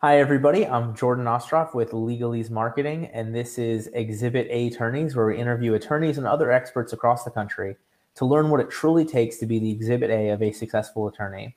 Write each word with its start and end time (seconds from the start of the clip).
Hi, 0.00 0.20
everybody. 0.20 0.64
I'm 0.64 0.94
Jordan 0.94 1.24
Ostroff 1.24 1.74
with 1.74 1.90
Legalese 1.90 2.50
Marketing, 2.50 3.06
and 3.06 3.34
this 3.34 3.58
is 3.58 3.88
Exhibit 3.88 4.46
A 4.48 4.68
Attorneys, 4.68 5.16
where 5.16 5.26
we 5.26 5.36
interview 5.36 5.74
attorneys 5.74 6.18
and 6.18 6.24
other 6.24 6.52
experts 6.52 6.92
across 6.92 7.24
the 7.24 7.32
country 7.32 7.74
to 8.14 8.24
learn 8.24 8.48
what 8.48 8.60
it 8.60 8.70
truly 8.70 9.04
takes 9.04 9.38
to 9.38 9.46
be 9.46 9.58
the 9.58 9.72
Exhibit 9.72 10.08
A 10.10 10.28
of 10.28 10.40
a 10.40 10.52
successful 10.52 11.08
attorney. 11.08 11.56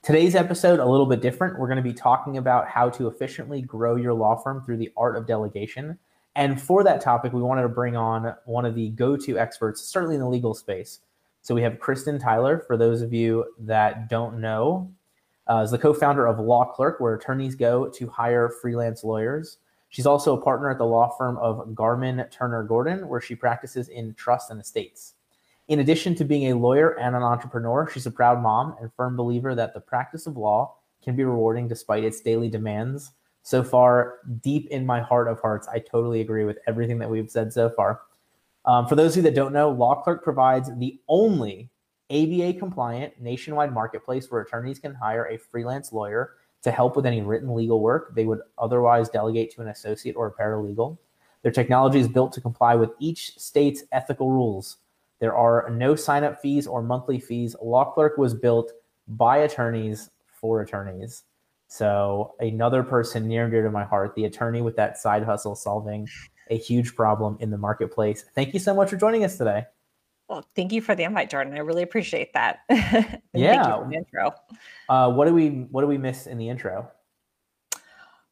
Today's 0.00 0.34
episode, 0.34 0.78
a 0.78 0.86
little 0.86 1.04
bit 1.04 1.20
different. 1.20 1.58
We're 1.58 1.66
going 1.66 1.76
to 1.76 1.82
be 1.82 1.92
talking 1.92 2.38
about 2.38 2.66
how 2.66 2.88
to 2.88 3.08
efficiently 3.08 3.60
grow 3.60 3.96
your 3.96 4.14
law 4.14 4.36
firm 4.36 4.62
through 4.64 4.78
the 4.78 4.92
art 4.96 5.14
of 5.14 5.26
delegation. 5.26 5.98
And 6.34 6.58
for 6.58 6.82
that 6.84 7.02
topic, 7.02 7.34
we 7.34 7.42
wanted 7.42 7.60
to 7.60 7.68
bring 7.68 7.94
on 7.94 8.34
one 8.46 8.64
of 8.64 8.74
the 8.74 8.88
go 8.88 9.18
to 9.18 9.38
experts, 9.38 9.82
certainly 9.82 10.14
in 10.14 10.22
the 10.22 10.28
legal 10.30 10.54
space. 10.54 11.00
So 11.42 11.54
we 11.54 11.60
have 11.60 11.78
Kristen 11.78 12.18
Tyler. 12.18 12.64
For 12.66 12.78
those 12.78 13.02
of 13.02 13.12
you 13.12 13.44
that 13.58 14.08
don't 14.08 14.40
know, 14.40 14.90
uh, 15.48 15.62
is 15.64 15.70
the 15.70 15.78
co-founder 15.78 16.26
of 16.26 16.38
Law 16.38 16.64
Clerk, 16.64 17.00
where 17.00 17.14
attorneys 17.14 17.54
go 17.54 17.88
to 17.88 18.06
hire 18.08 18.48
freelance 18.48 19.04
lawyers. 19.04 19.58
She's 19.88 20.06
also 20.06 20.36
a 20.36 20.40
partner 20.40 20.70
at 20.70 20.78
the 20.78 20.86
law 20.86 21.14
firm 21.18 21.36
of 21.38 21.74
Garman 21.74 22.24
Turner 22.30 22.62
Gordon, 22.62 23.08
where 23.08 23.20
she 23.20 23.34
practices 23.34 23.88
in 23.88 24.14
trusts 24.14 24.50
and 24.50 24.60
estates. 24.60 25.14
In 25.68 25.80
addition 25.80 26.14
to 26.16 26.24
being 26.24 26.50
a 26.50 26.56
lawyer 26.56 26.98
and 26.98 27.14
an 27.14 27.22
entrepreneur, 27.22 27.88
she's 27.88 28.06
a 28.06 28.10
proud 28.10 28.42
mom 28.42 28.76
and 28.80 28.92
firm 28.94 29.16
believer 29.16 29.54
that 29.54 29.74
the 29.74 29.80
practice 29.80 30.26
of 30.26 30.36
law 30.36 30.76
can 31.02 31.14
be 31.14 31.24
rewarding 31.24 31.68
despite 31.68 32.04
its 32.04 32.20
daily 32.20 32.48
demands. 32.48 33.12
So 33.42 33.62
far, 33.62 34.20
deep 34.40 34.68
in 34.70 34.86
my 34.86 35.00
heart 35.00 35.28
of 35.28 35.40
hearts, 35.40 35.68
I 35.68 35.78
totally 35.80 36.20
agree 36.20 36.44
with 36.44 36.58
everything 36.66 36.98
that 36.98 37.10
we've 37.10 37.30
said 37.30 37.52
so 37.52 37.68
far. 37.68 38.00
Um, 38.64 38.86
for 38.86 38.94
those 38.94 39.12
of 39.12 39.16
you 39.18 39.22
that 39.24 39.34
don't 39.34 39.52
know, 39.52 39.70
Law 39.70 40.02
Clerk 40.02 40.22
provides 40.22 40.70
the 40.78 41.00
only 41.08 41.68
ABA 42.12 42.58
compliant 42.58 43.20
nationwide 43.20 43.72
marketplace 43.72 44.30
where 44.30 44.42
attorneys 44.42 44.78
can 44.78 44.94
hire 44.94 45.26
a 45.26 45.38
freelance 45.38 45.92
lawyer 45.92 46.34
to 46.62 46.70
help 46.70 46.94
with 46.94 47.06
any 47.06 47.22
written 47.22 47.54
legal 47.54 47.80
work 47.80 48.14
they 48.14 48.24
would 48.24 48.40
otherwise 48.58 49.08
delegate 49.08 49.52
to 49.52 49.62
an 49.62 49.68
associate 49.68 50.14
or 50.14 50.26
a 50.26 50.32
paralegal. 50.32 50.98
Their 51.42 51.52
technology 51.52 51.98
is 51.98 52.08
built 52.08 52.32
to 52.34 52.40
comply 52.40 52.74
with 52.76 52.90
each 53.00 53.38
state's 53.38 53.82
ethical 53.90 54.30
rules. 54.30 54.76
There 55.18 55.34
are 55.34 55.70
no 55.70 55.96
sign 55.96 56.24
up 56.24 56.40
fees 56.40 56.66
or 56.66 56.82
monthly 56.82 57.18
fees. 57.18 57.56
Law 57.60 57.92
Clerk 57.92 58.18
was 58.18 58.34
built 58.34 58.72
by 59.08 59.38
attorneys 59.38 60.10
for 60.28 60.60
attorneys. 60.60 61.24
So, 61.68 62.34
another 62.38 62.82
person 62.82 63.26
near 63.26 63.44
and 63.44 63.50
dear 63.50 63.62
to 63.62 63.70
my 63.70 63.84
heart, 63.84 64.14
the 64.14 64.26
attorney 64.26 64.60
with 64.60 64.76
that 64.76 64.98
side 64.98 65.24
hustle 65.24 65.54
solving 65.54 66.06
a 66.50 66.58
huge 66.58 66.94
problem 66.94 67.38
in 67.40 67.50
the 67.50 67.56
marketplace. 67.56 68.24
Thank 68.34 68.52
you 68.52 68.60
so 68.60 68.74
much 68.74 68.90
for 68.90 68.96
joining 68.96 69.24
us 69.24 69.38
today. 69.38 69.64
Well, 70.32 70.48
thank 70.56 70.72
you 70.72 70.80
for 70.80 70.94
the 70.94 71.02
invite, 71.02 71.28
Jordan. 71.28 71.52
I 71.52 71.58
really 71.58 71.82
appreciate 71.82 72.32
that. 72.32 72.60
yeah. 73.34 73.84
intro. 73.92 74.32
Uh, 74.88 75.12
what 75.12 75.28
do 75.28 75.34
we 75.34 75.66
What 75.70 75.82
do 75.82 75.86
we 75.86 75.98
miss 75.98 76.26
in 76.26 76.38
the 76.38 76.48
intro? 76.48 76.90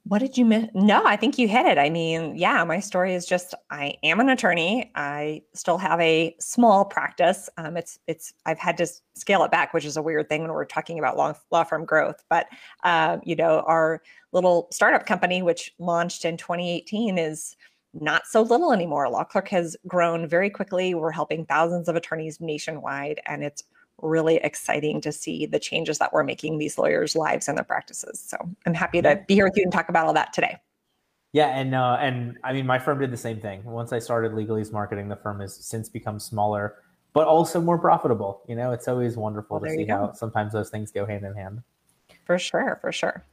What 0.05 0.21
did 0.21 0.39
you 0.39 0.47
miss? 0.47 0.69
No, 0.73 1.05
I 1.05 1.17
think 1.17 1.37
you 1.37 1.47
hit 1.47 1.67
it. 1.67 1.77
I 1.77 1.91
mean, 1.91 2.37
yeah, 2.37 2.65
my 2.65 2.81
story 2.81 3.13
is 3.15 3.27
just 3.27 3.53
I 3.71 3.99
am 4.03 4.19
an 4.19 4.31
attorney. 4.31 4.91
I 4.95 5.43
still 5.53 5.77
have 5.77 6.01
a 6.01 6.35
small 6.41 6.87
practice. 6.87 7.51
Um, 7.59 7.77
it's 7.77 7.99
it's 8.07 8.33
I've 8.47 8.59
had 8.59 8.79
to 8.79 8.87
scale 9.15 9.45
it 9.45 9.51
back, 9.51 9.75
which 9.75 9.85
is 9.85 9.99
a 9.99 10.03
weird 10.03 10.31
thing 10.31 10.41
when 10.41 10.53
we're 10.53 10.65
talking 10.65 10.99
about 10.99 11.19
law, 11.19 11.35
law 11.51 11.65
firm 11.65 11.85
growth. 11.85 12.25
But 12.31 12.47
uh, 12.83 13.19
you 13.25 13.37
know, 13.37 13.61
our 13.67 14.01
little 14.33 14.69
startup 14.73 15.05
company, 15.05 15.43
which 15.43 15.75
launched 15.79 16.25
in 16.25 16.39
2018, 16.39 17.19
is 17.19 17.57
not 17.93 18.27
so 18.27 18.43
little 18.43 18.73
anymore. 18.73 19.09
Law 19.09 19.25
Clerk 19.25 19.49
has 19.49 19.77
grown 19.87 20.29
very 20.29 20.51
quickly. 20.51 20.95
We're 20.95 21.11
helping 21.11 21.45
thousands 21.47 21.89
of 21.89 21.97
attorneys 21.97 22.41
nationwide, 22.41 23.21
and 23.27 23.43
it's 23.43 23.65
really 24.03 24.37
exciting 24.37 25.01
to 25.03 25.13
see 25.13 25.47
the 25.47 25.59
changes 25.59 25.99
that 25.99 26.13
we're 26.13 26.25
making 26.25 26.59
these 26.59 26.79
lawyers' 26.79 27.17
lives 27.17 27.49
and 27.49 27.59
their 27.59 27.65
practices. 27.65 28.21
So 28.21 28.37
I'm 28.67 28.75
happy 28.75 29.03
to 29.03 29.23
be 29.27 29.35
here 29.35 29.45
with 29.45 29.57
you 29.57 29.65
and 29.65 29.73
talk 29.73 29.89
about 29.89 30.07
all 30.07 30.15
that 30.15 30.33
today. 30.33 30.57
Yeah, 31.33 31.49
and 31.49 31.75
uh, 31.75 31.97
and 32.01 32.39
I 32.43 32.53
mean, 32.53 32.67
my 32.67 32.79
firm 32.79 32.99
did 32.99 33.13
the 33.13 33.17
same 33.17 33.41
thing. 33.41 33.63
Once 33.65 33.93
I 33.93 34.01
started 34.01 34.33
Legalese 34.33 34.73
Marketing, 34.73 35.09
the 35.09 35.17
firm 35.17 35.41
has 35.41 35.55
since 35.55 35.89
become 35.89 36.19
smaller, 36.19 36.77
but 37.13 37.27
also 37.27 37.61
more 37.61 37.79
profitable. 37.79 38.43
You 38.49 38.57
know, 38.57 38.73
it's 38.73 38.89
always 38.89 39.17
wonderful 39.17 39.61
well, 39.61 39.71
to 39.71 39.77
see 39.77 39.87
how 39.87 40.13
sometimes 40.13 40.53
those 40.53 40.71
things 40.71 40.91
go 40.91 41.07
hand 41.07 41.25
in 41.25 41.35
hand. 41.35 41.63
For 42.31 42.39
sure, 42.39 42.79
for 42.81 42.93
sure. 42.93 43.25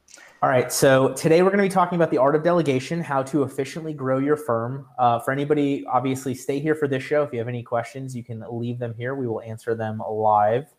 All 0.42 0.48
right. 0.48 0.72
So 0.72 1.12
today 1.12 1.42
we're 1.42 1.50
going 1.50 1.62
to 1.62 1.68
be 1.68 1.72
talking 1.72 1.94
about 1.94 2.10
the 2.10 2.18
art 2.18 2.34
of 2.34 2.42
delegation, 2.42 3.00
how 3.00 3.22
to 3.22 3.44
efficiently 3.44 3.92
grow 3.92 4.18
your 4.18 4.36
firm. 4.36 4.86
Uh, 4.98 5.20
for 5.20 5.30
anybody, 5.30 5.86
obviously, 5.86 6.34
stay 6.34 6.58
here 6.58 6.74
for 6.74 6.88
this 6.88 7.04
show. 7.04 7.22
If 7.22 7.32
you 7.32 7.38
have 7.38 7.46
any 7.46 7.62
questions, 7.62 8.16
you 8.16 8.24
can 8.24 8.42
leave 8.50 8.80
them 8.80 8.92
here. 8.98 9.14
We 9.14 9.28
will 9.28 9.40
answer 9.42 9.76
them 9.76 10.02
live. 10.10 10.74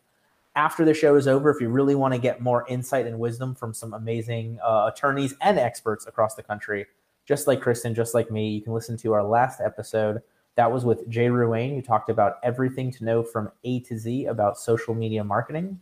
After 0.54 0.84
the 0.84 0.92
show 0.92 1.16
is 1.16 1.26
over, 1.26 1.48
if 1.48 1.62
you 1.62 1.70
really 1.70 1.94
want 1.94 2.12
to 2.12 2.20
get 2.20 2.42
more 2.42 2.66
insight 2.68 3.06
and 3.06 3.18
wisdom 3.18 3.54
from 3.54 3.72
some 3.72 3.94
amazing 3.94 4.58
uh, 4.62 4.90
attorneys 4.92 5.34
and 5.40 5.58
experts 5.58 6.06
across 6.06 6.34
the 6.34 6.42
country, 6.42 6.84
just 7.24 7.46
like 7.46 7.62
Kristen, 7.62 7.94
just 7.94 8.12
like 8.12 8.30
me, 8.30 8.50
you 8.50 8.60
can 8.60 8.74
listen 8.74 8.98
to 8.98 9.14
our 9.14 9.24
last 9.24 9.62
episode. 9.62 10.20
That 10.56 10.70
was 10.70 10.84
with 10.84 11.08
Jay 11.08 11.28
Ruane, 11.28 11.74
who 11.74 11.80
talked 11.80 12.10
about 12.10 12.34
everything 12.42 12.92
to 12.92 13.04
know 13.06 13.22
from 13.22 13.50
A 13.64 13.80
to 13.80 13.96
Z 13.96 14.26
about 14.26 14.58
social 14.58 14.94
media 14.94 15.24
marketing. 15.24 15.80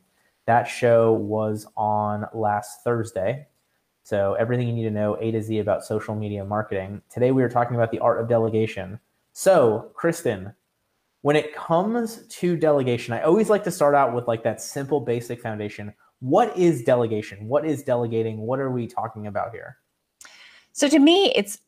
That 0.49 0.65
show 0.65 1.13
was 1.13 1.67
on 1.77 2.25
last 2.33 2.83
Thursday. 2.83 3.49
So, 4.03 4.33
everything 4.41 4.67
you 4.67 4.73
need 4.73 4.85
to 4.85 4.91
know 4.91 5.19
A 5.21 5.31
to 5.31 5.43
Z 5.43 5.59
about 5.59 5.85
social 5.85 6.15
media 6.15 6.43
marketing. 6.43 7.03
Today, 7.11 7.33
we 7.33 7.43
are 7.43 7.51
talking 7.51 7.77
about 7.77 7.91
the 7.91 7.99
art 7.99 8.19
of 8.19 8.31
delegation. 8.31 8.99
So, 9.35 9.91
Kristen, 9.93 10.55
when 11.21 11.37
it 11.37 11.55
comes 11.55 12.27
to 12.29 12.57
delegation, 12.57 13.13
I 13.13 13.25
always 13.25 13.51
like 13.51 13.63
to 13.65 13.71
start 13.71 13.95
out 13.95 14.15
with 14.15 14.27
like 14.27 14.43
that 14.45 14.63
simple, 14.63 15.01
basic 15.01 15.43
foundation. 15.43 15.93
What 16.21 16.57
is 16.57 16.83
delegation? 16.83 17.47
What 17.47 17.67
is 17.67 17.83
delegating? 17.83 18.39
What 18.39 18.59
are 18.59 18.71
we 18.71 18.87
talking 18.87 19.27
about 19.27 19.53
here? 19.53 19.77
So, 20.73 20.89
to 20.89 20.99
me, 20.99 21.31
it's 21.37 21.59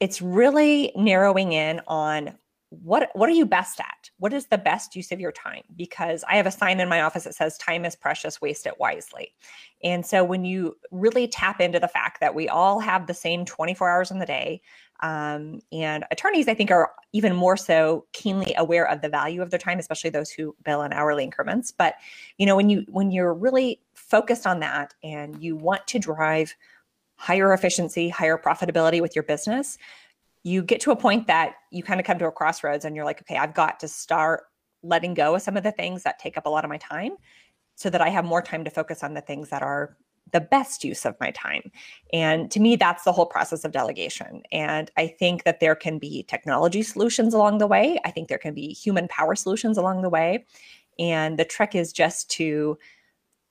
it's 0.00 0.20
really 0.20 0.90
narrowing 0.96 1.52
in 1.52 1.80
on 1.86 2.36
what 2.70 3.10
what 3.14 3.28
are 3.28 3.32
you 3.32 3.46
best 3.46 3.78
at? 3.78 4.10
What 4.18 4.32
is 4.32 4.46
the 4.46 4.58
best 4.58 4.96
use 4.96 5.12
of 5.12 5.20
your 5.20 5.32
time? 5.32 5.62
Because 5.76 6.24
i 6.28 6.36
have 6.36 6.46
a 6.46 6.50
sign 6.50 6.80
in 6.80 6.88
my 6.88 7.02
office 7.02 7.24
that 7.24 7.34
says 7.34 7.56
time 7.58 7.84
is 7.84 7.94
precious 7.94 8.40
waste 8.40 8.66
it 8.66 8.74
wisely. 8.78 9.34
And 9.84 10.04
so 10.04 10.24
when 10.24 10.44
you 10.44 10.76
really 10.90 11.28
tap 11.28 11.60
into 11.60 11.78
the 11.78 11.88
fact 11.88 12.20
that 12.20 12.34
we 12.34 12.48
all 12.48 12.80
have 12.80 13.06
the 13.06 13.14
same 13.14 13.44
24 13.44 13.88
hours 13.88 14.10
in 14.10 14.18
the 14.18 14.26
day 14.26 14.62
um, 15.00 15.60
and 15.70 16.04
attorneys 16.10 16.48
i 16.48 16.54
think 16.54 16.70
are 16.70 16.92
even 17.12 17.36
more 17.36 17.56
so 17.56 18.04
keenly 18.12 18.54
aware 18.56 18.88
of 18.88 19.00
the 19.00 19.08
value 19.08 19.42
of 19.42 19.50
their 19.50 19.58
time 19.58 19.78
especially 19.78 20.10
those 20.10 20.30
who 20.30 20.56
bill 20.64 20.82
in 20.82 20.92
hourly 20.92 21.22
increments. 21.22 21.70
But 21.70 21.94
you 22.38 22.46
know 22.46 22.56
when 22.56 22.68
you 22.68 22.84
when 22.88 23.10
you're 23.12 23.34
really 23.34 23.80
focused 23.94 24.46
on 24.46 24.60
that 24.60 24.94
and 25.04 25.40
you 25.42 25.54
want 25.56 25.86
to 25.88 25.98
drive 25.98 26.54
higher 27.16 27.52
efficiency 27.52 28.08
higher 28.08 28.36
profitability 28.36 29.00
with 29.00 29.14
your 29.14 29.22
business 29.22 29.78
you 30.46 30.62
get 30.62 30.80
to 30.80 30.92
a 30.92 30.96
point 30.96 31.26
that 31.26 31.56
you 31.72 31.82
kind 31.82 31.98
of 31.98 32.06
come 32.06 32.20
to 32.20 32.26
a 32.28 32.30
crossroads 32.30 32.84
and 32.84 32.94
you're 32.94 33.04
like, 33.04 33.20
okay, 33.20 33.36
I've 33.36 33.52
got 33.52 33.80
to 33.80 33.88
start 33.88 34.44
letting 34.84 35.12
go 35.12 35.34
of 35.34 35.42
some 35.42 35.56
of 35.56 35.64
the 35.64 35.72
things 35.72 36.04
that 36.04 36.20
take 36.20 36.38
up 36.38 36.46
a 36.46 36.48
lot 36.48 36.64
of 36.64 36.68
my 36.68 36.76
time 36.76 37.16
so 37.74 37.90
that 37.90 38.00
I 38.00 38.10
have 38.10 38.24
more 38.24 38.40
time 38.40 38.62
to 38.62 38.70
focus 38.70 39.02
on 39.02 39.14
the 39.14 39.20
things 39.20 39.48
that 39.48 39.62
are 39.62 39.96
the 40.32 40.40
best 40.40 40.84
use 40.84 41.04
of 41.04 41.16
my 41.18 41.32
time. 41.32 41.72
And 42.12 42.48
to 42.52 42.60
me, 42.60 42.76
that's 42.76 43.02
the 43.02 43.10
whole 43.10 43.26
process 43.26 43.64
of 43.64 43.72
delegation. 43.72 44.44
And 44.52 44.88
I 44.96 45.08
think 45.08 45.42
that 45.42 45.58
there 45.58 45.74
can 45.74 45.98
be 45.98 46.22
technology 46.22 46.84
solutions 46.84 47.34
along 47.34 47.58
the 47.58 47.66
way. 47.66 47.98
I 48.04 48.12
think 48.12 48.28
there 48.28 48.38
can 48.38 48.54
be 48.54 48.68
human 48.68 49.08
power 49.08 49.34
solutions 49.34 49.76
along 49.76 50.02
the 50.02 50.10
way. 50.10 50.46
And 50.96 51.40
the 51.40 51.44
trick 51.44 51.74
is 51.74 51.92
just 51.92 52.30
to 52.30 52.78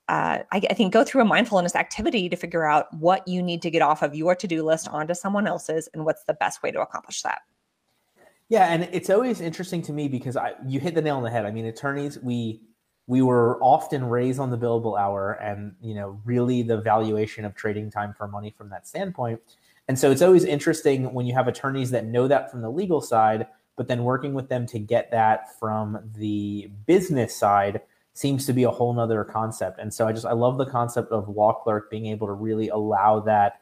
uh, 0.08 0.38
I, 0.52 0.62
I, 0.70 0.74
think 0.74 0.92
go 0.92 1.02
through 1.02 1.22
a 1.22 1.24
mindfulness 1.24 1.74
activity 1.74 2.28
to 2.28 2.36
figure 2.36 2.64
out 2.64 2.92
what 2.94 3.26
you 3.26 3.42
need 3.42 3.60
to 3.62 3.70
get 3.70 3.82
off 3.82 4.02
of 4.02 4.14
your 4.14 4.36
to-do 4.36 4.62
list 4.62 4.86
onto 4.88 5.14
someone 5.14 5.48
else's 5.48 5.88
and 5.92 6.04
what's 6.04 6.22
the 6.24 6.34
best 6.34 6.62
way 6.62 6.70
to 6.70 6.80
accomplish 6.80 7.22
that. 7.22 7.40
Yeah 8.48 8.66
and 8.66 8.88
it's 8.92 9.10
always 9.10 9.40
interesting 9.40 9.82
to 9.82 9.92
me 9.92 10.06
because 10.06 10.36
I, 10.36 10.52
you 10.64 10.78
hit 10.78 10.94
the 10.94 11.02
nail 11.02 11.16
on 11.16 11.24
the 11.24 11.30
head. 11.30 11.44
I 11.44 11.50
mean 11.50 11.66
attorneys 11.66 12.18
we 12.20 12.60
we 13.08 13.20
were 13.20 13.60
often 13.62 14.04
raised 14.04 14.38
on 14.38 14.50
the 14.50 14.58
billable 14.58 14.98
hour 14.98 15.32
and 15.32 15.74
you 15.80 15.94
know 15.94 16.20
really 16.24 16.62
the 16.62 16.80
valuation 16.80 17.44
of 17.44 17.56
trading 17.56 17.90
time 17.90 18.14
for 18.16 18.28
money 18.28 18.50
from 18.56 18.70
that 18.70 18.86
standpoint. 18.86 19.40
And 19.88 19.98
so 19.98 20.10
it's 20.12 20.22
always 20.22 20.44
interesting 20.44 21.12
when 21.12 21.26
you 21.26 21.34
have 21.34 21.48
attorneys 21.48 21.90
that 21.90 22.06
know 22.06 22.28
that 22.28 22.50
from 22.50 22.62
the 22.62 22.70
legal 22.70 23.00
side 23.00 23.48
but 23.76 23.88
then 23.88 24.04
working 24.04 24.32
with 24.32 24.48
them 24.48 24.66
to 24.66 24.78
get 24.78 25.10
that 25.10 25.58
from 25.58 25.98
the 26.16 26.70
business 26.86 27.36
side 27.36 27.82
seems 28.16 28.46
to 28.46 28.52
be 28.54 28.64
a 28.64 28.70
whole 28.70 28.94
nother 28.94 29.24
concept. 29.24 29.78
And 29.78 29.92
so 29.92 30.08
I 30.08 30.12
just 30.12 30.24
I 30.24 30.32
love 30.32 30.56
the 30.56 30.66
concept 30.66 31.12
of 31.12 31.28
law 31.28 31.52
clerk 31.52 31.90
being 31.90 32.06
able 32.06 32.26
to 32.26 32.32
really 32.32 32.68
allow 32.68 33.20
that. 33.20 33.60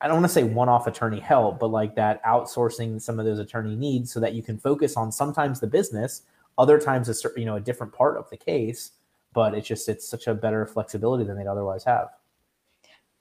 I 0.00 0.08
don't 0.08 0.16
want 0.16 0.26
to 0.26 0.32
say 0.32 0.42
one-off 0.42 0.86
attorney 0.86 1.20
help, 1.20 1.58
but 1.60 1.68
like 1.68 1.94
that 1.94 2.22
outsourcing 2.24 3.00
some 3.00 3.18
of 3.18 3.24
those 3.24 3.38
attorney 3.38 3.76
needs 3.76 4.12
so 4.12 4.20
that 4.20 4.34
you 4.34 4.42
can 4.42 4.58
focus 4.58 4.96
on 4.96 5.10
sometimes 5.10 5.60
the 5.60 5.66
business, 5.66 6.22
other 6.58 6.78
times 6.78 7.08
a 7.08 7.28
you 7.38 7.46
know 7.46 7.56
a 7.56 7.60
different 7.60 7.92
part 7.92 8.16
of 8.16 8.28
the 8.30 8.36
case. 8.36 8.92
But 9.32 9.54
it's 9.54 9.68
just 9.68 9.88
it's 9.88 10.08
such 10.08 10.26
a 10.26 10.34
better 10.34 10.66
flexibility 10.66 11.24
than 11.24 11.36
they'd 11.36 11.46
otherwise 11.46 11.84
have. 11.84 12.08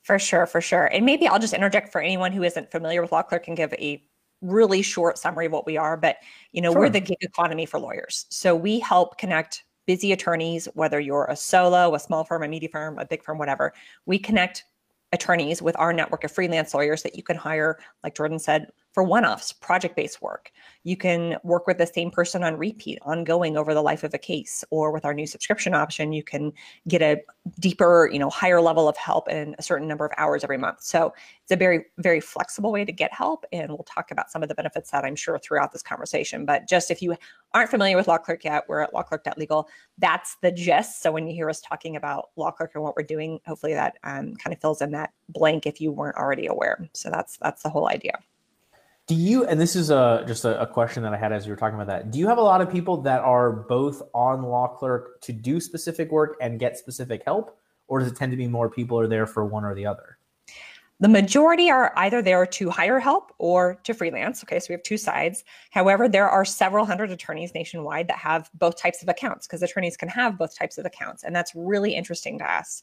For 0.01 0.17
sure, 0.17 0.45
for 0.47 0.61
sure. 0.61 0.85
And 0.85 1.05
maybe 1.05 1.27
I'll 1.27 1.39
just 1.39 1.53
interject 1.53 1.91
for 1.91 2.01
anyone 2.01 2.31
who 2.31 2.43
isn't 2.43 2.71
familiar 2.71 3.01
with 3.01 3.11
law 3.11 3.23
clerk 3.23 3.47
and 3.47 3.57
give 3.57 3.73
a 3.73 4.03
really 4.41 4.81
short 4.81 5.17
summary 5.17 5.47
of 5.47 5.51
what 5.51 5.65
we 5.65 5.77
are. 5.77 5.97
But 5.97 6.17
you 6.51 6.61
know, 6.61 6.71
sure. 6.71 6.81
we're 6.81 6.89
the 6.89 6.99
gig 6.99 7.17
economy 7.21 7.65
for 7.65 7.79
lawyers. 7.79 8.25
So 8.29 8.55
we 8.55 8.79
help 8.79 9.17
connect 9.17 9.63
busy 9.85 10.11
attorneys, 10.11 10.67
whether 10.73 10.99
you're 10.99 11.25
a 11.25 11.35
solo, 11.35 11.95
a 11.95 11.99
small 11.99 12.23
firm, 12.23 12.43
a 12.43 12.47
media 12.47 12.69
firm, 12.69 12.97
a 12.99 13.05
big 13.05 13.23
firm, 13.23 13.37
whatever, 13.37 13.73
we 14.05 14.17
connect 14.17 14.65
attorneys 15.11 15.61
with 15.61 15.75
our 15.79 15.93
network 15.93 16.23
of 16.23 16.31
freelance 16.31 16.73
lawyers 16.73 17.03
that 17.03 17.15
you 17.15 17.23
can 17.23 17.37
hire, 17.37 17.77
like 18.03 18.15
Jordan 18.15 18.39
said, 18.39 18.71
for 18.95 19.03
one 19.03 19.25
offs, 19.25 19.51
project 19.51 19.93
based 19.93 20.21
work. 20.21 20.53
You 20.83 20.95
can 20.95 21.35
work 21.43 21.67
with 21.67 21.79
the 21.79 21.85
same 21.85 22.09
person 22.09 22.45
on 22.45 22.55
repeat, 22.55 22.97
ongoing 23.01 23.57
over 23.57 23.73
the 23.73 23.81
life 23.81 24.05
of 24.05 24.13
a 24.13 24.17
case, 24.17 24.63
or 24.69 24.89
with 24.93 25.03
our 25.03 25.13
new 25.13 25.27
subscription 25.27 25.73
option, 25.73 26.13
you 26.13 26.23
can 26.23 26.53
get 26.87 27.01
a 27.01 27.21
deeper, 27.59 28.09
you 28.09 28.19
know, 28.19 28.29
higher 28.29 28.61
level 28.61 28.87
of 28.87 28.95
help 28.95 29.27
in 29.27 29.53
a 29.59 29.61
certain 29.61 29.85
number 29.85 30.05
of 30.05 30.13
hours 30.17 30.45
every 30.45 30.57
month. 30.57 30.81
So 30.81 31.13
it's 31.43 31.51
a 31.51 31.57
very, 31.57 31.87
very 31.97 32.21
flexible 32.21 32.71
way 32.71 32.85
to 32.85 32.93
get 32.93 33.13
help. 33.13 33.43
And 33.51 33.67
we'll 33.71 33.83
talk 33.83 34.11
about 34.11 34.31
some 34.31 34.41
of 34.41 34.47
the 34.47 34.55
benefits 34.55 34.91
that 34.91 35.03
I'm 35.03 35.17
sure 35.17 35.37
throughout 35.39 35.73
this 35.73 35.83
conversation. 35.83 36.45
But 36.45 36.65
just 36.65 36.89
if 36.89 37.01
you 37.01 37.17
aren't 37.53 37.71
familiar 37.71 37.97
with 37.97 38.07
Law 38.07 38.17
Clerk 38.17 38.45
yet, 38.45 38.63
we're 38.69 38.79
at 38.79 38.93
lawclerk.legal. 38.93 39.67
That's 39.97 40.37
the 40.41 40.53
gist. 40.53 41.01
So 41.01 41.11
when 41.11 41.27
you 41.27 41.33
hear 41.33 41.49
us 41.49 41.59
talking 41.59 41.97
about 41.97 42.29
Law 42.37 42.51
Clerk 42.51 42.71
and 42.75 42.83
what 42.83 42.95
we're 42.95 43.03
doing, 43.03 43.41
hopefully 43.45 43.73
that 43.73 43.97
um, 44.05 44.35
kind 44.37 44.53
of 44.53 44.61
fills 44.61 44.81
in 44.81 44.91
that 44.91 45.11
blank 45.27 45.65
if 45.65 45.81
you 45.81 45.91
weren't 45.91 46.15
already 46.15 46.47
aware. 46.47 46.87
So 46.93 47.09
that's 47.09 47.35
that's 47.41 47.61
the 47.61 47.69
whole 47.69 47.89
idea. 47.89 48.19
Do 49.07 49.13
you, 49.13 49.45
and 49.45 49.61
this 49.61 49.75
is 49.75 49.91
a, 49.91 50.23
just 50.27 50.45
a, 50.45 50.59
a, 50.59 50.65
question 50.65 51.03
that 51.03 51.13
I 51.13 51.17
had 51.17 51.31
as 51.31 51.45
you 51.45 51.51
were 51.51 51.57
talking 51.57 51.75
about 51.75 51.87
that. 51.87 52.09
Do 52.09 52.17
you 52.17 52.27
have 52.27 52.39
a 52.39 52.41
lot 52.41 52.59
of 52.59 52.71
people 52.71 52.97
that 53.03 53.21
are 53.21 53.51
both 53.51 54.01
on 54.15 54.41
Law 54.41 54.67
Clerk 54.67 55.21
to 55.21 55.31
do 55.31 55.59
specific 55.59 56.11
work 56.11 56.37
and 56.41 56.59
get 56.59 56.75
specific 56.75 57.21
help? 57.23 57.59
Or 57.87 57.99
does 57.99 58.11
it 58.11 58.15
tend 58.15 58.31
to 58.31 58.37
be 58.37 58.47
more 58.47 58.67
people 58.67 58.99
are 58.99 59.07
there 59.07 59.27
for 59.27 59.45
one 59.45 59.63
or 59.63 59.75
the 59.75 59.85
other? 59.85 60.17
The 61.01 61.09
majority 61.09 61.69
are 61.69 61.93
either 61.97 62.21
there 62.21 62.45
to 62.45 62.69
hire 62.69 62.99
help 62.99 63.33
or 63.37 63.75
to 63.83 63.93
freelance. 63.93 64.43
Okay, 64.43 64.59
so 64.59 64.67
we 64.69 64.73
have 64.73 64.83
two 64.83 64.97
sides. 64.97 65.43
However, 65.71 66.07
there 66.07 66.29
are 66.29 66.45
several 66.45 66.85
hundred 66.85 67.11
attorneys 67.11 67.53
nationwide 67.53 68.07
that 68.07 68.17
have 68.17 68.49
both 68.55 68.77
types 68.77 69.03
of 69.03 69.09
accounts 69.09 69.45
because 69.45 69.61
attorneys 69.61 69.97
can 69.97 70.07
have 70.09 70.37
both 70.37 70.57
types 70.57 70.77
of 70.77 70.85
accounts. 70.85 71.23
And 71.23 71.35
that's 71.35 71.53
really 71.53 71.93
interesting 71.93 72.39
to 72.39 72.49
us 72.49 72.81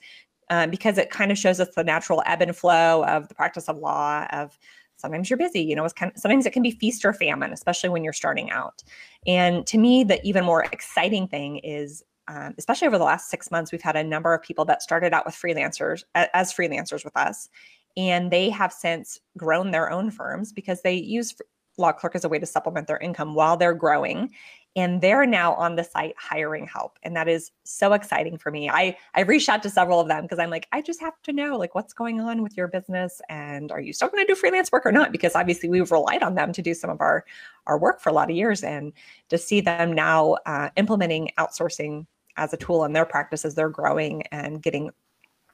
um, 0.51 0.71
because 0.71 0.99
it 0.99 1.09
kind 1.09 1.33
of 1.33 1.39
shows 1.39 1.59
us 1.59 1.75
the 1.75 1.83
natural 1.83 2.23
ebb 2.27 2.43
and 2.43 2.55
flow 2.55 3.03
of 3.07 3.29
the 3.29 3.35
practice 3.35 3.69
of 3.69 3.79
law, 3.79 4.27
of 4.31 4.59
sometimes 5.03 5.29
you're 5.29 5.37
busy 5.37 5.61
you 5.61 5.77
know 5.77 5.85
it's 5.85 5.93
kind 5.93 6.11
of, 6.13 6.19
sometimes 6.19 6.47
it 6.47 6.53
can 6.53 6.63
be 6.63 6.71
feast 6.71 7.05
or 7.05 7.13
famine 7.13 7.53
especially 7.53 7.91
when 7.91 8.03
you're 8.05 8.13
starting 8.13 8.51
out. 8.51 8.83
And 9.27 9.67
to 9.67 9.77
me 9.77 10.05
the 10.05 10.25
even 10.27 10.45
more 10.45 10.65
exciting 10.73 11.29
thing 11.29 11.59
is 11.59 12.03
um, 12.29 12.55
especially 12.57 12.87
over 12.87 12.99
the 12.99 13.05
last 13.05 13.29
six 13.29 13.51
months 13.51 13.73
we've 13.73 13.83
had 13.83 13.97
a 13.97 14.05
number 14.05 14.33
of 14.33 14.43
people 14.43 14.65
that 14.67 14.81
started 14.81 15.13
out 15.13 15.27
with 15.27 15.35
freelancers 15.35 16.05
as 16.15 16.55
freelancers 16.55 17.05
with 17.05 17.17
us 17.17 17.49
and 17.97 18.31
they 18.31 18.49
have 18.49 18.73
since 18.73 19.21
grown 19.37 19.71
their 19.73 19.91
own 19.91 20.11
firms 20.11 20.53
because 20.53 20.81
they 20.83 20.95
use 20.95 21.35
law 21.79 21.93
clerk 21.93 22.15
as 22.15 22.25
a 22.25 22.29
way 22.29 22.39
to 22.39 22.47
supplement 22.47 22.87
their 22.87 22.99
income 22.99 23.35
while 23.35 23.57
they're 23.57 23.75
growing 23.75 24.31
and 24.75 25.01
they're 25.01 25.27
now 25.27 25.55
on 25.55 25.77
the 25.77 25.85
site 25.85 26.15
hiring 26.17 26.67
help 26.67 26.99
and 27.03 27.15
that 27.15 27.29
is 27.29 27.51
so 27.65 27.93
exciting 27.93 28.39
for 28.39 28.51
me. 28.51 28.71
I 28.71 28.97
i 29.15 29.21
reached 29.23 29.49
out 29.49 29.63
to 29.63 29.71
several 29.71 30.01
of 30.01 30.09
them 30.09 30.23
because 30.23 30.39
i'm 30.39 30.51
like 30.51 30.67
i 30.73 30.81
just 30.81 31.01
have 31.01 31.21
to 31.23 31.33
know 31.33 31.57
like 31.57 31.75
what's 31.75 31.93
going 31.93 32.21
on 32.21 32.43
with 32.43 32.57
your 32.57 32.69
business 32.69 33.21
and 33.29 33.71
are 33.71 33.81
you 33.81 33.93
still 33.93 34.09
going 34.09 34.25
to 34.25 34.33
do 34.33 34.39
freelance 34.39 34.71
work 34.73 34.87
or 34.87 34.93
not? 34.93 35.13
Because 35.13 35.35
obviously 35.35 35.69
we've 35.69 35.91
relied 35.91 36.23
on 36.23 36.35
them 36.35 36.53
to 36.53 36.63
do 36.63 36.75
some 36.75 36.91
of 36.91 37.01
our 37.01 37.25
our 37.67 37.79
work 37.79 38.01
for 38.01 38.11
a 38.11 38.13
lot 38.13 38.31
of 38.31 38.37
years 38.37 38.63
and 38.63 38.93
to 39.29 39.39
see 39.39 39.61
them 39.61 39.93
now 39.93 40.37
uh, 40.47 40.69
implementing 40.77 41.31
outsourcing 41.39 42.07
as 42.37 42.53
a 42.53 42.57
tool 42.57 42.85
in 42.85 42.93
their 42.93 43.05
practice 43.05 43.45
as 43.45 43.55
they're 43.55 43.69
growing 43.69 44.23
and 44.33 44.63
getting 44.63 44.91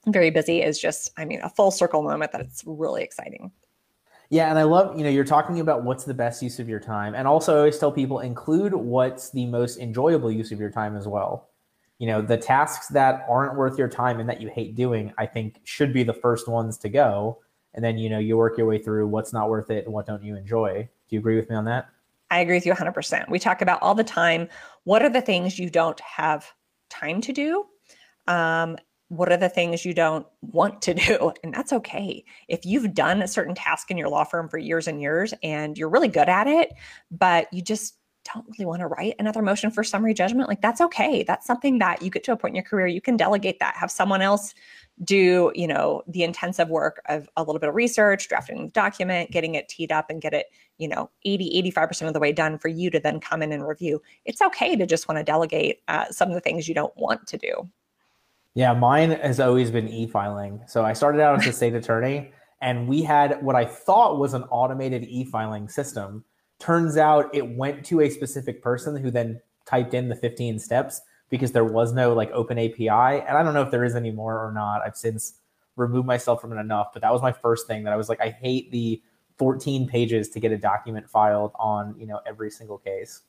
very 0.07 0.31
busy 0.31 0.63
is 0.63 0.79
just 0.79 1.11
i 1.19 1.25
mean 1.25 1.41
a 1.43 1.51
full 1.51 1.71
circle 1.71 2.03
moment 2.03 2.33
that 2.33 2.41
it's 2.41 2.63
really 2.67 3.03
exciting 3.03 3.51
yeah, 4.31 4.51
and 4.51 4.59
I 4.59 4.65
love, 4.65 4.97
you 4.97 5.05
know, 5.05 5.11
you're 5.11 5.25
talking 5.25 5.61
about 5.61 5.85
what's 5.85 6.05
the 6.05 6.15
best 6.15 6.43
use 6.43 6.59
of 6.59 6.69
your 6.69 6.81
time. 6.81 7.15
And 7.15 7.27
also 7.27 7.55
I 7.55 7.59
always 7.59 7.79
tell 7.79 7.91
people 7.91 8.21
include 8.21 8.75
what's 8.75 9.31
the 9.31 9.47
most 9.47 9.79
enjoyable 9.79 10.31
use 10.31 10.53
of 10.53 10.61
your 10.61 10.71
time 10.71 10.97
as 10.97 11.09
well. 11.09 11.49
You 11.99 12.09
know, 12.09 12.21
the 12.21 12.37
tasks 12.37 12.89
that 12.89 13.25
aren't 13.29 13.57
worth 13.57 13.79
your 13.79 13.89
time 13.89 14.21
and 14.21 14.29
that 14.29 14.41
you 14.41 14.49
hate 14.49 14.75
doing, 14.75 15.13
I 15.19 15.27
think 15.27 15.61
should 15.65 15.93
be 15.93 16.03
the 16.03 16.13
first 16.13 16.47
ones 16.47 16.77
to 16.79 16.89
go. 16.89 17.39
And 17.75 17.83
then, 17.83 17.97
you 17.97 18.11
know, 18.11 18.19
you 18.19 18.37
work 18.37 18.59
your 18.59 18.67
way 18.67 18.79
through 18.79 19.09
what's 19.09 19.33
not 19.33 19.49
worth 19.49 19.71
it 19.71 19.85
and 19.85 19.95
what 19.95 20.07
don't 20.07 20.23
you 20.23 20.37
enjoy. 20.37 20.89
Do 21.09 21.17
you 21.17 21.21
agree 21.21 21.37
with 21.37 21.49
me 21.49 21.57
on 21.57 21.65
that? 21.65 21.89
I 22.31 22.41
agree 22.41 22.57
with 22.57 22.67
you 22.67 22.75
100%. 22.75 23.31
We 23.31 23.39
talk 23.39 23.63
about 23.63 23.81
all 23.81 23.95
the 23.95 24.05
time 24.05 24.49
what 24.85 25.03
are 25.03 25.09
the 25.09 25.23
things 25.23 25.59
you 25.59 25.71
don't 25.71 25.99
have 26.01 26.53
time 26.91 27.21
to 27.23 27.33
do? 27.33 27.65
Um, 28.27 28.77
what 29.09 29.33
are 29.33 29.37
the 29.37 29.49
things 29.49 29.85
you 29.85 29.95
don't 29.95 30.27
want 30.41 30.83
to 30.83 30.95
do? 30.95 31.33
And 31.43 31.55
that's 31.55 31.73
okay. 31.73 32.25
If 32.49 32.65
you've 32.65 32.95
done 32.95 33.23
a 33.23 33.29
certain 33.29 33.55
task 33.55 33.91
in 33.91 33.97
your 33.97 34.09
law 34.09 34.25
firm 34.25 34.49
for 34.49 34.59
years 34.59 34.87
and 34.87 35.01
years 35.01 35.33
and 35.43 35.79
you're 35.79 35.89
really 35.89 36.09
good 36.09 36.29
at 36.29 36.47
it, 36.47 36.73
but 37.11 37.53
you 37.53 37.63
just 37.63 37.97
don't 38.35 38.45
really 38.51 38.67
want 38.67 38.81
to 38.81 38.87
write 38.87 39.15
another 39.19 39.41
motion 39.41 39.71
for 39.71 39.83
summary 39.83 40.13
judgment, 40.13 40.49
like 40.49 40.61
that's 40.61 40.81
okay. 40.81 41.23
That's 41.23 41.47
something 41.47 41.79
that 41.79 42.03
you 42.03 42.11
get 42.11 42.25
to 42.25 42.33
a 42.33 42.37
point 42.37 42.53
in 42.53 42.57
your 42.57 42.65
career, 42.65 42.87
you 42.87 43.01
can 43.01 43.17
delegate 43.17 43.59
that, 43.61 43.77
have 43.77 43.91
someone 43.91 44.21
else 44.21 44.55
do, 45.05 45.53
you 45.55 45.67
know, 45.67 46.03
the 46.09 46.25
intensive 46.25 46.69
work 46.69 47.01
of 47.07 47.29
a 47.37 47.43
little 47.43 47.61
bit 47.61 47.69
of 47.69 47.75
research, 47.75 48.29
drafting 48.29 48.67
the 48.67 48.73
document, 48.73 49.31
getting 49.31 49.55
it 49.55 49.69
teed 49.69 49.93
up 49.93 50.11
and 50.11 50.21
get 50.21 50.35
it, 50.35 50.47
you 50.77 50.89
know, 50.89 51.09
80, 51.25 51.71
85% 51.73 52.09
of 52.09 52.15
the 52.15 52.21
way 52.21 52.33
done 52.33 52.59
for 52.59 52.69
you 52.69 52.91
to 52.91 52.99
then 52.99 53.21
come 53.21 53.43
in 53.43 53.53
and 53.53 53.67
review. 53.67 54.03
It's 54.25 54.43
okay 54.43 54.77
to 54.77 54.87
just 54.87 55.09
want 55.09 55.19
to 55.19 55.25
delegate 55.25 55.81
uh, 55.89 56.07
some 56.11 56.29
of 56.29 56.35
the 56.35 56.41
things 56.41 56.69
you 56.69 56.75
don't 56.75 56.97
want 56.97 57.27
to 57.29 57.39
do. 57.39 57.69
Yeah, 58.59 58.75
mine 58.75 59.13
has 59.13 59.39
always 59.39 59.71
been 59.71 59.87
e-filing. 59.87 60.61
So 60.67 60.85
I 60.85 60.93
started 60.93 61.21
out 61.21 61.39
as 61.39 61.47
a 61.47 61.53
state 61.53 61.77
attorney, 61.77 62.33
and 62.61 62.89
we 62.89 63.03
had 63.03 63.41
what 63.41 63.55
I 63.55 63.65
thought 63.65 64.19
was 64.19 64.35
an 64.35 64.43
automated 64.51 65.05
e-filing 65.05 65.69
system. 65.69 66.25
Turns 66.59 66.97
out 66.97 67.33
it 67.33 67.49
went 67.49 67.87
to 67.87 68.01
a 68.01 68.11
specific 68.11 68.61
person 68.61 68.97
who 68.97 69.13
then 69.13 69.41
typed 69.65 69.95
in 69.95 70.09
the 70.09 70.17
15 70.17 70.59
steps 70.59 71.01
because 71.31 71.53
there 71.53 71.67
was 71.67 71.93
no 71.93 72.13
like 72.13 72.33
open 72.33 72.59
API. 72.59 72.89
And 72.89 73.39
I 73.39 73.45
don't 73.45 73.55
know 73.55 73.63
if 73.63 73.71
there 73.71 73.85
is 73.85 73.95
anymore 73.95 74.45
or 74.45 74.51
not. 74.51 74.83
I've 74.85 74.97
since 74.97 75.35
removed 75.77 76.09
myself 76.09 76.41
from 76.41 76.53
it 76.53 76.61
enough, 76.61 76.89
but 76.93 77.03
that 77.03 77.13
was 77.13 77.23
my 77.23 77.31
first 77.31 77.69
thing 77.69 77.85
that 77.85 77.93
I 77.93 77.97
was 77.97 78.09
like, 78.09 78.21
I 78.21 78.31
hate 78.31 78.73
the 78.73 79.01
14 79.37 79.87
pages 79.87 80.31
to 80.31 80.41
get 80.41 80.51
a 80.51 80.59
document 80.59 81.09
filed 81.09 81.53
on, 81.61 81.95
you 81.97 82.09
know, 82.09 82.19
every 82.27 82.51
single 82.51 82.79
case. 82.79 83.21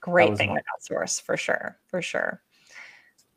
Great 0.00 0.38
thing 0.38 0.54
my- 0.54 0.60
to 0.60 0.64
outsource 0.94 1.20
for 1.20 1.36
sure. 1.36 1.76
For 1.88 2.00
sure. 2.00 2.40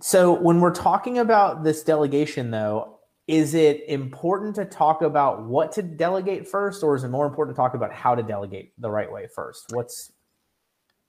So 0.01 0.33
when 0.33 0.61
we're 0.61 0.73
talking 0.73 1.19
about 1.19 1.63
this 1.63 1.83
delegation, 1.83 2.51
though, 2.51 2.99
is 3.27 3.53
it 3.53 3.83
important 3.87 4.55
to 4.55 4.65
talk 4.65 5.01
about 5.01 5.43
what 5.43 5.71
to 5.73 5.81
delegate 5.81 6.47
first, 6.47 6.83
or 6.83 6.95
is 6.95 7.03
it 7.03 7.09
more 7.09 7.25
important 7.25 7.55
to 7.55 7.61
talk 7.61 7.73
about 7.73 7.91
how 7.91 8.15
to 8.15 8.23
delegate 8.23 8.73
the 8.77 8.89
right 8.89 9.11
way 9.11 9.27
first? 9.33 9.65
What's 9.73 10.11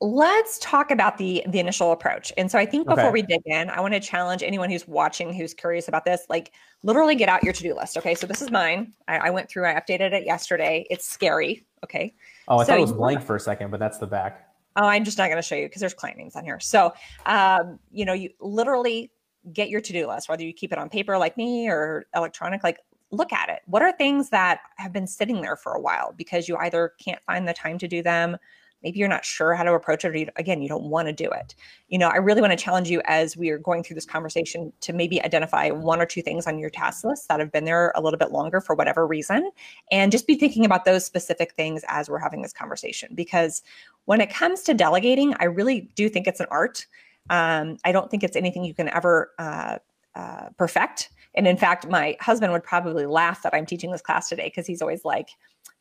let's 0.01 0.59
talk 0.61 0.91
about 0.91 1.19
the 1.19 1.43
the 1.49 1.59
initial 1.59 1.93
approach. 1.93 2.33
And 2.37 2.51
so 2.51 2.59
i 2.59 2.65
think 2.65 2.87
before 2.87 3.07
okay. 3.07 3.13
we 3.13 3.23
dig 3.23 3.41
in 3.47 3.69
i 3.71 3.81
want 3.81 3.95
to 3.95 4.01
challenge 4.01 4.43
anyone 4.43 4.71
who's 4.71 4.87
watching 4.87 5.33
who's 5.33 5.55
curious 5.55 5.89
about 5.89 6.05
this 6.05 6.25
like 6.29 6.53
literally 6.85 7.17
get 7.17 7.29
out 7.29 7.43
your 7.43 7.53
to-do 7.53 7.75
list 7.75 7.97
okay? 7.97 8.15
So 8.15 8.27
this 8.27 8.41
is 8.41 8.51
mine. 8.51 8.95
I, 9.09 9.19
I 9.19 9.31
went 9.31 9.49
through 9.49 9.67
i 9.67 9.75
updated 9.75 10.13
it 10.13 10.25
yesterday. 10.25 10.87
It's 10.89 11.09
scary 11.09 11.67
okay? 11.85 12.15
Oh 12.47 12.59
i 12.59 12.63
so 12.63 12.69
thought 12.69 12.79
it 12.79 12.83
was 12.83 12.93
blank 12.93 13.23
for 13.23 13.37
a 13.37 13.41
second 13.41 13.71
but 13.71 13.81
that's 13.81 13.99
the 13.99 14.07
back 14.07 14.48
Oh, 14.79 14.87
I'm 14.87 15.05
just 15.05 15.19
not 15.19 15.27
going 15.27 15.37
to 15.37 15.43
show 15.43 15.57
you 15.57 15.67
because 15.67 15.81
there's 15.81 15.93
client 15.93 16.19
names 16.19 16.37
on 16.37 16.45
here. 16.45 16.61
So, 16.61 16.95
um, 17.27 17.81
you 17.91 18.05
know, 18.05 18.13
you 18.13 18.31
literally 18.41 19.11
get 19.53 19.71
your 19.71 19.81
to-do 19.81 20.07
list, 20.07 20.29
whether 20.29 20.45
you 20.45 20.53
keep 20.53 20.73
it 20.73 20.79
on 20.79 20.89
paper 20.89 21.19
like 21.19 21.37
me 21.37 21.69
or 21.69 22.07
electronic, 22.15 22.63
like 22.63 22.79
look 23.11 23.33
at 23.33 23.49
it. 23.49 23.61
What 23.67 23.83
are 23.83 23.93
things 23.93 24.31
that 24.31 24.61
have 24.77 24.93
been 24.93 25.07
sitting 25.07 25.41
there 25.41 25.57
for 25.57 25.73
a 25.73 25.81
while 25.81 26.15
because 26.17 26.49
you 26.49 26.57
either 26.59 26.93
can't 27.03 27.21
find 27.27 27.49
the 27.49 27.55
time 27.55 27.79
to 27.79 27.89
do 27.89 28.03
them, 28.03 28.37
maybe 28.83 28.99
you're 28.99 29.09
not 29.09 29.25
sure 29.25 29.55
how 29.55 29.65
to 29.65 29.73
approach 29.73 30.05
it 30.05 30.09
or 30.09 30.17
you, 30.17 30.29
again 30.37 30.63
you 30.63 30.69
don't 30.69 30.85
want 30.85 31.09
to 31.09 31.13
do 31.13 31.29
it. 31.31 31.55
You 31.89 31.99
know 31.99 32.09
i 32.09 32.17
really 32.17 32.41
want 32.41 32.53
to 32.53 32.57
challenge 32.57 32.89
you 32.91 33.01
as 33.05 33.37
we 33.37 33.51
are 33.51 33.59
going 33.59 33.83
through 33.83 33.95
this 33.95 34.07
conversation 34.07 34.73
to 34.81 34.93
maybe 34.93 35.23
identify 35.23 35.71
one 35.71 36.01
or 36.01 36.07
two 36.07 36.23
things 36.23 36.47
on 36.47 36.59
your 36.59 36.71
task 36.71 37.05
list 37.05 37.29
that 37.29 37.41
have 37.41 37.53
been 37.53 37.65
there 37.65 37.93
a 37.95 38.01
little 38.01 38.19
bit 38.19 38.31
longer 38.31 38.61
for 38.61 38.75
whatever 38.75 39.07
reason 39.07 39.51
and 39.91 40.13
just 40.13 40.27
be 40.27 40.35
thinking 40.35 40.65
about 40.65 40.85
those 40.85 41.05
specific 41.05 41.53
things 41.55 41.85
as 41.89 42.09
we're 42.09 42.19
having 42.19 42.43
this 42.43 42.53
conversation 42.53 43.11
because 43.15 43.63
when 44.05 44.21
it 44.21 44.31
comes 44.31 44.63
to 44.63 44.75
delegating 44.75 45.35
i 45.41 45.45
really 45.45 45.91
do 45.95 46.09
think 46.09 46.27
it's 46.27 46.41
an 46.41 46.47
art. 46.51 46.87
Um, 47.31 47.77
i 47.85 47.93
don't 47.93 48.11
think 48.11 48.23
it's 48.23 48.37
anything 48.37 48.65
you 48.65 48.75
can 48.75 48.89
ever 48.89 49.33
uh, 49.39 49.79
uh, 50.15 50.49
perfect 50.57 51.11
and 51.35 51.47
in 51.47 51.57
fact 51.57 51.89
my 51.89 52.17
husband 52.21 52.53
would 52.53 52.65
probably 52.65 53.07
laugh 53.07 53.43
that 53.43 53.55
i'm 53.55 53.67
teaching 53.67 53.91
this 53.93 54.03
class 54.03 54.29
today 54.29 54.47
because 54.47 54.67
he's 54.67 54.83
always 54.83 55.05
like 55.05 55.31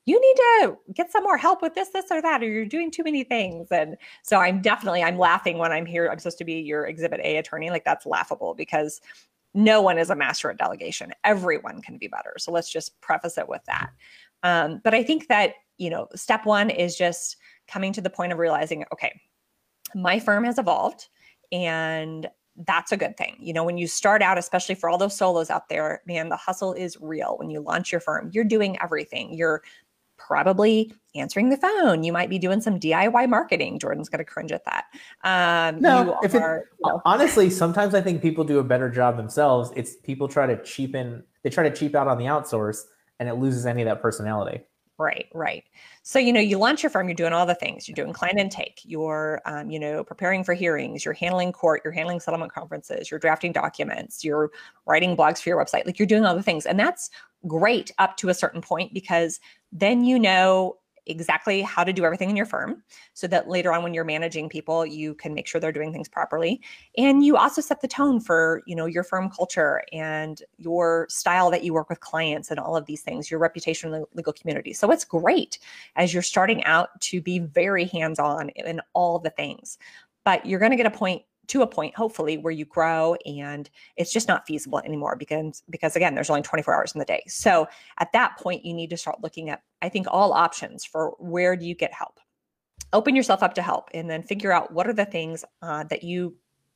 you 0.07 0.19
need 0.19 0.35
to 0.35 0.77
get 0.93 1.11
some 1.11 1.23
more 1.23 1.37
help 1.37 1.61
with 1.61 1.75
this 1.75 1.89
this 1.89 2.05
or 2.09 2.21
that 2.21 2.41
or 2.41 2.47
you're 2.47 2.65
doing 2.65 2.89
too 2.89 3.03
many 3.03 3.23
things 3.23 3.67
and 3.71 3.95
so 4.23 4.39
i'm 4.39 4.61
definitely 4.61 5.03
i'm 5.03 5.19
laughing 5.19 5.59
when 5.59 5.71
i'm 5.71 5.85
here 5.85 6.09
i'm 6.09 6.17
supposed 6.17 6.37
to 6.39 6.45
be 6.45 6.53
your 6.53 6.85
exhibit 6.85 7.19
a 7.23 7.37
attorney 7.37 7.69
like 7.69 7.85
that's 7.85 8.05
laughable 8.05 8.55
because 8.55 9.01
no 9.53 9.81
one 9.81 9.97
is 9.97 10.09
a 10.09 10.15
master 10.15 10.49
at 10.49 10.57
delegation 10.57 11.13
everyone 11.23 11.81
can 11.81 11.97
be 11.97 12.07
better 12.07 12.33
so 12.37 12.51
let's 12.51 12.71
just 12.71 12.99
preface 13.01 13.37
it 13.37 13.47
with 13.47 13.61
that 13.65 13.89
um, 14.43 14.81
but 14.83 14.95
i 14.95 15.03
think 15.03 15.27
that 15.27 15.53
you 15.77 15.89
know 15.89 16.07
step 16.15 16.45
one 16.45 16.69
is 16.69 16.95
just 16.95 17.37
coming 17.67 17.93
to 17.93 18.01
the 18.01 18.09
point 18.09 18.31
of 18.31 18.39
realizing 18.39 18.85
okay 18.91 19.19
my 19.93 20.19
firm 20.19 20.43
has 20.45 20.57
evolved 20.57 21.09
and 21.51 22.29
that's 22.65 22.91
a 22.91 22.97
good 22.97 23.15
thing. 23.17 23.35
You 23.39 23.53
know, 23.53 23.63
when 23.63 23.77
you 23.77 23.87
start 23.87 24.21
out, 24.21 24.37
especially 24.37 24.75
for 24.75 24.89
all 24.89 24.97
those 24.97 25.15
solos 25.15 25.49
out 25.49 25.69
there, 25.69 26.01
man, 26.07 26.29
the 26.29 26.35
hustle 26.35 26.73
is 26.73 26.97
real. 26.99 27.37
When 27.37 27.49
you 27.49 27.59
launch 27.59 27.91
your 27.91 28.01
firm, 28.01 28.31
you're 28.33 28.43
doing 28.43 28.77
everything. 28.81 29.33
You're 29.33 29.61
probably 30.27 30.93
answering 31.15 31.49
the 31.49 31.57
phone. 31.57 32.03
You 32.03 32.11
might 32.11 32.29
be 32.29 32.37
doing 32.37 32.61
some 32.61 32.79
DIY 32.79 33.29
marketing. 33.29 33.79
Jordan's 33.79 34.09
going 34.09 34.19
to 34.19 34.25
cringe 34.25 34.51
at 34.51 34.65
that. 34.65 34.85
Um, 35.23 35.81
no, 35.81 36.19
if 36.21 36.35
are, 36.35 36.57
it, 36.57 36.65
you 36.83 36.91
know. 36.91 37.01
honestly, 37.05 37.49
sometimes 37.49 37.95
I 37.95 38.01
think 38.01 38.21
people 38.21 38.43
do 38.43 38.59
a 38.59 38.63
better 38.63 38.89
job 38.89 39.17
themselves. 39.17 39.71
It's 39.75 39.95
people 39.95 40.27
try 40.27 40.45
to 40.45 40.61
cheapen, 40.63 41.23
they 41.43 41.49
try 41.49 41.67
to 41.67 41.75
cheap 41.75 41.95
out 41.95 42.07
on 42.07 42.17
the 42.17 42.25
outsource 42.25 42.83
and 43.19 43.29
it 43.29 43.35
loses 43.35 43.65
any 43.65 43.81
of 43.81 43.87
that 43.87 44.01
personality. 44.01 44.61
Right, 44.99 45.27
right. 45.31 45.63
So, 46.01 46.17
you 46.17 46.33
know, 46.33 46.39
you 46.39 46.57
launch 46.57 46.81
your 46.81 46.89
firm, 46.89 47.07
you're 47.07 47.15
doing 47.15 47.31
all 47.31 47.45
the 47.45 47.53
things. 47.53 47.87
You're 47.87 47.93
doing 47.93 48.13
client 48.13 48.39
intake, 48.39 48.81
you're, 48.83 49.41
um, 49.45 49.69
you 49.69 49.79
know, 49.79 50.03
preparing 50.03 50.43
for 50.43 50.55
hearings, 50.55 51.05
you're 51.05 51.13
handling 51.13 51.51
court, 51.51 51.81
you're 51.83 51.93
handling 51.93 52.19
settlement 52.19 52.51
conferences, 52.51 53.11
you're 53.11 53.19
drafting 53.19 53.51
documents, 53.51 54.23
you're 54.25 54.49
writing 54.87 55.15
blogs 55.15 55.39
for 55.39 55.49
your 55.49 55.63
website. 55.63 55.85
Like 55.85 55.99
you're 55.99 56.07
doing 56.07 56.25
all 56.25 56.35
the 56.35 56.41
things. 56.41 56.65
And 56.65 56.79
that's 56.79 57.11
great 57.45 57.91
up 57.99 58.17
to 58.17 58.29
a 58.29 58.33
certain 58.33 58.61
point 58.61 58.93
because 58.93 59.39
then 59.71 60.03
you 60.03 60.17
know 60.17 60.77
exactly 61.07 61.61
how 61.61 61.83
to 61.83 61.93
do 61.93 62.05
everything 62.05 62.29
in 62.29 62.35
your 62.35 62.45
firm 62.45 62.83
so 63.13 63.27
that 63.27 63.47
later 63.47 63.73
on 63.73 63.83
when 63.83 63.93
you're 63.93 64.03
managing 64.03 64.49
people 64.49 64.85
you 64.85 65.13
can 65.15 65.33
make 65.33 65.47
sure 65.47 65.59
they're 65.59 65.71
doing 65.71 65.91
things 65.91 66.07
properly. 66.09 66.61
And 66.97 67.23
you 67.23 67.37
also 67.37 67.61
set 67.61 67.81
the 67.81 67.87
tone 67.87 68.19
for 68.19 68.61
you 68.65 68.75
know 68.75 68.85
your 68.85 69.03
firm 69.03 69.29
culture 69.29 69.83
and 69.91 70.41
your 70.57 71.07
style 71.09 71.49
that 71.51 71.63
you 71.63 71.73
work 71.73 71.89
with 71.89 71.99
clients 71.99 72.51
and 72.51 72.59
all 72.59 72.75
of 72.75 72.85
these 72.85 73.01
things 73.01 73.31
your 73.31 73.39
reputation 73.39 73.93
in 73.93 74.01
the 74.01 74.07
legal 74.13 74.33
community. 74.33 74.73
So 74.73 74.91
it's 74.91 75.05
great 75.05 75.59
as 75.95 76.13
you're 76.13 76.23
starting 76.23 76.63
out 76.65 76.89
to 77.01 77.21
be 77.21 77.39
very 77.39 77.85
hands 77.85 78.19
on 78.19 78.49
in 78.49 78.81
all 78.93 79.19
the 79.19 79.29
things. 79.29 79.77
But 80.25 80.45
you're 80.45 80.59
going 80.59 80.71
to 80.71 80.77
get 80.77 80.85
a 80.85 80.91
point 80.91 81.21
to 81.47 81.61
a 81.61 81.67
point 81.67 81.95
hopefully 81.95 82.37
where 82.37 82.51
you 82.51 82.65
grow 82.65 83.15
and 83.25 83.69
it's 83.95 84.11
just 84.11 84.27
not 84.27 84.45
feasible 84.45 84.79
anymore 84.79 85.15
because 85.15 85.63
because 85.69 85.95
again 85.95 86.15
there's 86.15 86.29
only 86.29 86.41
24 86.41 86.73
hours 86.73 86.91
in 86.93 86.99
the 86.99 87.05
day. 87.05 87.23
So 87.27 87.67
at 87.99 88.11
that 88.13 88.37
point 88.37 88.65
you 88.65 88.73
need 88.73 88.89
to 88.89 88.97
start 88.97 89.21
looking 89.21 89.49
at 89.49 89.61
i 89.81 89.89
think 89.89 90.07
all 90.09 90.33
options 90.33 90.85
for 90.85 91.15
where 91.19 91.55
do 91.55 91.65
you 91.65 91.75
get 91.75 91.93
help? 91.93 92.19
Open 92.93 93.15
yourself 93.15 93.43
up 93.43 93.53
to 93.55 93.61
help 93.61 93.89
and 93.93 94.09
then 94.09 94.23
figure 94.23 94.51
out 94.51 94.71
what 94.71 94.87
are 94.87 94.93
the 94.93 95.05
things 95.05 95.43
uh, 95.61 95.83
that 95.85 96.03
you 96.03 96.35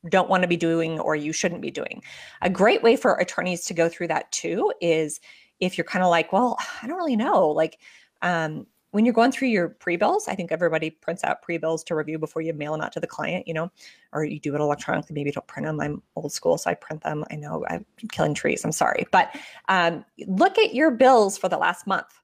don't 0.10 0.30
want 0.30 0.42
to 0.42 0.48
be 0.48 0.58
doing 0.58 1.00
or 1.00 1.16
you 1.16 1.32
shouldn't 1.32 1.62
be 1.62 1.72
doing. 1.72 2.02
A 2.42 2.50
great 2.50 2.82
way 2.82 2.96
for 2.96 3.16
attorneys 3.16 3.66
to 3.66 3.74
go 3.74 3.88
through 3.88 4.08
that 4.08 4.32
too 4.32 4.74
is 4.82 5.20
if 5.60 5.78
you're 5.78 5.86
kind 5.86 6.04
of 6.04 6.10
like 6.10 6.34
well 6.34 6.58
i 6.82 6.88
don't 6.88 6.98
really 6.98 7.16
know 7.16 7.48
like 7.50 7.78
um, 8.24 8.68
when 8.92 9.06
you're 9.06 9.14
going 9.14 9.32
through 9.32 9.48
your 9.48 9.70
pre-bills, 9.70 10.28
I 10.28 10.36
think 10.36 10.52
everybody 10.52 10.90
prints 10.90 11.24
out 11.24 11.42
pre-bills 11.42 11.84
to 11.86 11.96
review 11.96 12.20
before 12.20 12.42
you 12.42 12.54
mail 12.54 12.74
them 12.74 12.82
out 12.82 12.92
to 12.94 13.00
the 13.00 13.08
client, 13.08 13.48
you 13.48 13.54
know, 13.54 13.72
or 14.14 14.26
you 14.26 14.40
do 14.40 14.54
it 14.54 14.62
electronically. 14.62 15.14
Maybe 15.14 15.30
you 15.30 15.34
don't 15.34 15.48
print 15.48 15.66
them. 15.66 15.80
I'm 15.80 16.02
old 16.16 16.34
school, 16.34 16.58
so 16.58 16.70
I 16.70 16.74
print 16.74 17.02
them. 17.04 17.24
I 17.32 17.36
know 17.36 17.66
I'm 17.70 17.86
killing 18.12 18.34
trees. 18.34 18.64
I'm 18.64 18.72
sorry. 18.72 19.06
But 19.12 19.36
um, 19.70 20.06
look 20.28 20.58
at 20.58 20.76
your 20.76 20.92
bills 20.92 21.38
for 21.38 21.48
the 21.48 21.58
last 21.58 21.88
month 21.88 22.22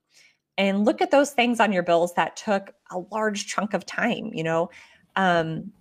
and 0.57 0.85
look 0.85 1.01
at 1.01 1.11
those 1.11 1.31
things 1.31 1.59
on 1.59 1.71
your 1.71 1.83
bills 1.83 2.13
that 2.15 2.35
took 2.35 2.73
a 2.91 2.99
large 3.11 3.47
chunk 3.47 3.73
of 3.73 3.85
time, 3.85 4.31
you 4.33 4.43
know. 4.43 4.69
Um, 5.15 5.71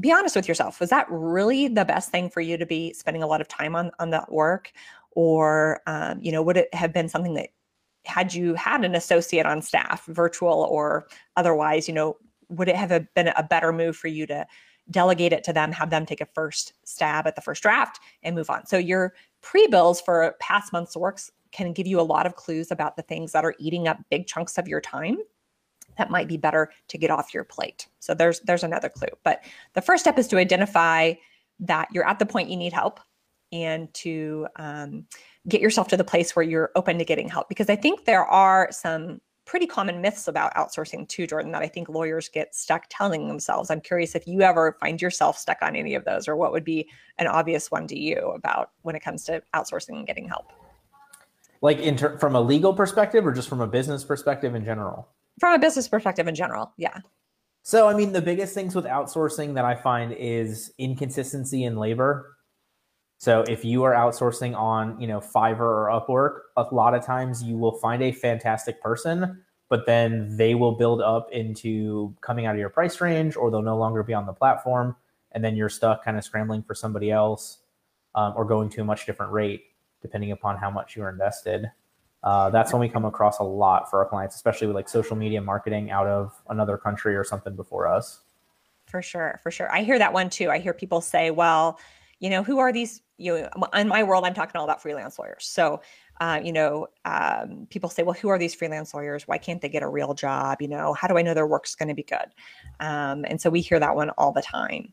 be 0.00 0.12
honest 0.12 0.36
with 0.36 0.46
yourself. 0.46 0.78
Was 0.78 0.90
that 0.90 1.06
really 1.10 1.68
the 1.68 1.84
best 1.84 2.10
thing 2.10 2.30
for 2.30 2.40
you 2.40 2.56
to 2.56 2.66
be 2.66 2.92
spending 2.92 3.22
a 3.22 3.26
lot 3.26 3.40
of 3.40 3.48
time 3.48 3.74
on 3.74 3.90
on 3.98 4.10
that 4.10 4.30
work? 4.30 4.72
Or, 5.12 5.80
um, 5.86 6.20
you 6.20 6.30
know, 6.30 6.42
would 6.42 6.56
it 6.56 6.72
have 6.74 6.92
been 6.92 7.08
something 7.08 7.34
that 7.34 7.48
had 8.04 8.34
you 8.34 8.54
had 8.54 8.84
an 8.84 8.94
associate 8.94 9.46
on 9.46 9.62
staff, 9.62 10.04
virtual 10.06 10.66
or 10.70 11.08
otherwise, 11.36 11.88
you 11.88 11.94
know, 11.94 12.16
would 12.48 12.68
it 12.68 12.76
have 12.76 13.06
been 13.14 13.28
a 13.28 13.42
better 13.42 13.72
move 13.72 13.96
for 13.96 14.08
you 14.08 14.26
to 14.26 14.46
delegate 14.90 15.32
it 15.32 15.44
to 15.44 15.52
them, 15.52 15.70
have 15.72 15.90
them 15.90 16.06
take 16.06 16.20
a 16.20 16.26
first 16.26 16.72
stab 16.84 17.26
at 17.26 17.36
the 17.36 17.42
first 17.42 17.62
draft 17.62 18.00
and 18.22 18.34
move 18.34 18.48
on? 18.48 18.66
So 18.66 18.78
your 18.78 19.14
pre-bills 19.42 20.00
for 20.00 20.34
past 20.40 20.72
month's 20.72 20.96
works 20.96 21.30
can 21.52 21.72
give 21.72 21.86
you 21.86 22.00
a 22.00 22.02
lot 22.02 22.26
of 22.26 22.36
clues 22.36 22.70
about 22.70 22.96
the 22.96 23.02
things 23.02 23.32
that 23.32 23.44
are 23.44 23.54
eating 23.58 23.88
up 23.88 23.98
big 24.10 24.26
chunks 24.26 24.58
of 24.58 24.68
your 24.68 24.80
time 24.80 25.18
that 25.96 26.10
might 26.10 26.28
be 26.28 26.36
better 26.36 26.70
to 26.88 26.98
get 26.98 27.10
off 27.10 27.34
your 27.34 27.44
plate. 27.44 27.88
So 27.98 28.14
there's 28.14 28.40
there's 28.40 28.62
another 28.62 28.88
clue. 28.88 29.08
But 29.24 29.44
the 29.74 29.82
first 29.82 30.04
step 30.04 30.18
is 30.18 30.28
to 30.28 30.38
identify 30.38 31.14
that 31.60 31.88
you're 31.92 32.06
at 32.06 32.18
the 32.18 32.26
point 32.26 32.48
you 32.48 32.56
need 32.56 32.72
help 32.72 33.00
and 33.52 33.92
to 33.94 34.46
um, 34.56 35.06
get 35.48 35.60
yourself 35.60 35.88
to 35.88 35.96
the 35.96 36.04
place 36.04 36.36
where 36.36 36.44
you're 36.44 36.70
open 36.74 36.98
to 36.98 37.04
getting 37.04 37.28
help 37.28 37.48
because 37.48 37.70
i 37.70 37.76
think 37.76 38.04
there 38.04 38.24
are 38.24 38.68
some 38.70 39.20
pretty 39.44 39.66
common 39.66 40.02
myths 40.02 40.28
about 40.28 40.54
outsourcing 40.54 41.08
too 41.08 41.26
jordan 41.26 41.52
that 41.52 41.62
i 41.62 41.68
think 41.68 41.88
lawyers 41.88 42.28
get 42.28 42.54
stuck 42.54 42.84
telling 42.90 43.28
themselves. 43.28 43.70
I'm 43.70 43.80
curious 43.80 44.14
if 44.14 44.26
you 44.26 44.42
ever 44.42 44.76
find 44.80 45.00
yourself 45.00 45.38
stuck 45.38 45.58
on 45.62 45.76
any 45.76 45.94
of 45.94 46.04
those 46.04 46.28
or 46.28 46.36
what 46.36 46.52
would 46.52 46.64
be 46.64 46.88
an 47.18 47.26
obvious 47.26 47.70
one 47.70 47.86
to 47.88 47.98
you 47.98 48.32
about 48.34 48.70
when 48.82 48.96
it 48.96 49.00
comes 49.00 49.24
to 49.24 49.42
outsourcing 49.54 49.96
and 49.96 50.06
getting 50.06 50.28
help? 50.28 50.52
Like 51.60 51.78
in 51.78 51.96
ter- 51.96 52.18
from 52.18 52.34
a 52.34 52.40
legal 52.40 52.74
perspective 52.74 53.26
or 53.26 53.32
just 53.32 53.48
from 53.48 53.60
a 53.60 53.66
business 53.66 54.04
perspective 54.04 54.54
in 54.54 54.64
general? 54.64 55.08
From 55.40 55.54
a 55.54 55.58
business 55.58 55.88
perspective 55.88 56.28
in 56.28 56.34
general 56.34 56.72
yeah. 56.76 56.98
So 57.62 57.88
i 57.88 57.94
mean 57.94 58.12
the 58.12 58.22
biggest 58.22 58.54
things 58.54 58.74
with 58.74 58.84
outsourcing 58.84 59.54
that 59.54 59.64
i 59.64 59.74
find 59.74 60.12
is 60.12 60.72
inconsistency 60.78 61.64
in 61.64 61.76
labor 61.76 62.37
so 63.18 63.40
if 63.48 63.64
you 63.64 63.82
are 63.82 63.92
outsourcing 63.92 64.56
on, 64.56 64.98
you 65.00 65.08
know, 65.08 65.18
Fiverr 65.18 65.60
or 65.60 65.88
Upwork, 65.88 66.40
a 66.56 66.72
lot 66.72 66.94
of 66.94 67.04
times 67.04 67.42
you 67.42 67.58
will 67.58 67.72
find 67.72 68.00
a 68.00 68.12
fantastic 68.12 68.80
person, 68.80 69.42
but 69.68 69.86
then 69.86 70.36
they 70.36 70.54
will 70.54 70.72
build 70.72 71.02
up 71.02 71.28
into 71.32 72.14
coming 72.20 72.46
out 72.46 72.54
of 72.54 72.60
your 72.60 72.70
price 72.70 73.00
range 73.00 73.34
or 73.34 73.50
they'll 73.50 73.60
no 73.60 73.76
longer 73.76 74.04
be 74.04 74.14
on 74.14 74.24
the 74.24 74.32
platform. 74.32 74.94
And 75.32 75.44
then 75.44 75.56
you're 75.56 75.68
stuck 75.68 76.04
kind 76.04 76.16
of 76.16 76.22
scrambling 76.22 76.62
for 76.62 76.76
somebody 76.76 77.10
else 77.10 77.58
um, 78.14 78.34
or 78.36 78.44
going 78.44 78.70
to 78.70 78.82
a 78.82 78.84
much 78.84 79.04
different 79.04 79.32
rate 79.32 79.64
depending 80.00 80.30
upon 80.30 80.56
how 80.56 80.70
much 80.70 80.94
you're 80.94 81.08
invested. 81.08 81.66
Uh, 82.22 82.50
that's 82.50 82.72
when 82.72 82.78
we 82.78 82.88
come 82.88 83.04
across 83.04 83.40
a 83.40 83.44
lot 83.44 83.90
for 83.90 83.98
our 83.98 84.08
clients, 84.08 84.36
especially 84.36 84.68
with 84.68 84.76
like 84.76 84.88
social 84.88 85.16
media 85.16 85.42
marketing 85.42 85.90
out 85.90 86.06
of 86.06 86.40
another 86.50 86.78
country 86.78 87.16
or 87.16 87.24
something 87.24 87.56
before 87.56 87.88
us. 87.88 88.20
For 88.86 89.02
sure, 89.02 89.40
for 89.42 89.50
sure. 89.50 89.70
I 89.72 89.82
hear 89.82 89.98
that 89.98 90.12
one 90.12 90.30
too. 90.30 90.50
I 90.50 90.60
hear 90.60 90.72
people 90.72 91.00
say, 91.00 91.32
well, 91.32 91.80
you 92.20 92.30
know, 92.30 92.42
who 92.44 92.58
are 92.58 92.72
these 92.72 93.02
you 93.18 93.42
know, 93.42 93.48
in 93.74 93.88
my 93.88 94.02
world, 94.02 94.24
I'm 94.24 94.34
talking 94.34 94.56
all 94.56 94.64
about 94.64 94.80
freelance 94.80 95.18
lawyers. 95.18 95.46
So, 95.46 95.80
uh, 96.20 96.40
you 96.42 96.52
know, 96.52 96.86
um, 97.04 97.66
people 97.68 97.90
say, 97.90 98.02
well, 98.02 98.14
who 98.14 98.28
are 98.28 98.38
these 98.38 98.54
freelance 98.54 98.94
lawyers? 98.94 99.26
Why 99.26 99.38
can't 99.38 99.60
they 99.60 99.68
get 99.68 99.82
a 99.82 99.88
real 99.88 100.14
job? 100.14 100.62
You 100.62 100.68
know, 100.68 100.94
how 100.94 101.08
do 101.08 101.18
I 101.18 101.22
know 101.22 101.34
their 101.34 101.46
work's 101.46 101.74
going 101.74 101.88
to 101.88 101.94
be 101.94 102.04
good? 102.04 102.26
Um, 102.80 103.24
and 103.28 103.40
so 103.40 103.50
we 103.50 103.60
hear 103.60 103.80
that 103.80 103.94
one 103.94 104.10
all 104.10 104.32
the 104.32 104.42
time. 104.42 104.92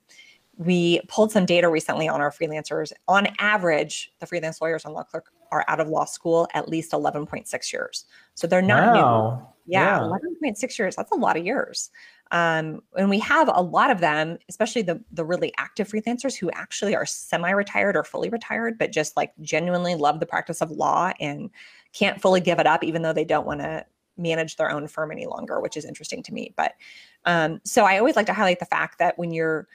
We 0.57 1.01
pulled 1.07 1.31
some 1.31 1.45
data 1.45 1.69
recently 1.69 2.07
on 2.07 2.21
our 2.21 2.31
freelancers. 2.31 2.91
On 3.07 3.27
average, 3.39 4.13
the 4.19 4.25
freelance 4.25 4.61
lawyers 4.61 4.85
on 4.85 4.93
Law 4.93 5.03
Clerk 5.03 5.31
are 5.51 5.65
out 5.67 5.79
of 5.79 5.87
law 5.87 6.05
school 6.05 6.47
at 6.53 6.67
least 6.67 6.91
11.6 6.91 7.73
years. 7.73 8.05
So 8.33 8.47
they're 8.47 8.61
not 8.61 8.95
wow. 8.95 9.53
new. 9.65 9.73
Yeah, 9.73 9.99
yeah, 9.99 10.17
11.6 10.43 10.79
years. 10.79 10.95
That's 10.95 11.11
a 11.11 11.15
lot 11.15 11.37
of 11.37 11.45
years. 11.45 11.89
Um, 12.31 12.81
and 12.97 13.09
we 13.09 13.19
have 13.19 13.49
a 13.53 13.61
lot 13.61 13.91
of 13.91 13.99
them, 13.99 14.39
especially 14.49 14.81
the 14.81 14.99
the 15.11 15.23
really 15.23 15.53
active 15.57 15.87
freelancers 15.87 16.35
who 16.35 16.49
actually 16.51 16.95
are 16.95 17.05
semi-retired 17.05 17.95
or 17.95 18.03
fully 18.03 18.29
retired, 18.29 18.77
but 18.77 18.91
just 18.91 19.15
like 19.15 19.31
genuinely 19.41 19.95
love 19.95 20.19
the 20.19 20.25
practice 20.25 20.61
of 20.61 20.71
law 20.71 21.11
and 21.19 21.49
can't 21.93 22.19
fully 22.19 22.41
give 22.41 22.59
it 22.59 22.67
up, 22.67 22.83
even 22.83 23.03
though 23.03 23.13
they 23.13 23.25
don't 23.25 23.45
want 23.45 23.61
to 23.61 23.85
manage 24.17 24.55
their 24.55 24.71
own 24.71 24.87
firm 24.87 25.11
any 25.11 25.25
longer, 25.25 25.59
which 25.59 25.77
is 25.77 25.85
interesting 25.85 26.23
to 26.23 26.33
me. 26.33 26.53
But 26.55 26.73
um, 27.25 27.61
so 27.63 27.83
I 27.83 27.97
always 27.97 28.15
like 28.15 28.25
to 28.27 28.33
highlight 28.33 28.59
the 28.59 28.65
fact 28.65 28.99
that 28.99 29.17
when 29.17 29.31
you're 29.31 29.67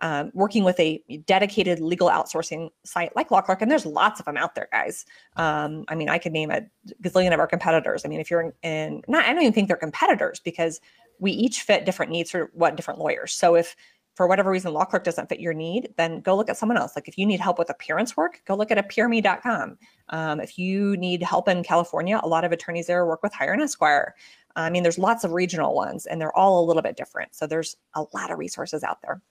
um, 0.00 0.30
working 0.32 0.62
with 0.64 0.78
a 0.78 1.02
dedicated 1.26 1.80
legal 1.80 2.08
outsourcing 2.08 2.70
site 2.84 3.14
like 3.16 3.30
Law 3.30 3.40
Clerk, 3.40 3.62
and 3.62 3.70
there's 3.70 3.84
lots 3.84 4.20
of 4.20 4.26
them 4.26 4.36
out 4.36 4.54
there, 4.54 4.68
guys. 4.70 5.04
Um, 5.36 5.84
I 5.88 5.94
mean, 5.94 6.08
I 6.08 6.18
could 6.18 6.32
name 6.32 6.50
a 6.50 6.62
gazillion 7.02 7.34
of 7.34 7.40
our 7.40 7.48
competitors. 7.48 8.02
I 8.04 8.08
mean, 8.08 8.20
if 8.20 8.30
you're 8.30 8.40
in, 8.40 8.52
in, 8.62 9.02
not, 9.08 9.24
I 9.24 9.32
don't 9.32 9.42
even 9.42 9.52
think 9.52 9.68
they're 9.68 9.76
competitors 9.76 10.40
because 10.40 10.80
we 11.18 11.32
each 11.32 11.62
fit 11.62 11.84
different 11.84 12.12
needs 12.12 12.30
for 12.30 12.50
what 12.54 12.76
different 12.76 13.00
lawyers. 13.00 13.32
So 13.32 13.54
if 13.54 13.76
for 14.18 14.26
whatever 14.26 14.50
reason 14.50 14.72
law 14.72 14.84
clerk 14.84 15.04
doesn't 15.04 15.28
fit 15.28 15.38
your 15.38 15.54
need, 15.54 15.94
then 15.96 16.20
go 16.20 16.34
look 16.34 16.50
at 16.50 16.56
someone 16.56 16.76
else. 16.76 16.96
Like 16.96 17.06
if 17.06 17.16
you 17.16 17.24
need 17.24 17.38
help 17.38 17.56
with 17.56 17.70
appearance 17.70 18.16
work, 18.16 18.42
go 18.46 18.56
look 18.56 18.72
at 18.72 18.78
appearme.com. 18.78 19.78
Um, 20.08 20.40
if 20.40 20.58
you 20.58 20.96
need 20.96 21.22
help 21.22 21.48
in 21.48 21.62
California, 21.62 22.18
a 22.20 22.26
lot 22.26 22.44
of 22.44 22.50
attorneys 22.50 22.88
there 22.88 23.06
work 23.06 23.22
with 23.22 23.32
Hire 23.32 23.52
an 23.52 23.60
Esquire. 23.60 24.16
I 24.56 24.70
mean, 24.70 24.82
there's 24.82 24.98
lots 24.98 25.22
of 25.22 25.30
regional 25.30 25.72
ones 25.72 26.04
and 26.04 26.20
they're 26.20 26.36
all 26.36 26.64
a 26.64 26.66
little 26.66 26.82
bit 26.82 26.96
different. 26.96 27.36
So 27.36 27.46
there's 27.46 27.76
a 27.94 28.02
lot 28.12 28.32
of 28.32 28.38
resources 28.38 28.82
out 28.82 29.00
there. 29.02 29.22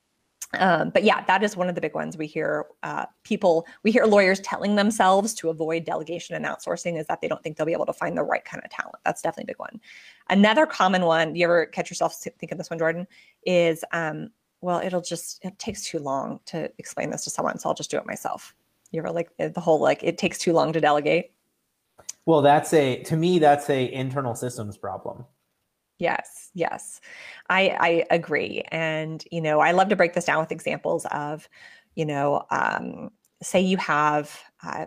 Um, 0.53 0.91
but 0.91 1.03
yeah, 1.03 1.23
that 1.25 1.43
is 1.43 1.57
one 1.57 1.67
of 1.67 1.75
the 1.75 1.81
big 1.81 1.93
ones 1.93 2.15
we 2.15 2.25
hear 2.25 2.65
uh, 2.83 3.05
people, 3.23 3.67
we 3.83 3.91
hear 3.91 4.05
lawyers 4.05 4.39
telling 4.39 4.77
themselves 4.77 5.33
to 5.35 5.49
avoid 5.49 5.83
delegation 5.83 6.35
and 6.35 6.45
outsourcing 6.45 6.97
is 6.97 7.05
that 7.07 7.19
they 7.19 7.27
don't 7.27 7.43
think 7.43 7.57
they'll 7.57 7.65
be 7.65 7.73
able 7.73 7.85
to 7.85 7.93
find 7.93 8.17
the 8.17 8.23
right 8.23 8.45
kind 8.45 8.63
of 8.63 8.71
talent. 8.71 8.95
That's 9.03 9.21
definitely 9.21 9.51
a 9.51 9.53
big 9.53 9.59
one. 9.59 9.81
Another 10.29 10.65
common 10.65 11.03
one, 11.03 11.33
do 11.33 11.39
you 11.39 11.45
ever 11.45 11.65
catch 11.65 11.89
yourself 11.89 12.15
thinking 12.15 12.57
this 12.57 12.69
one, 12.69 12.79
Jordan, 12.79 13.07
is 13.45 13.83
um, 13.91 14.29
well, 14.61 14.79
it'll 14.79 15.01
just, 15.01 15.43
it 15.45 15.57
takes 15.59 15.83
too 15.83 15.99
long 15.99 16.39
to 16.47 16.71
explain 16.77 17.09
this 17.09 17.23
to 17.23 17.29
someone, 17.29 17.59
so 17.59 17.69
I'll 17.69 17.75
just 17.75 17.91
do 17.91 17.97
it 17.97 18.05
myself. 18.05 18.55
You 18.91 18.99
ever 19.01 19.11
like 19.11 19.29
the 19.37 19.59
whole 19.59 19.79
like, 19.79 20.03
it 20.03 20.17
takes 20.17 20.37
too 20.37 20.53
long 20.53 20.73
to 20.73 20.81
delegate? 20.81 21.31
Well, 22.25 22.41
that's 22.41 22.73
a, 22.73 23.03
to 23.03 23.15
me, 23.15 23.39
that's 23.39 23.69
a 23.69 23.91
internal 23.93 24.35
systems 24.35 24.77
problem. 24.77 25.25
Yes, 25.99 26.51
yes, 26.53 27.01
I, 27.49 27.77
I 27.79 28.05
agree. 28.15 28.63
And, 28.69 29.23
you 29.31 29.41
know, 29.41 29.59
I 29.59 29.71
love 29.71 29.89
to 29.89 29.95
break 29.95 30.13
this 30.13 30.25
down 30.25 30.39
with 30.39 30.51
examples 30.51 31.05
of, 31.11 31.49
you 31.95 32.05
know, 32.05 32.45
um, 32.51 33.09
say 33.41 33.61
you 33.61 33.77
have, 33.77 34.39
uh, 34.63 34.85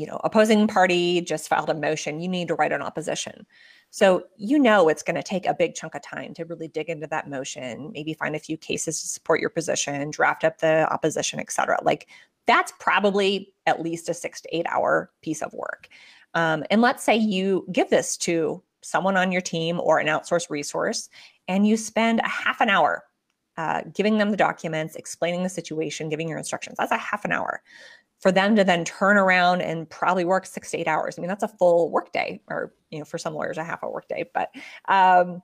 you 0.00 0.06
know, 0.06 0.18
opposing 0.24 0.66
party 0.66 1.20
just 1.20 1.48
filed 1.48 1.68
a 1.68 1.74
motion, 1.74 2.20
you 2.20 2.28
need 2.28 2.48
to 2.48 2.54
write 2.54 2.72
an 2.72 2.80
opposition. 2.80 3.46
So 3.90 4.24
you 4.36 4.58
know 4.58 4.88
it's 4.88 5.02
going 5.02 5.16
to 5.16 5.22
take 5.22 5.46
a 5.46 5.54
big 5.54 5.74
chunk 5.74 5.94
of 5.94 6.02
time 6.02 6.32
to 6.34 6.44
really 6.44 6.68
dig 6.68 6.88
into 6.88 7.06
that 7.08 7.28
motion, 7.28 7.90
maybe 7.92 8.14
find 8.14 8.34
a 8.34 8.38
few 8.38 8.56
cases 8.56 9.02
to 9.02 9.08
support 9.08 9.40
your 9.40 9.50
position, 9.50 10.10
draft 10.10 10.42
up 10.44 10.58
the 10.58 10.90
opposition, 10.90 11.38
et 11.38 11.50
cetera. 11.52 11.78
Like 11.82 12.08
that's 12.46 12.72
probably 12.80 13.52
at 13.66 13.82
least 13.82 14.08
a 14.08 14.14
six 14.14 14.40
to 14.40 14.56
eight 14.56 14.66
hour 14.68 15.10
piece 15.20 15.42
of 15.42 15.52
work. 15.52 15.88
Um, 16.34 16.64
and 16.70 16.80
let's 16.80 17.02
say 17.02 17.16
you 17.16 17.66
give 17.70 17.90
this 17.90 18.16
to 18.18 18.62
someone 18.82 19.18
on 19.18 19.32
your 19.32 19.42
team 19.42 19.78
or 19.80 19.98
an 19.98 20.06
outsourced 20.06 20.48
resource, 20.48 21.10
and 21.48 21.66
you 21.66 21.76
spend 21.76 22.20
a 22.20 22.28
half 22.28 22.62
an 22.62 22.70
hour 22.70 23.04
uh, 23.56 23.82
giving 23.92 24.16
them 24.16 24.30
the 24.30 24.36
documents, 24.36 24.96
explaining 24.96 25.42
the 25.42 25.48
situation, 25.48 26.08
giving 26.08 26.28
your 26.28 26.38
instructions. 26.38 26.76
That's 26.78 26.92
a 26.92 26.96
half 26.96 27.26
an 27.26 27.32
hour 27.32 27.62
for 28.20 28.30
them 28.30 28.54
to 28.56 28.64
then 28.64 28.84
turn 28.84 29.16
around 29.16 29.62
and 29.62 29.88
probably 29.88 30.24
work 30.24 30.46
six 30.46 30.70
to 30.70 30.78
eight 30.78 30.86
hours. 30.86 31.18
I 31.18 31.20
mean, 31.20 31.28
that's 31.28 31.42
a 31.42 31.48
full 31.48 31.90
workday, 31.90 32.40
or 32.48 32.74
you 32.90 32.98
know, 32.98 33.04
for 33.04 33.18
some 33.18 33.34
lawyers, 33.34 33.58
a 33.58 33.64
half 33.64 33.82
a 33.82 33.90
workday, 33.90 34.28
but 34.34 34.50
um, 34.88 35.42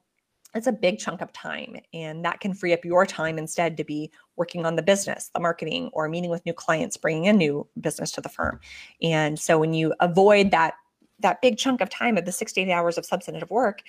it's 0.55 0.67
a 0.67 0.73
big 0.73 0.99
chunk 0.99 1.21
of 1.21 1.33
time, 1.33 1.77
and 1.93 2.25
that 2.25 2.41
can 2.41 2.55
free 2.55 2.73
up 2.73 2.85
your 2.85 3.05
time 3.07 3.39
instead 3.39 3.77
to 3.77 3.85
be 3.85 4.11
working 4.37 4.65
on 4.65 4.77
the 4.77 4.83
business, 4.83 5.31
the 5.35 5.41
marketing, 5.41 5.91
or 5.93 6.09
meeting 6.09 6.31
with 6.31 6.45
new 6.47 6.53
clients, 6.53 6.97
bringing 6.97 7.25
in 7.25 7.37
new 7.37 7.67
business 7.81 8.11
to 8.13 8.21
the 8.21 8.29
firm. 8.29 8.61
And 9.03 9.39
so, 9.39 9.59
when 9.59 9.75
you 9.75 9.95
avoid 10.01 10.51
that 10.51 10.75
that 11.21 11.41
big 11.41 11.57
chunk 11.57 11.81
of 11.81 11.89
time 11.89 12.19
of 12.19 12.27
the 12.27 12.33
68 12.33 12.71
hours 12.71 12.99
of 12.99 13.07
substantive 13.07 13.51
work 13.51 13.83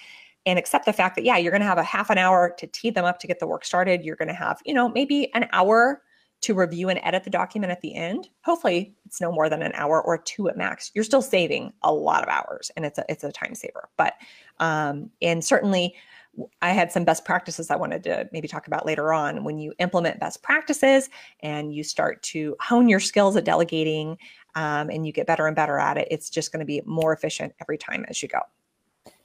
and 0.45 0.57
accept 0.57 0.85
the 0.85 0.93
fact 0.93 1.15
that 1.15 1.25
yeah 1.25 1.35
you're 1.35 1.51
going 1.51 1.61
to 1.61 1.67
have 1.67 1.77
a 1.77 1.83
half 1.83 2.09
an 2.09 2.17
hour 2.17 2.53
to 2.57 2.65
tee 2.67 2.89
them 2.89 3.03
up 3.03 3.19
to 3.19 3.27
get 3.27 3.39
the 3.39 3.47
work 3.47 3.65
started 3.65 4.03
you're 4.03 4.15
going 4.15 4.29
to 4.29 4.33
have 4.33 4.61
you 4.65 4.73
know 4.73 4.87
maybe 4.87 5.33
an 5.33 5.45
hour 5.51 6.01
to 6.41 6.53
review 6.53 6.89
and 6.89 6.99
edit 7.03 7.23
the 7.23 7.29
document 7.29 7.71
at 7.71 7.81
the 7.81 7.95
end. 7.95 8.29
Hopefully, 8.43 8.95
it's 9.05 9.19
no 9.19 9.31
more 9.31 9.49
than 9.49 9.61
an 9.61 9.71
hour 9.73 10.01
or 10.01 10.17
two 10.17 10.47
at 10.49 10.57
max. 10.57 10.91
You're 10.93 11.03
still 11.03 11.21
saving 11.21 11.73
a 11.83 11.93
lot 11.93 12.23
of 12.23 12.29
hours, 12.29 12.71
and 12.75 12.85
it's 12.85 12.99
a 12.99 13.05
it's 13.09 13.23
a 13.23 13.31
time 13.31 13.55
saver. 13.55 13.89
But 13.97 14.13
um, 14.59 15.09
and 15.21 15.43
certainly, 15.43 15.95
I 16.61 16.71
had 16.71 16.91
some 16.91 17.03
best 17.03 17.25
practices 17.25 17.71
I 17.71 17.75
wanted 17.75 18.03
to 18.03 18.29
maybe 18.31 18.47
talk 18.47 18.67
about 18.67 18.85
later 18.85 19.13
on. 19.13 19.43
When 19.43 19.57
you 19.57 19.73
implement 19.79 20.19
best 20.19 20.43
practices 20.43 21.09
and 21.41 21.73
you 21.73 21.83
start 21.83 22.21
to 22.23 22.55
hone 22.61 22.87
your 22.87 22.99
skills 22.99 23.35
at 23.35 23.43
delegating, 23.43 24.17
um, 24.55 24.89
and 24.89 25.05
you 25.05 25.11
get 25.11 25.27
better 25.27 25.47
and 25.47 25.55
better 25.55 25.79
at 25.79 25.97
it, 25.97 26.07
it's 26.11 26.29
just 26.29 26.51
going 26.51 26.59
to 26.59 26.65
be 26.65 26.81
more 26.85 27.13
efficient 27.13 27.53
every 27.61 27.77
time 27.77 28.05
as 28.09 28.21
you 28.21 28.29
go. 28.29 28.41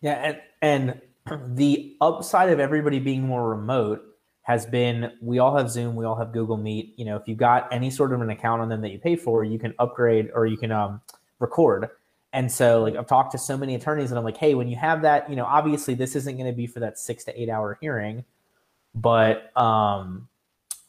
Yeah, 0.00 0.36
and 0.62 1.00
and 1.26 1.56
the 1.56 1.96
upside 2.00 2.48
of 2.48 2.58
everybody 2.58 2.98
being 2.98 3.22
more 3.22 3.50
remote 3.50 4.11
has 4.42 4.66
been 4.66 5.12
we 5.20 5.38
all 5.38 5.56
have 5.56 5.70
Zoom, 5.70 5.94
we 5.94 6.04
all 6.04 6.16
have 6.16 6.32
Google 6.32 6.56
Meet. 6.56 6.94
You 6.96 7.04
know, 7.04 7.16
if 7.16 7.26
you've 7.26 7.38
got 7.38 7.72
any 7.72 7.90
sort 7.90 8.12
of 8.12 8.20
an 8.20 8.30
account 8.30 8.60
on 8.60 8.68
them 8.68 8.80
that 8.82 8.90
you 8.90 8.98
pay 8.98 9.16
for, 9.16 9.44
you 9.44 9.58
can 9.58 9.72
upgrade 9.78 10.30
or 10.34 10.46
you 10.46 10.56
can 10.56 10.72
um, 10.72 11.00
record. 11.38 11.88
And 12.32 12.50
so, 12.50 12.82
like, 12.82 12.96
I've 12.96 13.06
talked 13.06 13.32
to 13.32 13.38
so 13.38 13.58
many 13.58 13.74
attorneys, 13.74 14.10
and 14.10 14.18
I'm 14.18 14.24
like, 14.24 14.38
hey, 14.38 14.54
when 14.54 14.66
you 14.66 14.76
have 14.76 15.02
that, 15.02 15.28
you 15.28 15.36
know, 15.36 15.44
obviously 15.44 15.94
this 15.94 16.16
isn't 16.16 16.36
going 16.36 16.50
to 16.50 16.56
be 16.56 16.66
for 16.66 16.80
that 16.80 16.98
six 16.98 17.24
to 17.24 17.40
eight 17.40 17.50
hour 17.50 17.78
hearing, 17.80 18.24
but 18.94 19.56
um, 19.56 20.28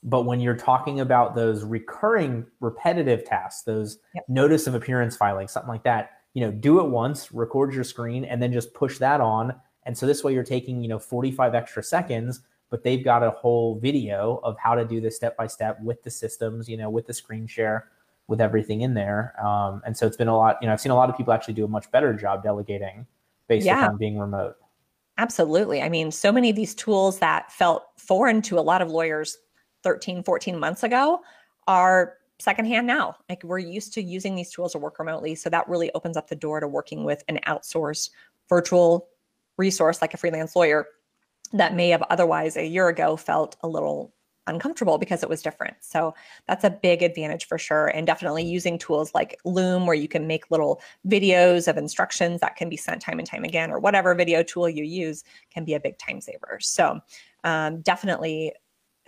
but 0.03 0.23
when 0.23 0.39
you're 0.39 0.55
talking 0.55 0.99
about 0.99 1.35
those 1.35 1.63
recurring, 1.63 2.45
repetitive 2.59 3.23
tasks, 3.25 3.63
those 3.63 3.99
yep. 4.15 4.25
notice 4.27 4.67
of 4.67 4.75
appearance 4.75 5.15
filing, 5.15 5.47
something 5.47 5.69
like 5.69 5.83
that, 5.83 6.11
you 6.33 6.41
know, 6.41 6.51
do 6.51 6.79
it 6.79 6.89
once, 6.89 7.31
record 7.31 7.73
your 7.73 7.83
screen, 7.83 8.25
and 8.25 8.41
then 8.41 8.51
just 8.51 8.73
push 8.73 8.97
that 8.97 9.21
on. 9.21 9.53
And 9.85 9.97
so 9.97 10.05
this 10.05 10.23
way, 10.23 10.33
you're 10.33 10.43
taking 10.43 10.81
you 10.81 10.87
know 10.87 10.97
45 10.97 11.53
extra 11.53 11.83
seconds 11.83 12.41
but 12.73 12.83
they've 12.83 13.03
got 13.03 13.21
a 13.21 13.29
whole 13.29 13.77
video 13.77 14.39
of 14.43 14.57
how 14.57 14.73
to 14.73 14.83
do 14.83 14.99
this 14.99 15.15
step 15.15 15.37
by 15.37 15.45
step 15.45 15.79
with 15.79 16.01
the 16.01 16.09
systems, 16.09 16.67
you 16.67 16.75
know, 16.75 16.89
with 16.89 17.05
the 17.05 17.13
screen 17.13 17.45
share, 17.45 17.87
with 18.27 18.41
everything 18.41 18.81
in 18.81 18.95
there. 18.95 19.35
Um, 19.45 19.83
and 19.85 19.95
so 19.95 20.07
it's 20.07 20.17
been 20.17 20.27
a 20.27 20.35
lot, 20.35 20.57
you 20.59 20.65
know, 20.65 20.73
I've 20.73 20.81
seen 20.81 20.91
a 20.91 20.95
lot 20.95 21.07
of 21.07 21.15
people 21.15 21.33
actually 21.33 21.53
do 21.53 21.65
a 21.65 21.67
much 21.67 21.91
better 21.91 22.15
job 22.15 22.41
delegating 22.41 23.05
based 23.47 23.67
yeah. 23.67 23.85
upon 23.85 23.97
being 23.97 24.17
remote. 24.17 24.55
Absolutely. 25.19 25.83
I 25.83 25.89
mean, 25.89 26.09
so 26.09 26.31
many 26.31 26.49
of 26.49 26.55
these 26.55 26.73
tools 26.73 27.19
that 27.19 27.51
felt 27.51 27.83
foreign 27.95 28.41
to 28.41 28.57
a 28.57 28.61
lot 28.61 28.81
of 28.81 28.89
lawyers 28.89 29.37
13, 29.83 30.23
14 30.23 30.57
months 30.57 30.81
ago 30.81 31.19
are 31.67 32.15
secondhand 32.39 32.87
now. 32.87 33.17
Like 33.29 33.43
we're 33.43 33.59
used 33.59 33.93
to 33.93 34.01
using 34.01 34.33
these 34.33 34.49
tools 34.49 34.71
to 34.71 34.79
work 34.79 34.97
remotely. 34.97 35.35
So 35.35 35.47
that 35.51 35.69
really 35.69 35.91
opens 35.93 36.17
up 36.17 36.27
the 36.27 36.35
door 36.35 36.59
to 36.59 36.67
working 36.67 37.03
with 37.03 37.23
an 37.27 37.39
outsourced 37.45 38.09
virtual 38.49 39.09
resource 39.57 40.01
like 40.01 40.15
a 40.15 40.17
freelance 40.17 40.55
lawyer 40.55 40.87
that 41.53 41.75
may 41.75 41.89
have 41.89 42.03
otherwise 42.09 42.57
a 42.57 42.65
year 42.65 42.87
ago 42.87 43.15
felt 43.15 43.55
a 43.61 43.67
little 43.67 44.13
uncomfortable 44.47 44.97
because 44.97 45.23
it 45.23 45.29
was 45.29 45.41
different. 45.41 45.75
So 45.79 46.13
that's 46.47 46.63
a 46.63 46.69
big 46.69 47.01
advantage 47.01 47.45
for 47.45 47.57
sure. 47.57 47.87
And 47.87 48.05
definitely 48.05 48.43
using 48.43 48.77
tools 48.77 49.13
like 49.13 49.39
Loom, 49.45 49.85
where 49.85 49.95
you 49.95 50.07
can 50.07 50.27
make 50.27 50.51
little 50.51 50.81
videos 51.07 51.67
of 51.67 51.77
instructions 51.77 52.41
that 52.41 52.55
can 52.55 52.69
be 52.69 52.75
sent 52.75 53.01
time 53.01 53.19
and 53.19 53.27
time 53.27 53.43
again, 53.43 53.71
or 53.71 53.79
whatever 53.79 54.13
video 54.15 54.43
tool 54.43 54.67
you 54.67 54.83
use 54.83 55.23
can 55.49 55.63
be 55.63 55.73
a 55.73 55.79
big 55.79 55.97
time 55.97 56.19
saver. 56.19 56.57
So 56.59 56.99
um, 57.43 57.81
definitely 57.81 58.53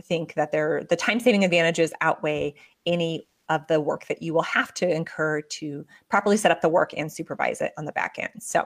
think 0.03 0.33
that 0.35 0.51
there 0.51 0.83
the 0.89 0.95
time 0.95 1.19
saving 1.19 1.43
advantages 1.43 1.93
outweigh 2.01 2.53
any 2.85 3.27
of 3.49 3.65
the 3.67 3.79
work 3.79 4.07
that 4.07 4.21
you 4.21 4.33
will 4.33 4.41
have 4.41 4.73
to 4.73 4.89
incur 4.89 5.41
to 5.41 5.85
properly 6.09 6.35
set 6.35 6.51
up 6.51 6.61
the 6.61 6.69
work 6.69 6.93
and 6.97 7.11
supervise 7.11 7.61
it 7.61 7.73
on 7.77 7.85
the 7.85 7.91
back 7.91 8.15
end. 8.17 8.31
So 8.39 8.65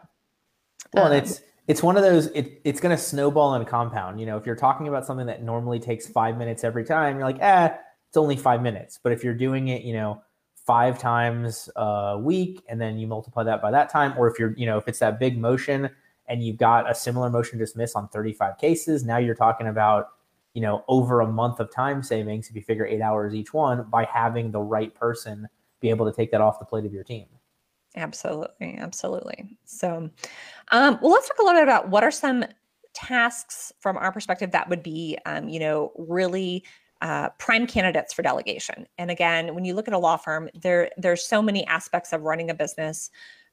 well, 0.94 1.08
um, 1.08 1.14
it's 1.14 1.42
it's 1.70 1.82
one 1.84 1.96
of 1.96 2.04
those 2.04 2.26
it, 2.28 2.60
it's 2.66 2.82
going 2.82 2.96
to 2.96 3.02
snowball 3.02 3.54
and 3.54 3.66
compound 3.66 4.20
you 4.20 4.26
know 4.26 4.36
if 4.36 4.46
you're 4.46 4.56
talking 4.56 4.90
about 4.90 5.06
something 5.06 5.28
that 5.28 5.44
normally 5.44 5.80
takes 5.80 6.08
five 6.08 6.38
minutes 6.38 6.64
every 6.66 6.84
time 6.84 7.16
you're 7.16 7.26
like 7.26 7.40
eh 7.40 7.70
it's 8.10 8.18
only 8.18 8.36
five 8.36 8.62
minutes. 8.62 9.00
But 9.02 9.14
if 9.14 9.24
you're 9.24 9.36
doing 9.36 9.70
it 9.70 9.84
you 9.84 9.94
know 9.94 10.22
five 10.66 11.00
times 11.00 11.70
a 11.76 12.20
week 12.20 12.62
and 12.68 12.80
then 12.80 13.00
you 13.00 13.08
multiply 13.08 13.44
that 13.44 13.62
by 13.62 13.72
that 13.72 13.90
time 13.90 14.14
or 14.18 14.28
if 14.28 14.38
you're 14.38 14.54
you 14.58 14.66
know 14.66 14.78
if 14.78 14.88
it's 14.88 15.00
that 15.00 15.20
big 15.20 15.38
motion 15.38 15.90
and 16.28 16.44
you've 16.44 16.58
got 16.58 16.90
a 16.90 16.94
similar 16.94 17.30
motion 17.30 17.58
dismiss 17.58 17.96
on 17.96 18.08
35 18.10 18.58
cases 18.58 19.04
now 19.04 19.18
you're 19.18 19.34
talking 19.34 19.68
about 19.68 20.10
you 20.54 20.62
know 20.62 20.84
over 20.88 21.22
a 21.22 21.28
month 21.28 21.60
of 21.60 21.72
time 21.72 22.04
savings 22.04 22.50
if 22.50 22.56
you 22.56 22.62
figure 22.62 22.86
eight 22.86 23.02
hours 23.02 23.34
each 23.34 23.52
one 23.52 23.84
by 23.90 24.06
having 24.06 24.52
the 24.52 24.60
right 24.60 24.94
person 24.94 25.48
be 25.80 25.90
able 25.90 26.06
to 26.06 26.16
take 26.16 26.30
that 26.30 26.42
off 26.42 26.60
the 26.60 26.66
plate 26.66 26.86
of 26.86 26.94
your 26.94 27.04
team 27.04 27.26
Absolutely, 28.00 28.78
absolutely. 28.78 29.58
So, 29.66 30.10
um, 30.72 31.00
well, 31.02 31.12
let's 31.12 31.28
talk 31.28 31.38
a 31.40 31.44
little 31.44 31.60
bit 31.60 31.64
about 31.64 31.90
what 31.90 32.04
are 32.04 32.12
some 32.12 32.46
tasks 32.94 33.74
from 33.80 33.98
our 33.98 34.12
perspective 34.12 34.52
that 34.52 34.70
would 34.70 34.82
be, 34.82 35.18
um, 35.26 35.50
you 35.50 35.60
know, 35.60 35.92
really 35.98 36.64
uh, 37.02 37.30
prime 37.38 37.68
candidates 37.68 38.14
for 38.14 38.22
delegation. 38.22 38.88
And 38.98 39.12
again, 39.12 39.54
when 39.54 39.66
you 39.66 39.74
look 39.74 39.88
at 39.88 39.94
a 39.94 39.98
law 39.98 40.18
firm, 40.18 40.50
there 40.54 40.90
there's 40.98 41.24
so 41.24 41.42
many 41.42 41.66
aspects 41.68 42.14
of 42.14 42.22
running 42.24 42.50
a 42.50 42.54
business 42.54 43.10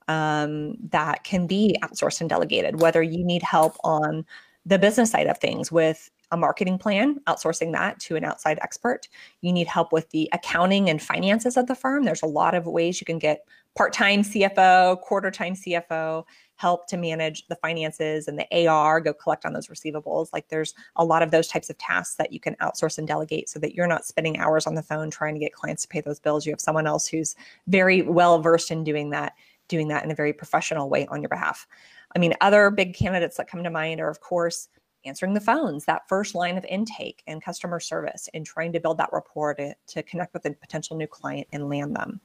um, 0.09 0.77
that 0.91 1.25
can 1.25 1.47
be 1.49 1.77
outsourced 1.83 2.21
and 2.21 2.31
delegated. 2.31 2.81
Whether 2.81 3.03
you 3.03 3.25
need 3.25 3.43
help 3.43 3.77
on 3.83 4.25
the 4.65 4.79
business 4.79 5.11
side 5.11 5.27
of 5.27 5.39
things 5.39 5.71
with 5.73 6.11
a 6.33 6.37
marketing 6.37 6.79
plan, 6.79 7.21
outsourcing 7.27 7.73
that 7.73 8.01
to 8.01 8.17
an 8.17 8.25
outside 8.25 8.59
expert. 8.63 9.09
You 9.43 9.53
need 9.53 9.67
help 9.67 9.93
with 9.93 10.11
the 10.11 10.29
accounting 10.33 10.91
and 10.91 11.01
finances 11.01 11.57
of 11.57 11.67
the 11.67 11.75
firm. 11.75 12.05
There's 12.05 12.23
a 12.23 12.27
lot 12.27 12.55
of 12.55 12.67
ways 12.67 13.01
you 13.01 13.05
can 13.05 13.19
get 13.19 13.47
part 13.77 13.93
time 13.93 14.23
CFO, 14.23 15.01
quarter 15.01 15.31
time 15.31 15.55
CFO, 15.55 16.25
help 16.57 16.89
to 16.89 16.97
manage 16.97 17.47
the 17.49 17.57
finances 17.57 18.27
and 18.27 18.39
the 18.39 18.67
AR, 18.67 19.01
go 19.01 19.13
collect 19.13 19.45
on 19.45 19.53
those 19.53 19.69
receivables. 19.69 20.29
Like 20.33 20.49
there's 20.49 20.75
a 20.97 21.05
lot 21.05 21.23
of 21.23 21.31
those 21.31 21.47
types 21.47 21.71
of 21.71 21.79
tasks 21.79 22.17
that 22.17 22.33
you 22.33 22.41
can 22.41 22.57
outsource 22.57 22.99
and 22.99 23.07
delegate 23.07 23.49
so 23.49 23.59
that 23.61 23.75
you're 23.75 23.87
not 23.87 24.07
spending 24.07 24.39
hours 24.39 24.67
on 24.67 24.75
the 24.75 24.83
phone 24.83 25.11
trying 25.11 25.35
to 25.35 25.41
get 25.41 25.53
clients 25.53 25.83
to 25.83 25.89
pay 25.89 26.01
those 26.01 26.19
bills. 26.19 26.47
You 26.47 26.53
have 26.53 26.61
someone 26.61 26.87
else 26.87 27.07
who's 27.07 27.37
very 27.67 28.03
well 28.03 28.41
versed 28.41 28.71
in 28.71 28.85
doing 28.85 29.11
that, 29.11 29.35
doing 29.69 29.89
that 29.89 30.03
in 30.03 30.11
a 30.11 30.15
very 30.15 30.33
professional 30.33 30.89
way 30.89 31.07
on 31.09 31.21
your 31.21 31.29
behalf. 31.29 31.67
I 32.15 32.19
mean, 32.19 32.33
other 32.41 32.71
big 32.71 32.95
candidates 32.95 33.37
that 33.37 33.49
come 33.49 33.63
to 33.63 33.71
mind 33.71 34.01
are, 34.01 34.09
of 34.09 34.21
course, 34.21 34.69
answering 35.07 35.35
the 35.35 35.41
phones, 35.41 35.85
that 35.85 36.09
first 36.09 36.35
line 36.35 36.59
of 36.59 36.65
intake 36.65 37.23
and 37.27 37.43
customer 37.43 37.81
service, 37.81 38.29
and 38.35 38.45
trying 38.45 38.73
to 38.73 38.81
build 38.81 38.99
that 38.99 39.11
rapport 39.13 39.55
to, 39.55 39.75
to 39.87 40.03
connect 40.03 40.35
with 40.35 40.45
a 40.47 40.53
potential 40.53 40.97
new 40.97 41.07
client 41.07 41.47
and 41.53 41.69
land 41.69 41.95
them. 41.97 42.21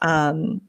Um, 0.00 0.62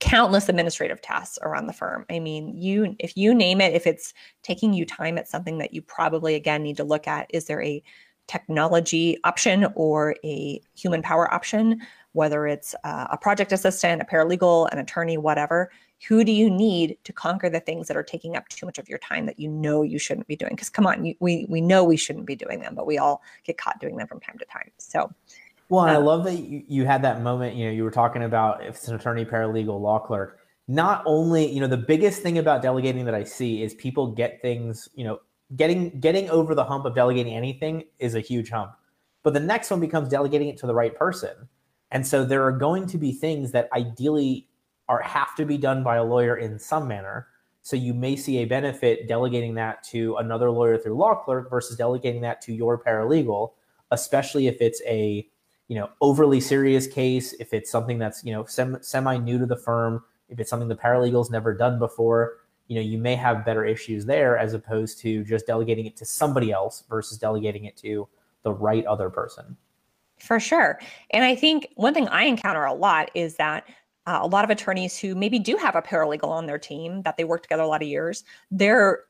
countless 0.00 0.48
administrative 0.48 1.00
tasks 1.00 1.38
around 1.42 1.66
the 1.66 1.72
firm. 1.72 2.06
I 2.10 2.18
mean, 2.18 2.56
you 2.56 2.96
if 2.98 3.16
you 3.16 3.34
name 3.34 3.60
it, 3.60 3.74
if 3.74 3.86
it's 3.86 4.14
taking 4.42 4.72
you 4.72 4.86
time, 4.86 5.18
it's 5.18 5.30
something 5.30 5.58
that 5.58 5.74
you 5.74 5.82
probably 5.82 6.34
again 6.34 6.62
need 6.62 6.76
to 6.78 6.84
look 6.84 7.06
at. 7.06 7.26
Is 7.30 7.46
there 7.46 7.62
a 7.62 7.82
technology 8.26 9.18
option 9.24 9.66
or 9.74 10.16
a 10.24 10.60
human 10.74 11.02
power 11.02 11.32
option? 11.32 11.80
Whether 12.12 12.46
it's 12.46 12.74
uh, 12.84 13.08
a 13.10 13.18
project 13.18 13.52
assistant, 13.52 14.00
a 14.00 14.04
paralegal, 14.04 14.70
an 14.72 14.78
attorney, 14.78 15.18
whatever. 15.18 15.70
Who 16.08 16.24
do 16.24 16.32
you 16.32 16.50
need 16.50 16.98
to 17.04 17.12
conquer 17.12 17.48
the 17.48 17.60
things 17.60 17.88
that 17.88 17.96
are 17.96 18.02
taking 18.02 18.36
up 18.36 18.48
too 18.48 18.66
much 18.66 18.78
of 18.78 18.88
your 18.88 18.98
time 18.98 19.26
that 19.26 19.38
you 19.38 19.48
know 19.48 19.82
you 19.82 19.98
shouldn't 19.98 20.26
be 20.26 20.36
doing? 20.36 20.52
Because 20.52 20.70
come 20.70 20.86
on, 20.86 21.04
you, 21.04 21.14
we 21.20 21.46
we 21.48 21.60
know 21.60 21.84
we 21.84 21.96
shouldn't 21.96 22.26
be 22.26 22.36
doing 22.36 22.60
them, 22.60 22.74
but 22.74 22.86
we 22.86 22.98
all 22.98 23.22
get 23.44 23.58
caught 23.58 23.80
doing 23.80 23.96
them 23.96 24.06
from 24.06 24.20
time 24.20 24.38
to 24.38 24.44
time. 24.44 24.70
So 24.78 25.10
well, 25.68 25.84
I 25.84 25.94
um, 25.94 26.04
love 26.04 26.24
that 26.24 26.34
you, 26.34 26.62
you 26.68 26.84
had 26.84 27.02
that 27.02 27.22
moment. 27.22 27.56
You 27.56 27.66
know, 27.66 27.72
you 27.72 27.84
were 27.84 27.90
talking 27.90 28.22
about 28.22 28.62
if 28.62 28.76
it's 28.76 28.88
an 28.88 28.94
attorney, 28.94 29.24
paralegal, 29.24 29.80
law 29.80 29.98
clerk. 29.98 30.40
Not 30.68 31.02
only, 31.06 31.50
you 31.50 31.60
know, 31.60 31.66
the 31.66 31.76
biggest 31.76 32.22
thing 32.22 32.38
about 32.38 32.62
delegating 32.62 33.04
that 33.04 33.14
I 33.14 33.24
see 33.24 33.62
is 33.62 33.74
people 33.74 34.12
get 34.12 34.40
things, 34.40 34.88
you 34.94 35.04
know, 35.04 35.20
getting 35.56 36.00
getting 36.00 36.30
over 36.30 36.54
the 36.54 36.64
hump 36.64 36.84
of 36.84 36.94
delegating 36.94 37.34
anything 37.34 37.84
is 37.98 38.14
a 38.14 38.20
huge 38.20 38.50
hump. 38.50 38.72
But 39.22 39.34
the 39.34 39.40
next 39.40 39.70
one 39.70 39.80
becomes 39.80 40.08
delegating 40.08 40.48
it 40.48 40.58
to 40.58 40.66
the 40.66 40.74
right 40.74 40.94
person. 40.94 41.48
And 41.90 42.06
so 42.06 42.24
there 42.24 42.44
are 42.44 42.52
going 42.52 42.86
to 42.88 42.98
be 42.98 43.12
things 43.12 43.52
that 43.52 43.68
ideally 43.72 44.48
are 44.88 45.00
have 45.02 45.34
to 45.36 45.44
be 45.44 45.56
done 45.56 45.82
by 45.82 45.96
a 45.96 46.04
lawyer 46.04 46.36
in 46.36 46.58
some 46.58 46.86
manner. 46.88 47.28
So 47.62 47.76
you 47.76 47.94
may 47.94 48.16
see 48.16 48.38
a 48.38 48.44
benefit 48.44 49.08
delegating 49.08 49.54
that 49.54 49.82
to 49.84 50.16
another 50.16 50.50
lawyer 50.50 50.76
through 50.76 50.96
law 50.96 51.14
clerk 51.14 51.48
versus 51.48 51.76
delegating 51.76 52.20
that 52.22 52.42
to 52.42 52.52
your 52.52 52.78
paralegal, 52.78 53.52
especially 53.90 54.46
if 54.46 54.60
it's 54.60 54.82
a 54.86 55.26
you 55.68 55.76
know 55.76 55.88
overly 56.02 56.40
serious 56.40 56.86
case, 56.86 57.32
if 57.34 57.54
it's 57.54 57.70
something 57.70 57.98
that's 57.98 58.22
you 58.22 58.32
know 58.32 58.44
sem- 58.44 58.82
semi 58.82 59.16
new 59.16 59.38
to 59.38 59.46
the 59.46 59.56
firm, 59.56 60.04
if 60.28 60.38
it's 60.38 60.50
something 60.50 60.68
the 60.68 60.76
paralegal's 60.76 61.30
never 61.30 61.54
done 61.54 61.78
before, 61.78 62.38
you 62.68 62.74
know 62.74 62.82
you 62.82 62.98
may 62.98 63.14
have 63.14 63.46
better 63.46 63.64
issues 63.64 64.04
there 64.04 64.36
as 64.36 64.52
opposed 64.52 64.98
to 65.00 65.24
just 65.24 65.46
delegating 65.46 65.86
it 65.86 65.96
to 65.96 66.04
somebody 66.04 66.52
else 66.52 66.84
versus 66.90 67.16
delegating 67.16 67.64
it 67.64 67.76
to 67.78 68.06
the 68.42 68.52
right 68.52 68.84
other 68.84 69.08
person. 69.08 69.56
For 70.20 70.38
sure. 70.38 70.78
And 71.10 71.24
I 71.24 71.34
think 71.34 71.68
one 71.74 71.94
thing 71.94 72.08
I 72.08 72.24
encounter 72.24 72.64
a 72.64 72.74
lot 72.74 73.10
is 73.14 73.36
that 73.36 73.64
uh, 74.06 74.18
a 74.22 74.26
lot 74.26 74.44
of 74.44 74.50
attorneys 74.50 74.98
who 74.98 75.14
maybe 75.14 75.38
do 75.38 75.56
have 75.56 75.74
a 75.74 75.82
paralegal 75.82 76.28
on 76.28 76.46
their 76.46 76.58
team 76.58 77.02
that 77.02 77.16
they 77.16 77.24
work 77.24 77.42
together 77.42 77.62
a 77.62 77.68
lot 77.68 77.82
of 77.82 77.88
years, 77.88 78.24
they're 78.50 79.04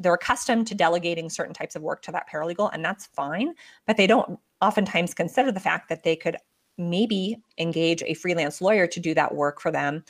they're 0.00 0.14
accustomed 0.14 0.66
to 0.66 0.74
delegating 0.74 1.30
certain 1.30 1.54
types 1.54 1.76
of 1.76 1.82
work 1.82 2.02
to 2.02 2.12
that 2.12 2.28
paralegal, 2.28 2.70
and 2.72 2.84
that's 2.84 3.06
fine. 3.06 3.54
But 3.86 3.96
they 3.96 4.06
don't 4.06 4.38
oftentimes 4.60 5.14
consider 5.14 5.52
the 5.52 5.60
fact 5.60 5.88
that 5.88 6.02
they 6.02 6.16
could 6.16 6.36
maybe 6.78 7.40
engage 7.58 8.02
a 8.02 8.14
freelance 8.14 8.60
lawyer 8.60 8.86
to 8.88 8.98
do 8.98 9.14
that 9.14 9.34
work 9.34 9.60
for 9.60 9.70
them 9.70 10.04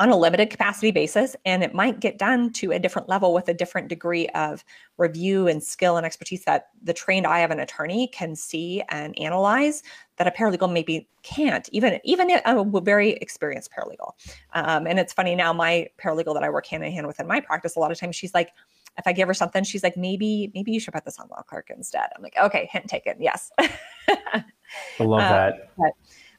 on 0.00 0.08
a 0.08 0.16
limited 0.16 0.48
capacity 0.48 0.90
basis 0.90 1.36
and 1.44 1.62
it 1.62 1.74
might 1.74 2.00
get 2.00 2.16
done 2.16 2.50
to 2.50 2.72
a 2.72 2.78
different 2.78 3.06
level 3.06 3.34
with 3.34 3.46
a 3.48 3.54
different 3.54 3.86
degree 3.86 4.26
of 4.28 4.64
review 4.96 5.46
and 5.46 5.62
skill 5.62 5.98
and 5.98 6.06
expertise 6.06 6.42
that 6.44 6.68
the 6.82 6.94
trained 6.94 7.26
eye 7.26 7.40
of 7.40 7.50
an 7.50 7.60
attorney 7.60 8.08
can 8.08 8.34
see 8.34 8.82
and 8.88 9.16
analyze 9.18 9.82
that 10.16 10.26
a 10.26 10.30
paralegal 10.30 10.72
maybe 10.72 11.06
can't 11.22 11.68
even 11.70 12.00
even 12.02 12.30
a 12.30 12.80
very 12.80 13.10
experienced 13.16 13.70
paralegal 13.70 14.12
um, 14.54 14.86
and 14.86 14.98
it's 14.98 15.12
funny 15.12 15.34
now 15.36 15.52
my 15.52 15.86
paralegal 16.02 16.32
that 16.32 16.42
i 16.42 16.48
work 16.48 16.66
hand 16.66 16.82
in 16.82 16.90
hand 16.90 17.06
with 17.06 17.20
in 17.20 17.26
my 17.26 17.38
practice 17.38 17.76
a 17.76 17.78
lot 17.78 17.92
of 17.92 17.98
times 17.98 18.16
she's 18.16 18.32
like 18.32 18.52
if 18.98 19.06
I 19.06 19.12
give 19.12 19.28
her 19.28 19.34
something, 19.34 19.62
she's 19.62 19.84
like, 19.84 19.96
maybe, 19.96 20.50
maybe 20.52 20.72
you 20.72 20.80
should 20.80 20.92
put 20.92 21.04
this 21.04 21.18
on 21.20 21.28
law 21.28 21.42
clerk 21.42 21.70
instead. 21.74 22.08
I'm 22.14 22.22
like, 22.22 22.34
okay, 22.36 22.68
hint 22.70 22.88
taken. 22.88 23.14
Yes. 23.20 23.50
I 23.58 24.44
love 24.98 25.20
um, 25.20 25.28
that. 25.28 25.70
But, 25.78 25.92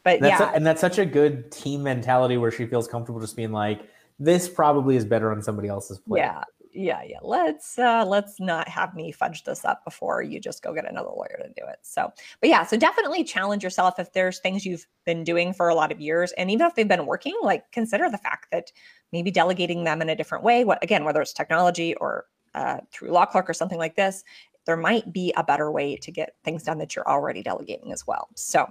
but 0.04 0.20
that's 0.20 0.40
yeah, 0.40 0.52
a, 0.52 0.54
and 0.54 0.66
that's 0.66 0.82
such 0.82 0.98
a 0.98 1.06
good 1.06 1.52
team 1.52 1.84
mentality 1.84 2.38
where 2.38 2.52
she 2.52 2.66
feels 2.66 2.88
comfortable 2.88 3.20
just 3.20 3.36
being 3.36 3.52
like, 3.52 3.82
this 4.20 4.50
probably 4.50 4.96
is 4.96 5.06
better 5.06 5.32
on 5.32 5.42
somebody 5.42 5.68
else's 5.68 6.00
plate. 6.00 6.20
Yeah, 6.20 6.44
yeah, 6.74 7.02
yeah. 7.04 7.18
Let's 7.22 7.78
uh, 7.78 8.06
let's 8.06 8.40
not 8.40 8.68
have 8.68 8.96
me 8.96 9.12
fudge 9.12 9.44
this 9.44 9.66
up 9.66 9.84
before 9.84 10.22
you 10.22 10.40
just 10.40 10.64
go 10.64 10.74
get 10.74 10.90
another 10.90 11.10
lawyer 11.10 11.38
to 11.42 11.48
do 11.50 11.68
it. 11.68 11.80
So, 11.82 12.12
but 12.40 12.50
yeah, 12.50 12.66
so 12.66 12.78
definitely 12.78 13.24
challenge 13.24 13.64
yourself 13.64 14.00
if 14.00 14.14
there's 14.14 14.40
things 14.40 14.66
you've 14.66 14.88
been 15.06 15.24
doing 15.24 15.54
for 15.54 15.70
a 15.70 15.76
lot 15.76 15.92
of 15.92 16.00
years, 16.00 16.32
and 16.34 16.50
even 16.52 16.68
if 16.68 16.76
they've 16.76 16.88
been 16.88 17.06
working, 17.06 17.36
like 17.42 17.72
consider 17.72 18.10
the 18.10 18.18
fact 18.18 18.48
that 18.52 18.72
maybe 19.12 19.32
delegating 19.32 19.84
them 19.84 20.02
in 20.02 20.10
a 20.10 20.16
different 20.16 20.44
way. 20.44 20.64
What 20.64 20.84
again, 20.84 21.04
whether 21.04 21.22
it's 21.22 21.34
technology 21.34 21.96
or 21.96 22.26
uh, 22.54 22.78
through 22.92 23.12
law 23.12 23.26
clerk 23.26 23.50
or 23.50 23.54
something 23.54 23.78
like 23.80 23.96
this, 23.96 24.24
there 24.66 24.78
might 24.78 25.12
be 25.12 25.34
a 25.36 25.44
better 25.44 25.72
way 25.72 25.96
to 25.98 26.12
get 26.12 26.36
things 26.44 26.64
done 26.64 26.78
that 26.78 26.96
you're 26.96 27.08
already 27.08 27.42
delegating 27.42 27.92
as 27.92 28.06
well. 28.06 28.30
So 28.36 28.68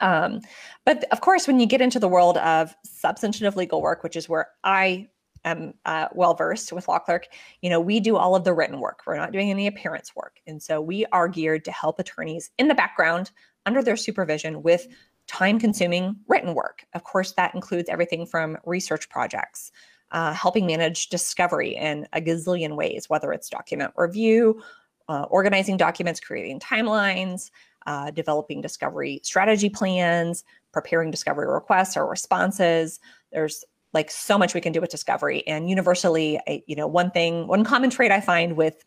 um, 0.00 0.40
but 0.84 1.04
of 1.12 1.20
course, 1.20 1.46
when 1.46 1.60
you 1.60 1.66
get 1.66 1.80
into 1.80 1.98
the 1.98 2.08
world 2.08 2.36
of 2.38 2.74
substantive 2.84 3.56
legal 3.56 3.82
work, 3.82 4.02
which 4.02 4.16
is 4.16 4.28
where 4.28 4.48
I 4.64 5.08
am 5.44 5.74
uh, 5.84 6.08
well 6.12 6.34
versed 6.34 6.72
with 6.72 6.88
law 6.88 6.98
clerk, 6.98 7.26
you 7.62 7.70
know, 7.70 7.80
we 7.80 8.00
do 8.00 8.16
all 8.16 8.34
of 8.34 8.44
the 8.44 8.52
written 8.52 8.80
work. 8.80 9.00
We're 9.06 9.16
not 9.16 9.32
doing 9.32 9.50
any 9.50 9.66
appearance 9.66 10.14
work, 10.14 10.40
and 10.46 10.62
so 10.62 10.80
we 10.80 11.06
are 11.06 11.28
geared 11.28 11.64
to 11.66 11.72
help 11.72 11.98
attorneys 11.98 12.50
in 12.58 12.68
the 12.68 12.74
background 12.74 13.30
under 13.66 13.82
their 13.82 13.96
supervision 13.96 14.62
with 14.62 14.86
time-consuming 15.26 16.16
written 16.28 16.54
work. 16.54 16.84
Of 16.94 17.04
course, 17.04 17.32
that 17.32 17.54
includes 17.54 17.88
everything 17.88 18.26
from 18.26 18.58
research 18.64 19.08
projects. 19.08 19.70
Uh, 20.12 20.32
helping 20.32 20.66
manage 20.66 21.08
discovery 21.08 21.76
in 21.76 22.04
a 22.12 22.20
gazillion 22.20 22.74
ways, 22.74 23.08
whether 23.08 23.32
it's 23.32 23.48
document 23.48 23.92
review, 23.96 24.60
uh, 25.08 25.22
organizing 25.30 25.76
documents, 25.76 26.18
creating 26.18 26.58
timelines, 26.58 27.52
uh, 27.86 28.10
developing 28.10 28.60
discovery 28.60 29.20
strategy 29.22 29.68
plans, 29.68 30.44
preparing 30.72 31.10
discovery 31.10 31.48
requests 31.48 31.96
or 31.96 32.06
responses. 32.06 33.00
There's 33.32 33.64
like 33.92 34.10
so 34.10 34.38
much 34.38 34.54
we 34.54 34.60
can 34.60 34.72
do 34.72 34.80
with 34.80 34.90
discovery. 34.90 35.46
And 35.46 35.68
universally, 35.68 36.38
I, 36.46 36.62
you 36.66 36.76
know, 36.76 36.86
one 36.86 37.10
thing, 37.10 37.46
one 37.46 37.64
common 37.64 37.90
trait 37.90 38.12
I 38.12 38.20
find 38.20 38.56
with 38.56 38.84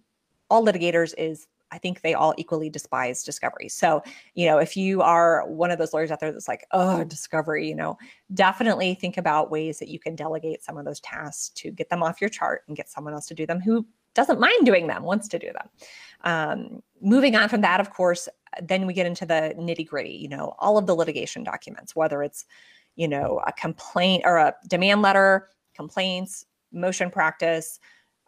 all 0.50 0.66
litigators 0.66 1.14
is 1.18 1.48
I 1.74 1.80
think 1.80 2.02
they 2.02 2.14
all 2.14 2.36
equally 2.38 2.70
despise 2.70 3.24
discovery. 3.24 3.68
So, 3.68 4.04
you 4.36 4.46
know, 4.46 4.60
if 4.60 4.78
you 4.78 5.02
are 5.02 5.44
one 5.48 5.72
of 5.72 5.80
those 5.80 5.92
lawyers 5.92 6.12
out 6.12 6.20
there 6.20 6.32
that's 6.32 6.48
like, 6.48 6.68
oh, 6.72 7.04
discovery, 7.04 7.68
you 7.68 7.76
know, 7.76 7.98
definitely 8.34 8.94
think 8.94 9.18
about 9.18 9.50
ways 9.50 9.80
that 9.80 9.90
you 9.90 10.00
can 10.00 10.16
delegate 10.16 10.64
some 10.64 10.78
of 10.78 10.86
those 10.86 11.00
tasks 11.00 11.50
to 11.56 11.72
get 11.72 11.90
them 11.90 12.04
off 12.04 12.22
your 12.22 12.30
chart 12.30 12.62
and 12.68 12.78
get 12.78 12.90
someone 12.90 13.14
else 13.14 13.26
to 13.28 13.34
do 13.34 13.48
them 13.48 13.60
who 13.60 13.86
doesn't 14.14 14.40
mind 14.40 14.68
doing 14.68 14.86
them, 14.86 15.02
wants 15.02 15.28
to 15.30 15.40
do 15.40 15.52
them. 15.52 15.70
Um, 16.24 16.84
moving 17.02 17.36
on 17.36 17.50
from 17.50 17.62
that, 17.62 17.80
of 17.80 17.90
course, 17.90 18.30
then 18.62 18.86
we 18.86 18.94
get 18.94 19.06
into 19.06 19.26
the 19.26 19.54
nitty 19.58 19.88
gritty, 19.88 20.14
you 20.14 20.30
know, 20.30 20.56
all 20.60 20.78
of 20.78 20.86
the 20.86 20.96
litigation 20.96 21.44
documents, 21.44 21.96
whether 21.96 22.24
it's, 22.24 22.46
you 22.96 23.08
know, 23.08 23.42
a 23.48 23.54
complaint 23.54 24.24
or 24.26 24.38
a 24.38 24.54
demand 24.68 25.02
letter, 25.02 25.50
complaints, 25.76 26.46
motion 26.72 27.10
practice, 27.10 27.80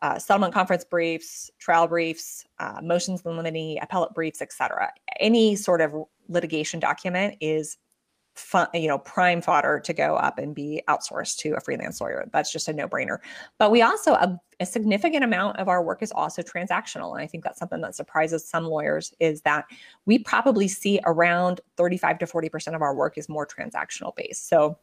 uh, 0.01 0.19
settlement 0.19 0.53
conference 0.53 0.83
briefs, 0.83 1.49
trial 1.59 1.88
briefs, 1.88 2.45
uh, 2.59 2.79
motions 2.83 3.21
in 3.25 3.38
limine, 3.38 3.77
appellate 3.81 4.13
briefs, 4.13 4.41
etc. 4.41 4.91
Any 5.19 5.55
sort 5.55 5.81
of 5.81 5.93
litigation 6.27 6.79
document 6.79 7.35
is 7.41 7.77
you 8.73 8.88
know, 8.88 8.97
prime 8.97 9.41
fodder 9.41 9.79
to 9.79 9.93
go 9.93 10.15
up 10.15 10.38
and 10.38 10.53
be 10.53 10.81
outsourced 10.89 11.38
to 11.38 11.51
a 11.51 11.61
freelance 11.61 12.01
lawyer. 12.01 12.27
That's 12.33 12.51
just 12.51 12.67
a 12.67 12.73
no-brainer. 12.73 13.19
But 13.57 13.71
we 13.71 13.81
also 13.81 14.13
a, 14.13 14.39
a, 14.60 14.65
significant 14.65 15.24
amount 15.24 15.58
of 15.58 15.68
our 15.68 15.84
work 15.84 16.02
is 16.02 16.12
also 16.12 16.41
transactional, 16.41 17.13
and 17.13 17.22
I 17.22 17.28
think 17.28 17.44
that's 17.44 17.60
something 17.60 17.82
that 17.82 17.96
surprises 17.96 18.48
some 18.48 18.65
lawyers 18.65 19.13
is 19.20 19.41
that 19.41 19.65
we 20.06 20.20
probably 20.20 20.68
see 20.68 21.00
around 21.06 21.62
35 21.78 22.20
to 22.20 22.28
40 22.28 22.50
percent 22.50 22.76
of 22.76 22.82
our 22.82 22.96
work 22.96 23.18
is 23.18 23.30
more 23.30 23.46
transactional 23.46 24.15
based. 24.15 24.50
So 24.50 24.78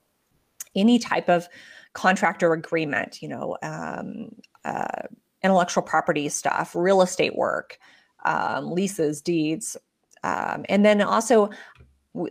any 0.75 0.99
type 0.99 1.29
of 1.29 1.49
contractor 1.93 2.53
agreement, 2.53 3.23
you 3.23 3.29
know, 3.29 3.57
um, 3.63 4.31
uh, 4.65 5.03
intellectual 5.43 5.83
property 5.83 6.29
stuff, 6.29 6.75
real 6.75 7.03
estate 7.03 7.37
work, 7.37 7.79
um, 8.25 8.71
leases, 8.71 9.21
deeds. 9.21 9.77
Um, 10.25 10.65
and 10.69 10.85
then 10.85 11.03
also 11.03 11.51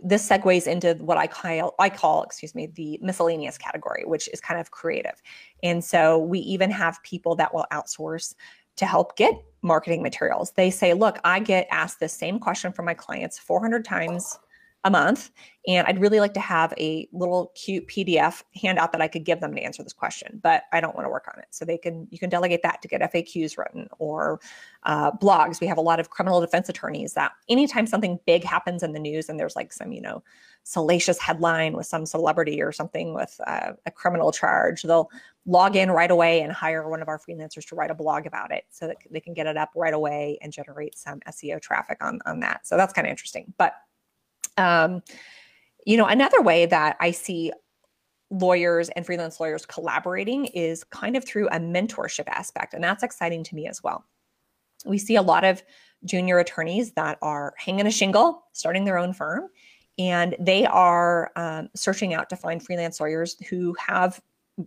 this 0.02 0.28
segues 0.28 0.66
into 0.66 0.94
what 1.02 1.18
I 1.18 1.26
call 1.26 1.74
I 1.78 1.88
call 1.88 2.22
excuse 2.22 2.54
me 2.54 2.66
the 2.66 2.98
miscellaneous 3.02 3.58
category, 3.58 4.04
which 4.04 4.28
is 4.32 4.40
kind 4.40 4.60
of 4.60 4.70
creative. 4.70 5.20
And 5.62 5.84
so 5.84 6.18
we 6.18 6.38
even 6.40 6.70
have 6.70 7.02
people 7.02 7.34
that 7.36 7.52
will 7.52 7.66
outsource 7.72 8.34
to 8.76 8.86
help 8.86 9.16
get 9.16 9.34
marketing 9.62 10.02
materials. 10.02 10.52
They 10.52 10.70
say, 10.70 10.94
"Look, 10.94 11.18
I 11.24 11.40
get 11.40 11.66
asked 11.70 12.00
the 12.00 12.08
same 12.08 12.38
question 12.38 12.72
from 12.72 12.84
my 12.84 12.94
clients 12.94 13.38
400 13.38 13.84
times 13.84 14.38
a 14.84 14.90
month. 14.90 15.30
And 15.68 15.86
I'd 15.86 16.00
really 16.00 16.18
like 16.18 16.34
to 16.34 16.40
have 16.40 16.74
a 16.76 17.08
little 17.12 17.52
cute 17.54 17.86
PDF 17.86 18.42
handout 18.60 18.90
that 18.90 19.00
I 19.00 19.06
could 19.06 19.24
give 19.24 19.40
them 19.40 19.54
to 19.54 19.60
answer 19.60 19.84
this 19.84 19.92
question, 19.92 20.40
but 20.42 20.64
I 20.72 20.80
don't 20.80 20.96
want 20.96 21.06
to 21.06 21.10
work 21.10 21.32
on 21.32 21.38
it. 21.40 21.46
So 21.50 21.64
they 21.64 21.78
can, 21.78 22.08
you 22.10 22.18
can 22.18 22.28
delegate 22.28 22.62
that 22.64 22.82
to 22.82 22.88
get 22.88 23.00
FAQs 23.00 23.56
written 23.56 23.88
or 23.98 24.40
uh, 24.82 25.12
blogs. 25.12 25.60
We 25.60 25.68
have 25.68 25.78
a 25.78 25.82
lot 25.82 26.00
of 26.00 26.10
criminal 26.10 26.40
defense 26.40 26.68
attorneys 26.68 27.14
that 27.14 27.30
anytime 27.48 27.86
something 27.86 28.18
big 28.26 28.42
happens 28.42 28.82
in 28.82 28.92
the 28.92 28.98
news 28.98 29.28
and 29.28 29.38
there's 29.38 29.54
like 29.54 29.72
some, 29.72 29.92
you 29.92 30.00
know, 30.00 30.24
salacious 30.64 31.18
headline 31.20 31.74
with 31.74 31.86
some 31.86 32.06
celebrity 32.06 32.60
or 32.60 32.72
something 32.72 33.14
with 33.14 33.40
uh, 33.46 33.72
a 33.86 33.90
criminal 33.90 34.32
charge, 34.32 34.82
they'll 34.82 35.10
log 35.46 35.76
in 35.76 35.92
right 35.92 36.10
away 36.10 36.40
and 36.40 36.52
hire 36.52 36.88
one 36.88 37.02
of 37.02 37.08
our 37.08 37.18
freelancers 37.18 37.66
to 37.66 37.76
write 37.76 37.90
a 37.90 37.94
blog 37.94 38.26
about 38.26 38.52
it 38.52 38.64
so 38.70 38.88
that 38.88 38.96
they 39.10 39.20
can 39.20 39.34
get 39.34 39.46
it 39.46 39.56
up 39.56 39.70
right 39.76 39.94
away 39.94 40.38
and 40.42 40.52
generate 40.52 40.96
some 40.98 41.20
SEO 41.28 41.60
traffic 41.60 41.98
on, 42.00 42.20
on 42.26 42.40
that. 42.40 42.66
So 42.66 42.76
that's 42.76 42.92
kind 42.92 43.06
of 43.06 43.10
interesting. 43.10 43.52
But 43.58 43.74
um, 44.56 45.02
you 45.86 45.96
know, 45.96 46.06
another 46.06 46.40
way 46.40 46.66
that 46.66 46.96
I 47.00 47.10
see 47.10 47.52
lawyers 48.30 48.88
and 48.90 49.04
freelance 49.04 49.40
lawyers 49.40 49.66
collaborating 49.66 50.46
is 50.46 50.84
kind 50.84 51.16
of 51.16 51.24
through 51.24 51.48
a 51.48 51.58
mentorship 51.58 52.28
aspect, 52.28 52.74
and 52.74 52.82
that's 52.82 53.02
exciting 53.02 53.44
to 53.44 53.54
me 53.54 53.66
as 53.66 53.82
well. 53.82 54.04
We 54.84 54.98
see 54.98 55.16
a 55.16 55.22
lot 55.22 55.44
of 55.44 55.62
junior 56.04 56.38
attorneys 56.38 56.92
that 56.92 57.18
are 57.22 57.54
hanging 57.56 57.86
a 57.86 57.90
shingle, 57.90 58.44
starting 58.52 58.84
their 58.84 58.98
own 58.98 59.12
firm, 59.12 59.48
and 59.98 60.34
they 60.40 60.66
are 60.66 61.30
um, 61.36 61.68
searching 61.74 62.14
out 62.14 62.30
to 62.30 62.36
find 62.36 62.64
freelance 62.64 63.00
lawyers 63.00 63.36
who 63.48 63.74
have 63.78 64.20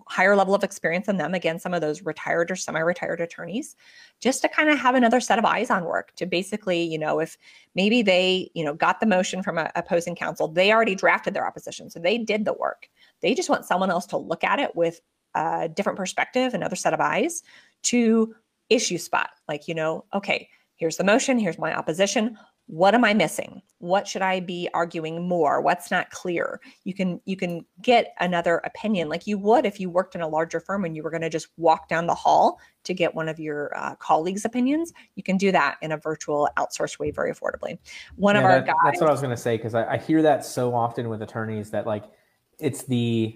higher 0.08 0.36
level 0.36 0.56
of 0.56 0.64
experience 0.64 1.06
than 1.06 1.18
them 1.18 1.36
again 1.36 1.60
some 1.60 1.74
of 1.74 1.82
those 1.82 2.02
retired 2.02 2.50
or 2.50 2.56
semi-retired 2.56 3.22
attorneys 3.22 3.76
just 4.20 4.42
to 4.42 4.50
kind 4.50 4.70
of 4.70 4.80
have 4.80 4.96
another 4.96 5.20
set 5.20 5.38
of 5.38 5.46
eyes 5.46 5.70
on 5.70 5.86
work 5.86 6.12
to 6.16 6.26
basically 6.26 6.82
you 6.82 6.98
know 6.98 7.20
if 7.20 7.38
maybe 7.76 8.02
they 8.02 8.50
you 8.56 8.66
know 8.66 8.74
got 8.74 9.00
the 9.00 9.06
motion 9.06 9.44
from 9.44 9.60
a 9.60 9.72
opposing 9.76 10.16
counsel 10.16 10.48
they 10.48 10.72
already 10.72 10.96
drafted 10.96 11.34
their 11.34 11.46
opposition 11.46 11.90
so 11.90 12.00
they 12.00 12.18
did 12.18 12.46
the 12.46 12.54
work. 12.54 12.90
They 13.22 13.34
just 13.34 13.50
want 13.50 13.66
someone 13.66 13.90
else 13.90 14.06
to 14.08 14.18
look 14.18 14.44
at 14.44 14.60
it 14.60 14.76
with 14.76 15.02
a 15.36 15.70
different 15.70 15.98
perspective 15.98 16.54
another 16.54 16.76
set 16.76 16.94
of 16.94 17.00
eyes 17.00 17.44
to 17.84 18.34
issue 18.70 18.98
spot 18.98 19.30
like 19.48 19.68
you 19.68 19.76
know 19.76 20.04
okay 20.14 20.50
here's 20.78 20.98
the 20.98 21.04
motion 21.04 21.38
here's 21.38 21.60
my 21.60 21.76
opposition 21.76 22.38
what 22.68 22.96
am 22.96 23.06
i 23.06 23.14
missing? 23.14 23.62
What 23.80 24.08
should 24.08 24.22
i 24.22 24.40
be 24.40 24.68
arguing 24.74 25.28
more? 25.28 25.62
What's 25.62 25.92
not 25.92 26.10
clear? 26.10 26.60
You 26.84 26.94
can 26.94 27.22
you 27.26 27.38
can 27.38 27.66
get 27.82 28.14
another 28.20 28.58
opinion 28.64 29.08
like 29.08 29.28
you 29.28 29.38
would 29.38 29.66
if 29.66 29.80
you 29.80 29.90
worked 29.90 30.16
in 30.16 30.22
a 30.22 30.28
larger 30.28 30.60
firm 30.60 30.84
and 30.86 30.96
you 30.96 31.04
were 31.04 31.12
going 31.12 31.22
to 31.22 31.30
just 31.30 31.48
walk 31.58 31.88
down 31.88 32.08
the 32.08 32.16
hall 32.16 32.60
to 32.86 32.94
get 32.94 33.14
one 33.14 33.30
of 33.30 33.40
your 33.40 33.76
uh, 33.78 33.96
colleagues 33.96 34.46
opinions. 34.46 34.94
You 35.16 35.24
can 35.24 35.38
do 35.38 35.52
that 35.52 35.78
in 35.82 35.92
a 35.92 35.98
virtual 35.98 36.50
outsourced 36.58 36.98
way 37.00 37.12
very 37.12 37.32
affordably. 37.32 37.78
One 38.16 38.36
yeah, 38.36 38.40
of 38.40 38.46
our 38.46 38.60
that, 38.60 38.68
guys 38.68 38.76
that's 38.86 39.02
what 39.02 39.10
i 39.10 39.14
was 39.14 39.22
going 39.22 39.36
to 39.36 39.42
say 39.42 39.58
because 39.58 39.76
I, 39.76 39.94
I 39.94 39.98
hear 39.98 40.22
that 40.24 40.46
so 40.46 40.74
often 40.74 41.10
with 41.10 41.22
attorneys 41.22 41.70
that 41.72 41.86
like 41.86 42.06
it's 42.58 42.84
the 42.84 43.36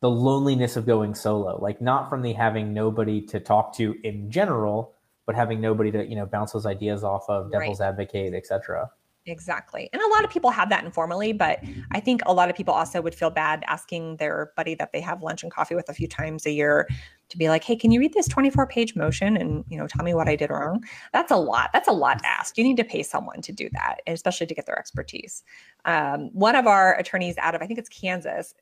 the 0.00 0.10
loneliness 0.10 0.76
of 0.76 0.86
going 0.86 1.14
solo 1.14 1.58
like 1.60 1.80
not 1.80 2.08
from 2.08 2.22
the 2.22 2.32
having 2.32 2.72
nobody 2.72 3.20
to 3.20 3.40
talk 3.40 3.74
to 3.76 3.94
in 4.04 4.30
general 4.30 4.94
but 5.30 5.36
having 5.36 5.60
nobody 5.60 5.92
to 5.92 6.04
you 6.08 6.16
know 6.16 6.26
bounce 6.26 6.50
those 6.50 6.66
ideas 6.66 7.04
off 7.04 7.24
of 7.28 7.52
devil's 7.52 7.78
right. 7.78 7.86
advocate 7.86 8.34
etc 8.34 8.90
exactly. 9.26 9.88
And 9.92 10.02
a 10.02 10.08
lot 10.08 10.24
of 10.24 10.30
people 10.30 10.50
have 10.50 10.70
that 10.70 10.82
informally 10.82 11.32
but 11.32 11.60
i 11.92 12.00
think 12.00 12.20
a 12.26 12.32
lot 12.32 12.50
of 12.50 12.56
people 12.56 12.74
also 12.74 13.00
would 13.00 13.14
feel 13.14 13.30
bad 13.30 13.62
asking 13.68 14.16
their 14.16 14.50
buddy 14.56 14.74
that 14.74 14.90
they 14.92 15.00
have 15.00 15.22
lunch 15.22 15.44
and 15.44 15.52
coffee 15.52 15.76
with 15.76 15.88
a 15.88 15.94
few 15.94 16.08
times 16.08 16.46
a 16.46 16.50
year 16.50 16.88
to 17.28 17.38
be 17.38 17.48
like 17.48 17.62
hey 17.62 17.76
can 17.76 17.92
you 17.92 18.00
read 18.00 18.12
this 18.12 18.26
24 18.26 18.66
page 18.66 18.96
motion 18.96 19.36
and 19.36 19.64
you 19.68 19.78
know 19.78 19.86
tell 19.86 20.04
me 20.04 20.14
what 20.14 20.26
i 20.26 20.34
did 20.34 20.50
wrong? 20.50 20.82
That's 21.12 21.30
a 21.30 21.36
lot. 21.36 21.70
That's 21.72 21.86
a 21.86 21.92
lot 21.92 22.18
to 22.18 22.26
ask. 22.26 22.58
You 22.58 22.64
need 22.64 22.78
to 22.78 22.84
pay 22.84 23.04
someone 23.04 23.40
to 23.42 23.52
do 23.52 23.68
that 23.74 23.98
especially 24.08 24.48
to 24.48 24.54
get 24.54 24.66
their 24.66 24.78
expertise. 24.78 25.44
Um, 25.84 26.30
one 26.32 26.56
of 26.56 26.66
our 26.66 26.98
attorneys 26.98 27.36
out 27.38 27.54
of 27.54 27.62
i 27.62 27.68
think 27.68 27.78
it's 27.78 27.88
kansas 27.88 28.52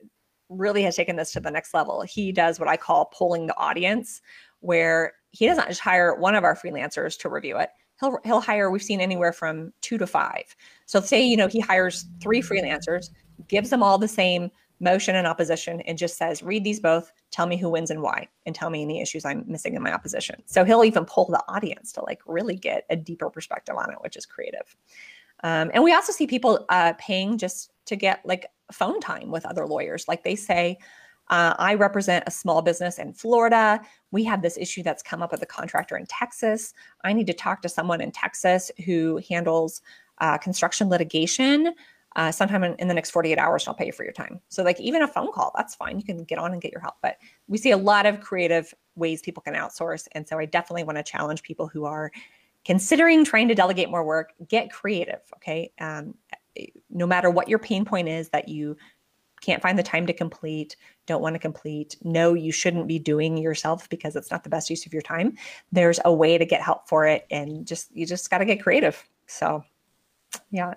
really 0.48 0.82
has 0.82 0.96
taken 0.96 1.16
this 1.16 1.32
to 1.32 1.40
the 1.40 1.50
next 1.50 1.74
level. 1.74 2.02
He 2.02 2.32
does 2.32 2.58
what 2.58 2.68
I 2.68 2.76
call 2.76 3.06
polling 3.06 3.46
the 3.46 3.56
audience, 3.56 4.20
where 4.60 5.12
he 5.30 5.46
doesn't 5.46 5.68
just 5.68 5.80
hire 5.80 6.14
one 6.14 6.34
of 6.34 6.44
our 6.44 6.56
freelancers 6.56 7.18
to 7.20 7.28
review 7.28 7.58
it. 7.58 7.70
He'll 8.00 8.18
he'll 8.24 8.40
hire. 8.40 8.70
We've 8.70 8.82
seen 8.82 9.00
anywhere 9.00 9.32
from 9.32 9.72
two 9.80 9.98
to 9.98 10.06
five. 10.06 10.56
So 10.86 11.00
say 11.00 11.22
you 11.22 11.36
know 11.36 11.48
he 11.48 11.60
hires 11.60 12.06
three 12.20 12.40
freelancers, 12.40 13.10
gives 13.48 13.70
them 13.70 13.82
all 13.82 13.98
the 13.98 14.08
same 14.08 14.50
motion 14.80 15.16
and 15.16 15.26
opposition, 15.26 15.80
and 15.82 15.98
just 15.98 16.16
says, 16.16 16.42
read 16.42 16.62
these 16.62 16.80
both. 16.80 17.10
Tell 17.30 17.46
me 17.46 17.56
who 17.56 17.68
wins 17.68 17.90
and 17.90 18.00
why, 18.00 18.28
and 18.46 18.54
tell 18.54 18.70
me 18.70 18.82
any 18.82 19.00
issues 19.00 19.24
I'm 19.24 19.44
missing 19.48 19.74
in 19.74 19.82
my 19.82 19.92
opposition. 19.92 20.42
So 20.46 20.64
he'll 20.64 20.84
even 20.84 21.04
pull 21.04 21.26
the 21.26 21.42
audience 21.48 21.92
to 21.92 22.04
like 22.04 22.20
really 22.26 22.54
get 22.54 22.84
a 22.88 22.96
deeper 22.96 23.28
perspective 23.28 23.74
on 23.76 23.90
it, 23.90 23.98
which 24.02 24.16
is 24.16 24.24
creative. 24.24 24.76
Um, 25.42 25.70
and 25.74 25.82
we 25.82 25.92
also 25.92 26.12
see 26.12 26.26
people 26.26 26.64
uh, 26.68 26.94
paying 26.98 27.38
just 27.38 27.72
to 27.86 27.96
get 27.96 28.24
like 28.24 28.46
phone 28.72 29.00
time 29.00 29.30
with 29.30 29.46
other 29.46 29.66
lawyers. 29.66 30.06
Like 30.08 30.24
they 30.24 30.36
say, 30.36 30.78
uh, 31.30 31.54
I 31.58 31.74
represent 31.74 32.24
a 32.26 32.30
small 32.30 32.62
business 32.62 32.98
in 32.98 33.12
Florida. 33.12 33.80
We 34.10 34.24
have 34.24 34.42
this 34.42 34.56
issue 34.56 34.82
that's 34.82 35.02
come 35.02 35.22
up 35.22 35.30
with 35.30 35.42
a 35.42 35.46
contractor 35.46 35.96
in 35.96 36.06
Texas. 36.06 36.72
I 37.04 37.12
need 37.12 37.26
to 37.26 37.34
talk 37.34 37.62
to 37.62 37.68
someone 37.68 38.00
in 38.00 38.12
Texas 38.12 38.70
who 38.84 39.20
handles 39.28 39.82
uh, 40.18 40.38
construction 40.38 40.88
litigation 40.88 41.74
uh, 42.16 42.32
sometime 42.32 42.64
in, 42.64 42.74
in, 42.76 42.88
the 42.88 42.94
next 42.94 43.10
48 43.10 43.38
hours, 43.38 43.62
and 43.62 43.68
I'll 43.68 43.74
pay 43.74 43.86
you 43.86 43.92
for 43.92 44.02
your 44.02 44.12
time. 44.12 44.40
So, 44.48 44.64
like, 44.64 44.80
even 44.80 45.02
a 45.02 45.08
phone 45.08 45.30
call, 45.30 45.52
that's 45.54 45.74
fine. 45.74 45.98
You 45.98 46.04
can 46.04 46.24
get 46.24 46.38
on 46.38 46.52
and 46.52 46.60
get 46.60 46.72
your 46.72 46.80
help. 46.80 46.94
But 47.02 47.18
we 47.46 47.58
see 47.58 47.70
a 47.70 47.76
lot 47.76 48.06
of 48.06 48.20
creative 48.20 48.74
ways 48.96 49.20
people 49.20 49.42
can 49.42 49.54
outsource. 49.54 50.08
And 50.12 50.26
so, 50.26 50.38
I 50.38 50.46
definitely 50.46 50.84
want 50.84 50.96
to 50.96 51.04
challenge 51.04 51.42
people 51.42 51.68
who 51.68 51.84
are 51.84 52.10
considering 52.64 53.24
trying 53.24 53.48
to 53.48 53.54
delegate 53.54 53.90
more 53.90 54.04
work, 54.04 54.32
get 54.48 54.72
creative. 54.72 55.20
Okay. 55.36 55.70
Um, 55.80 56.14
no 56.90 57.06
matter 57.06 57.30
what 57.30 57.48
your 57.48 57.58
pain 57.58 57.84
point 57.84 58.08
is 58.08 58.30
that 58.30 58.48
you 58.48 58.76
can't 59.40 59.62
find 59.62 59.78
the 59.78 59.82
time 59.82 60.06
to 60.06 60.12
complete, 60.12 60.76
don't 61.06 61.22
want 61.22 61.34
to 61.34 61.38
complete, 61.38 61.96
no, 62.02 62.34
you 62.34 62.52
shouldn't 62.52 62.88
be 62.88 62.98
doing 62.98 63.36
yourself 63.36 63.88
because 63.88 64.16
it's 64.16 64.30
not 64.30 64.44
the 64.44 64.50
best 64.50 64.70
use 64.70 64.86
of 64.86 64.92
your 64.92 65.02
time. 65.02 65.36
There's 65.72 66.00
a 66.04 66.12
way 66.12 66.38
to 66.38 66.44
get 66.44 66.62
help 66.62 66.88
for 66.88 67.06
it 67.06 67.26
and 67.30 67.66
just 67.66 67.94
you 67.94 68.06
just 68.06 68.30
got 68.30 68.38
to 68.38 68.44
get 68.44 68.62
creative. 68.62 69.02
So, 69.26 69.64
yeah. 70.50 70.74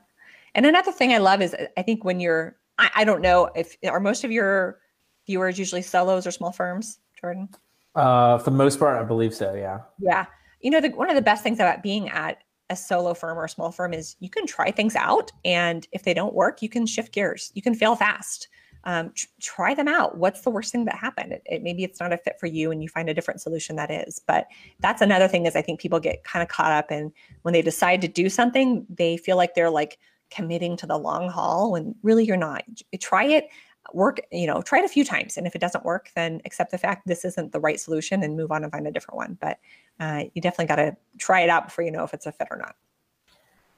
And 0.56 0.65
another 0.65 0.91
thing 0.91 1.13
I 1.13 1.17
love 1.17 1.41
is 1.41 1.56
I 1.78 1.82
think 1.82 2.04
when 2.04 2.19
you're 2.19 2.58
I, 2.78 2.89
I, 2.95 3.04
don't 3.04 3.21
know 3.21 3.50
if 3.56 3.78
are 3.84 4.00
most 4.00 4.24
of 4.24 4.32
your 4.32 4.80
viewers 5.28 5.60
usually 5.60 5.82
solos 5.82 6.26
or 6.26 6.32
small 6.32 6.52
firms, 6.52 7.00
Jordan? 7.19 7.50
Uh, 7.95 8.38
for 8.38 8.50
the 8.50 8.58
most 8.58 8.80
part, 8.80 9.00
I 9.00 9.04
believe 9.04 9.34
so. 9.34 9.54
Yeah. 9.54 9.80
Yeah. 10.00 10.26
You 10.62 10.71
know, 10.71 10.82
the, 10.82 10.89
one 10.89 11.10
of 11.10 11.15
the 11.15 11.21
best 11.21 11.43
things 11.43 11.60
about 11.60 11.84
being 11.84 12.10
at 12.10 12.39
a 12.72 12.76
solo 12.76 13.14
firm 13.14 13.38
or 13.38 13.44
a 13.44 13.50
small 13.50 13.72
firm 13.72 13.94
is 13.94 14.16
you 14.20 14.30
can 14.30 14.48
try 14.48 14.72
things 14.72 14.96
out 14.96 15.32
and 15.44 15.88
if 15.92 16.04
they 16.04 16.14
don't 16.14 16.34
work 16.34 16.62
you 16.62 16.70
can 16.70 16.86
shift 16.86 17.14
gears. 17.14 17.52
You 17.54 17.62
can 17.62 17.76
fail 17.76 17.96
fast. 17.96 18.48
Um, 18.86 19.12
tr- 19.14 19.28
try 19.40 19.76
them 19.76 19.88
out. 19.88 20.18
What's 20.18 20.42
the 20.42 20.50
worst 20.50 20.72
thing 20.72 20.86
that 20.86 20.96
happened? 20.96 21.34
It, 21.34 21.44
it, 21.46 21.62
maybe 21.62 21.84
it's 21.84 22.00
not 22.00 22.14
a 22.14 22.18
fit 22.18 22.38
for 22.40 22.48
you 22.48 22.72
and 22.72 22.82
you 22.82 22.90
find 22.90 23.10
a 23.10 23.14
different 23.14 23.42
solution 23.42 23.76
that 23.76 23.92
is. 23.92 24.20
But 24.26 24.48
that's 24.80 25.02
another 25.02 25.28
thing 25.28 25.46
is 25.46 25.56
i 25.56 25.62
think 25.62 25.80
people 25.80 26.00
get 26.00 26.24
kind 26.24 26.42
of 26.42 26.50
caught 26.50 26.72
up 26.72 26.92
in 26.92 27.12
when 27.44 27.54
they 27.54 27.62
decide 27.62 28.02
to 28.02 28.08
do 28.08 28.30
something 28.30 28.86
they 28.90 29.18
feel 29.18 29.38
like 29.38 29.54
they're 29.54 29.70
like 29.70 30.00
committing 30.32 30.78
to 30.78 30.88
the 30.88 30.98
long 30.98 31.30
haul 31.30 31.74
when 31.74 31.94
really 32.02 32.26
you're 32.26 32.38
not. 32.38 32.64
Try 33.00 33.26
it 33.26 33.50
work 33.94 34.22
you 34.32 34.48
know 34.48 34.62
try 34.62 34.80
it 34.80 34.86
a 34.86 34.90
few 34.90 35.04
times 35.04 35.38
and 35.38 35.48
if 35.48 35.56
it 35.56 35.60
doesn't 35.60 35.86
work 35.86 36.10
then 36.16 36.42
accept 36.46 36.72
the 36.72 36.78
fact 36.78 37.08
this 37.08 37.26
isn't 37.26 37.52
the 37.52 37.60
right 37.60 37.80
solution 37.80 38.24
and 38.24 38.36
move 38.36 38.52
on 38.52 38.64
and 38.64 38.72
find 38.72 38.88
a 38.88 38.92
different 38.92 39.18
one. 39.18 39.38
But 39.40 39.60
uh, 40.00 40.24
you 40.34 40.42
definitely 40.42 40.66
got 40.66 40.76
to 40.78 40.98
try 41.18 41.42
it 41.42 41.50
out 41.50 41.66
before 41.66 41.84
you 41.84 41.92
know 41.92 42.04
if 42.04 42.14
it's 42.14 42.26
a 42.26 42.32
fit 42.32 42.48
or 42.52 42.58
not. 42.58 42.76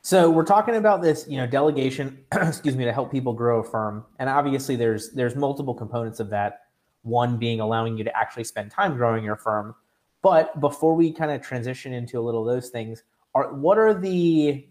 So 0.01 0.29
we're 0.29 0.45
talking 0.45 0.75
about 0.75 1.01
this 1.01 1.25
you 1.27 1.37
know 1.37 1.47
delegation 1.47 2.19
excuse 2.31 2.75
me 2.75 2.85
to 2.85 2.93
help 2.93 3.11
people 3.11 3.33
grow 3.33 3.59
a 3.59 3.63
firm 3.63 4.05
and 4.19 4.29
obviously 4.29 4.75
there's 4.75 5.11
there's 5.11 5.35
multiple 5.35 5.73
components 5.73 6.19
of 6.19 6.29
that. 6.29 6.61
One 7.01 7.37
being 7.37 7.59
allowing 7.59 7.97
you 7.97 8.03
to 8.05 8.17
actually 8.17 8.45
spend 8.45 8.71
time 8.71 8.95
growing 8.95 9.23
your 9.23 9.35
firm. 9.35 9.75
But 10.21 10.61
before 10.61 10.95
we 10.95 11.11
kind 11.11 11.31
of 11.31 11.41
transition 11.41 11.91
into 11.91 12.17
a 12.17 12.21
little 12.21 12.47
of 12.47 12.55
those 12.55 12.69
things 12.69 13.03
are 13.35 13.53
what 13.53 13.77
are 13.77 13.93
the 13.93 14.67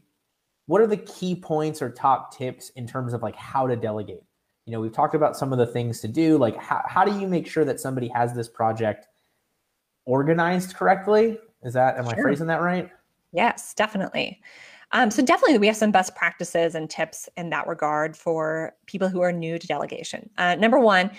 what 0.67 0.81
are 0.81 0.87
the 0.87 0.97
key 0.97 1.35
points 1.35 1.83
or 1.83 1.91
top 1.91 2.37
tips 2.37 2.71
in 2.71 2.87
terms 2.87 3.13
of 3.13 3.23
like 3.23 3.37
how 3.37 3.67
to 3.67 3.77
delegate 3.77 4.23
you 4.67 4.73
know 4.73 4.81
we've 4.81 4.93
talked 4.93 5.15
about 5.15 5.37
some 5.37 5.53
of 5.53 5.59
the 5.59 5.67
things 5.67 6.01
to 6.01 6.09
do 6.09 6.39
like 6.39 6.57
how, 6.57 6.83
how 6.87 7.05
do 7.05 7.19
you 7.19 7.27
make 7.27 7.47
sure 7.47 7.65
that 7.65 7.81
somebody 7.81 8.09
has 8.09 8.35
this 8.35 8.49
project 8.49 9.07
organized 10.05 10.75
correctly? 10.75 11.39
Is 11.63 11.75
that 11.75 11.99
am 11.99 12.05
sure. 12.05 12.15
i 12.15 12.23
phrasing 12.23 12.47
that 12.47 12.63
right? 12.63 12.91
Yes 13.33 13.75
definitely. 13.75 14.41
Um, 14.95 15.11
so 15.11 15.23
definitely 15.23 15.59
we 15.59 15.67
have 15.67 15.77
some 15.77 15.91
best 15.91 16.15
practices 16.15 16.75
and 16.75 16.89
tips 16.89 17.29
in 17.37 17.49
that 17.51 17.67
regard 17.67 18.17
for 18.17 18.75
people 18.87 19.09
who 19.09 19.23
are 19.23 19.33
new 19.33 19.59
to 19.59 19.67
delegation. 19.67 20.29
Uh, 20.39 20.55
number 20.55 20.79
one 20.79 21.11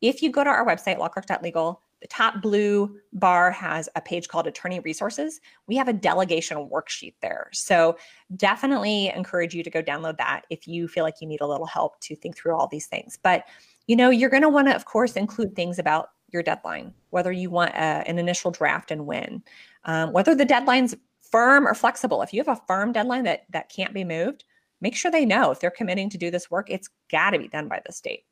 if 0.00 0.22
you 0.22 0.30
go 0.30 0.44
to 0.44 0.50
our 0.50 0.66
website 0.66 0.98
lawclerk.legal 0.98 1.81
the 2.02 2.08
top 2.08 2.42
blue 2.42 2.98
bar 3.12 3.52
has 3.52 3.88
a 3.94 4.00
page 4.00 4.28
called 4.28 4.48
Attorney 4.48 4.80
Resources. 4.80 5.40
We 5.68 5.76
have 5.76 5.88
a 5.88 5.92
delegation 5.92 6.68
worksheet 6.68 7.14
there. 7.22 7.48
So 7.52 7.96
definitely 8.36 9.08
encourage 9.14 9.54
you 9.54 9.62
to 9.62 9.70
go 9.70 9.82
download 9.82 10.18
that 10.18 10.42
if 10.50 10.66
you 10.66 10.88
feel 10.88 11.04
like 11.04 11.20
you 11.20 11.28
need 11.28 11.40
a 11.40 11.46
little 11.46 11.66
help 11.66 12.00
to 12.00 12.16
think 12.16 12.36
through 12.36 12.56
all 12.56 12.66
these 12.66 12.86
things. 12.86 13.18
But 13.22 13.44
you 13.86 13.96
know, 13.96 14.10
you're 14.10 14.30
going 14.30 14.42
to 14.42 14.48
want 14.48 14.68
to, 14.68 14.74
of 14.74 14.84
course, 14.84 15.14
include 15.14 15.56
things 15.56 15.78
about 15.78 16.10
your 16.32 16.42
deadline, 16.42 16.92
whether 17.10 17.32
you 17.32 17.50
want 17.50 17.72
a, 17.74 17.82
uh, 17.82 18.04
an 18.06 18.18
initial 18.18 18.50
draft 18.50 18.90
and 18.90 19.06
when, 19.06 19.42
um, 19.84 20.12
whether 20.12 20.34
the 20.34 20.44
deadline's 20.44 20.94
firm 21.20 21.66
or 21.66 21.74
flexible. 21.74 22.22
If 22.22 22.32
you 22.32 22.40
have 22.40 22.56
a 22.56 22.62
firm 22.66 22.92
deadline 22.92 23.24
that 23.24 23.44
that 23.50 23.68
can't 23.68 23.94
be 23.94 24.04
moved, 24.04 24.44
make 24.80 24.96
sure 24.96 25.10
they 25.10 25.24
know 25.24 25.50
if 25.50 25.60
they're 25.60 25.70
committing 25.70 26.10
to 26.10 26.18
do 26.18 26.30
this 26.30 26.50
work, 26.50 26.68
it's 26.68 26.88
got 27.10 27.30
to 27.30 27.38
be 27.38 27.48
done 27.48 27.68
by 27.68 27.80
this 27.86 28.00
date. 28.00 28.24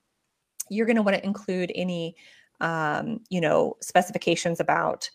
You're 0.71 0.87
going 0.87 0.97
to 0.97 1.03
want 1.03 1.17
to 1.17 1.25
include 1.25 1.73
any 1.75 2.17
um, 2.61 3.21
you 3.29 3.41
know, 3.41 3.77
specifications 3.81 4.61
about 4.61 5.11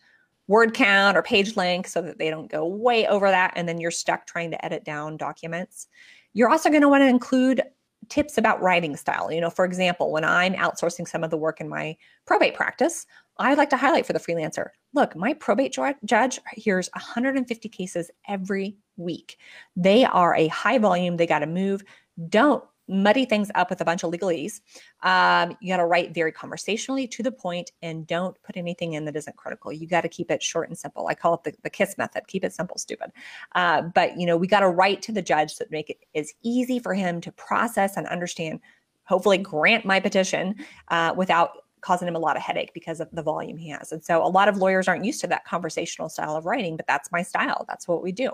word 0.48 0.74
count 0.74 1.16
or 1.16 1.22
page 1.22 1.56
length 1.56 1.90
so 1.90 2.00
that 2.00 2.18
they 2.18 2.30
don't 2.30 2.50
go 2.50 2.66
way 2.66 3.06
over 3.06 3.28
that. 3.28 3.52
And 3.56 3.68
then 3.68 3.80
you're 3.80 3.90
stuck 3.90 4.26
trying 4.26 4.50
to 4.52 4.64
edit 4.64 4.84
down 4.84 5.16
documents. 5.16 5.88
You're 6.34 6.50
also 6.50 6.68
going 6.68 6.82
to 6.82 6.88
want 6.88 7.02
to 7.02 7.08
include 7.08 7.62
tips 8.08 8.38
about 8.38 8.62
writing 8.62 8.94
style. 8.96 9.32
You 9.32 9.40
know, 9.40 9.50
for 9.50 9.64
example, 9.64 10.12
when 10.12 10.24
I'm 10.24 10.54
outsourcing 10.54 11.08
some 11.08 11.24
of 11.24 11.30
the 11.30 11.36
work 11.36 11.60
in 11.60 11.68
my 11.68 11.96
probate 12.26 12.54
practice, 12.54 13.06
I 13.38 13.54
like 13.54 13.70
to 13.70 13.76
highlight 13.76 14.06
for 14.06 14.12
the 14.12 14.20
freelancer 14.20 14.68
look, 14.96 15.14
my 15.14 15.34
probate 15.34 15.76
judge 16.04 16.40
hears 16.54 16.88
150 16.94 17.68
cases 17.68 18.10
every 18.26 18.76
week. 18.96 19.38
They 19.76 20.04
are 20.06 20.34
a 20.34 20.48
high 20.48 20.78
volume, 20.78 21.18
they 21.18 21.26
got 21.26 21.40
to 21.40 21.46
move. 21.46 21.84
Don't 22.28 22.64
muddy 22.88 23.24
things 23.24 23.50
up 23.54 23.70
with 23.70 23.80
a 23.80 23.84
bunch 23.84 24.04
of 24.04 24.12
legalese. 24.12 24.60
Um, 25.02 25.56
you 25.60 25.72
got 25.72 25.78
to 25.78 25.86
write 25.86 26.14
very 26.14 26.32
conversationally 26.32 27.06
to 27.08 27.22
the 27.22 27.32
point 27.32 27.72
and 27.82 28.06
don't 28.06 28.40
put 28.42 28.56
anything 28.56 28.94
in 28.94 29.04
that 29.06 29.16
isn't 29.16 29.36
critical. 29.36 29.72
You 29.72 29.86
got 29.86 30.02
to 30.02 30.08
keep 30.08 30.30
it 30.30 30.42
short 30.42 30.68
and 30.68 30.78
simple. 30.78 31.08
I 31.08 31.14
call 31.14 31.34
it 31.34 31.44
the, 31.44 31.54
the 31.62 31.70
KISS 31.70 31.98
method. 31.98 32.26
Keep 32.28 32.44
it 32.44 32.52
simple, 32.52 32.78
stupid. 32.78 33.10
Uh, 33.54 33.82
but 33.82 34.18
you 34.18 34.26
know, 34.26 34.36
we 34.36 34.46
got 34.46 34.60
to 34.60 34.68
write 34.68 35.02
to 35.02 35.12
the 35.12 35.22
judge 35.22 35.56
to 35.56 35.66
make 35.70 35.90
it 35.90 35.98
as 36.14 36.32
easy 36.42 36.78
for 36.78 36.94
him 36.94 37.20
to 37.22 37.32
process 37.32 37.96
and 37.96 38.06
understand. 38.06 38.60
Hopefully, 39.04 39.38
grant 39.38 39.84
my 39.84 40.00
petition 40.00 40.56
uh, 40.88 41.14
without 41.16 41.52
causing 41.80 42.08
him 42.08 42.16
a 42.16 42.18
lot 42.18 42.36
of 42.36 42.42
headache 42.42 42.74
because 42.74 42.98
of 42.98 43.08
the 43.12 43.22
volume 43.22 43.56
he 43.56 43.68
has. 43.68 43.92
And 43.92 44.04
so, 44.04 44.24
a 44.24 44.26
lot 44.26 44.48
of 44.48 44.56
lawyers 44.56 44.88
aren't 44.88 45.04
used 45.04 45.20
to 45.20 45.28
that 45.28 45.44
conversational 45.44 46.08
style 46.08 46.34
of 46.34 46.44
writing, 46.44 46.76
but 46.76 46.86
that's 46.88 47.12
my 47.12 47.22
style. 47.22 47.64
That's 47.68 47.86
what 47.86 48.02
we 48.02 48.10
do. 48.10 48.32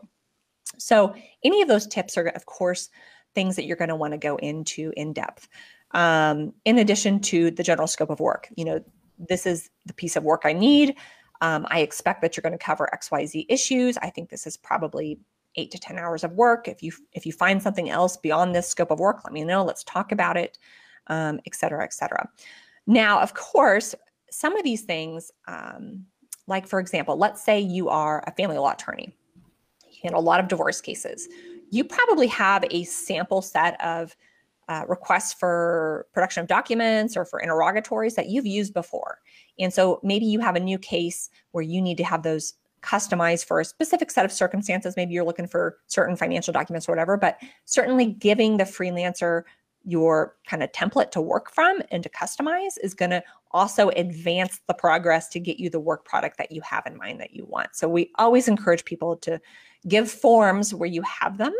So, 0.79 1.15
any 1.45 1.61
of 1.61 1.69
those 1.69 1.87
tips 1.87 2.17
are, 2.17 2.29
of 2.29 2.47
course, 2.47 2.88
things 3.35 3.57
that 3.57 3.64
you're 3.64 3.77
going 3.77 3.88
to 3.88 3.97
want 3.97 4.12
to 4.12 4.18
go 4.18 4.37
into 4.37 4.92
in 4.97 5.12
depth. 5.12 5.49
Um, 5.92 6.53
in 6.64 6.79
addition 6.79 7.21
to 7.21 7.51
the 7.51 7.62
general 7.62 7.87
scope 7.87 8.11
of 8.11 8.21
work, 8.21 8.49
you 8.57 8.64
know, 8.64 8.83
this 9.29 9.47
is 9.47 9.71
the 9.87 9.95
piece 9.95 10.16
of 10.16 10.25
work 10.25 10.42
I 10.45 10.53
need. 10.53 10.97
Um, 11.40 11.66
I 11.71 11.81
expect 11.81 12.23
that 12.23 12.37
you're 12.37 12.42
going 12.42 12.57
to 12.57 12.64
cover 12.64 12.88
XYZ 12.95 13.47
issues. 13.49 13.99
I 13.99 14.11
think 14.11 14.31
this 14.31 14.47
is 14.47 14.57
probably 14.57 15.18
eight 15.57 15.71
to 15.73 15.79
10 15.79 15.99
hours 15.99 16.25
of 16.25 16.33
work. 16.33 16.68
If 16.68 16.83
you 16.83 16.92
if 17.12 17.27
you 17.27 17.33
find 17.33 17.62
something 17.62 17.90
else 17.90 18.16
beyond 18.16 18.55
this 18.55 18.68
scope 18.68 18.90
of 18.90 19.01
work, 19.01 19.23
let 19.25 19.33
me 19.33 19.45
know. 19.45 19.64
Let's 19.64 19.85
talk 19.85 20.12
about 20.12 20.37
it, 20.37 20.59
um, 21.09 21.40
et 21.47 21.55
cetera, 21.55 21.85
et 21.85 21.92
cetera. 21.92 22.29
Now, 22.87 23.21
of 23.21 23.35
course, 23.35 23.95
some 24.31 24.57
of 24.57 24.64
these 24.64 24.83
things, 24.83 25.31
um, 25.47 26.07
like 26.47 26.66
for 26.66 26.81
example, 26.81 27.16
let's 27.16 27.45
say 27.45 27.61
you 27.61 27.88
are 27.88 28.25
a 28.27 28.33
family 28.33 28.57
law 28.57 28.73
attorney, 28.73 29.14
you 29.88 29.99
handle 30.03 30.21
a 30.21 30.23
lot 30.23 30.40
of 30.40 30.49
divorce 30.49 30.81
cases. 30.81 31.29
You 31.72 31.85
probably 31.85 32.26
have 32.28 32.64
a 32.70 32.85
sample 32.85 33.40
set 33.40 33.82
of 33.82 34.14
uh, 34.68 34.85
requests 34.87 35.32
for 35.32 36.06
production 36.12 36.42
of 36.42 36.46
documents 36.46 37.16
or 37.16 37.24
for 37.24 37.40
interrogatories 37.40 38.14
that 38.14 38.28
you've 38.28 38.46
used 38.46 38.74
before. 38.74 39.18
And 39.58 39.72
so 39.72 39.98
maybe 40.02 40.26
you 40.26 40.38
have 40.40 40.54
a 40.54 40.61
new 40.61 40.78
case 40.78 41.30
where 41.52 41.64
you 41.64 41.80
need 41.80 41.96
to 41.96 42.04
have 42.04 42.22
those 42.22 42.54
customized 42.82 43.46
for 43.46 43.58
a 43.58 43.64
specific 43.64 44.11
set 44.11 44.24
of 44.24 44.32
circumstances. 44.32 44.96
Maybe 44.96 45.14
you're 45.14 45.24
looking 45.24 45.46
for 45.46 45.78
certain 45.87 46.14
financial 46.14 46.52
documents 46.52 46.88
or 46.88 46.92
whatever, 46.92 47.16
but 47.16 47.38
certainly 47.64 48.06
giving 48.06 48.58
the 48.58 48.64
freelancer 48.64 49.44
your 49.85 50.37
kind 50.46 50.62
of 50.62 50.70
template 50.72 51.11
to 51.12 51.20
work 51.20 51.50
from 51.50 51.82
and 51.90 52.02
to 52.02 52.08
customize 52.11 52.74
is 52.82 52.94
going 52.94 53.11
to 53.11 53.22
also 53.52 53.88
advance 53.90 54.61
the 54.68 54.74
progress 54.74 55.28
to 55.28 55.40
get 55.40 55.58
you 55.58 55.70
the 55.70 55.80
work 55.80 56.04
product 56.04 56.38
that 56.38 56.52
you 56.52 56.61
have 56.61 56.85
in 56.87 56.96
mind 56.96 57.20
that 57.20 57.35
you 57.35 57.44
want. 57.46 57.74
So 57.74 57.88
we 57.88 58.11
always 58.16 58.46
encourage 58.46 58.85
people 58.85 59.16
to 59.18 59.40
give 59.88 60.11
forms 60.11 60.75
where 60.75 60.88
you 60.88 61.03
have 61.03 61.38
them 61.38 61.55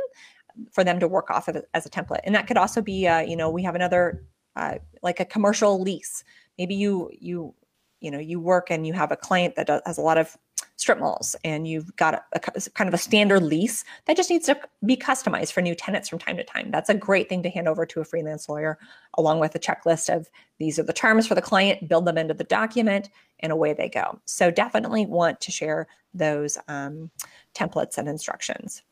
for 0.71 0.85
them 0.85 1.01
to 1.01 1.09
work 1.09 1.31
off 1.31 1.49
of 1.49 1.63
as 1.75 1.87
a 1.87 1.91
template. 1.91 2.21
And 2.25 2.35
that 2.35 2.47
could 2.47 2.57
also 2.57 2.83
be, 2.83 3.07
uh, 3.07 3.21
you 3.21 3.37
know, 3.37 3.51
we 3.51 3.63
have 3.63 3.75
another 3.75 4.25
uh, 4.57 4.77
like 5.03 5.21
a 5.21 5.25
commercial 5.25 5.81
lease. 5.81 6.25
Maybe 6.59 6.75
you 6.75 7.11
you 7.13 7.55
you 8.01 8.11
know 8.11 8.19
you 8.19 8.41
work 8.41 8.71
and 8.71 8.87
you 8.87 8.93
have 8.93 9.13
a 9.13 9.17
client 9.17 9.57
that 9.57 9.67
does, 9.67 9.81
has 9.87 9.99
a 9.99 10.03
lot 10.03 10.19
of 10.19 10.37
strip 10.83 10.99
malls 10.99 11.37
and 11.45 11.67
you've 11.67 11.95
got 11.97 12.15
a, 12.15 12.23
a, 12.33 12.41
kind 12.41 12.89
of 12.89 12.93
a 12.93 12.99
standard 12.99 13.43
lease 13.43 13.85
that 14.07 14.17
just 14.17 14.29
needs 14.29 14.47
to 14.47 14.59
be 14.85 14.97
customized 14.97 15.53
for 15.53 15.63
new 15.63 15.75
tenants 15.75 16.09
from 16.09 16.19
time 16.19 16.37
to 16.37 16.45
time. 16.45 16.71
That's 16.71 16.91
a 16.91 16.95
great 16.95 17.29
thing 17.29 17.43
to 17.45 17.51
hand 17.51 17.69
over 17.69 17.87
to 17.87 18.01
a 18.01 18.05
freelance 18.05 18.49
lawyer 18.49 18.79
along 19.17 19.39
with 19.39 19.55
a 19.55 19.61
checklist 19.61 20.15
of 20.15 20.29
these 20.59 20.79
are 20.79 20.83
the 20.83 20.93
terms 20.93 21.27
for 21.27 21.37
the 21.37 21.41
client, 21.41 21.89
build 21.89 22.05
them 22.05 22.19
into 22.19 22.35
the 22.35 22.45
document, 22.45 23.11
and 23.39 23.53
away 23.53 23.73
they 23.73 23.89
go. 23.89 24.21
So 24.25 24.51
definitely 24.51 25.07
want 25.07 25.41
to 25.43 25.53
share 25.53 25.87
those 26.13 26.59
um, 26.69 27.11
templates 27.55 27.97
and 27.97 28.09
instructions. 28.09 28.83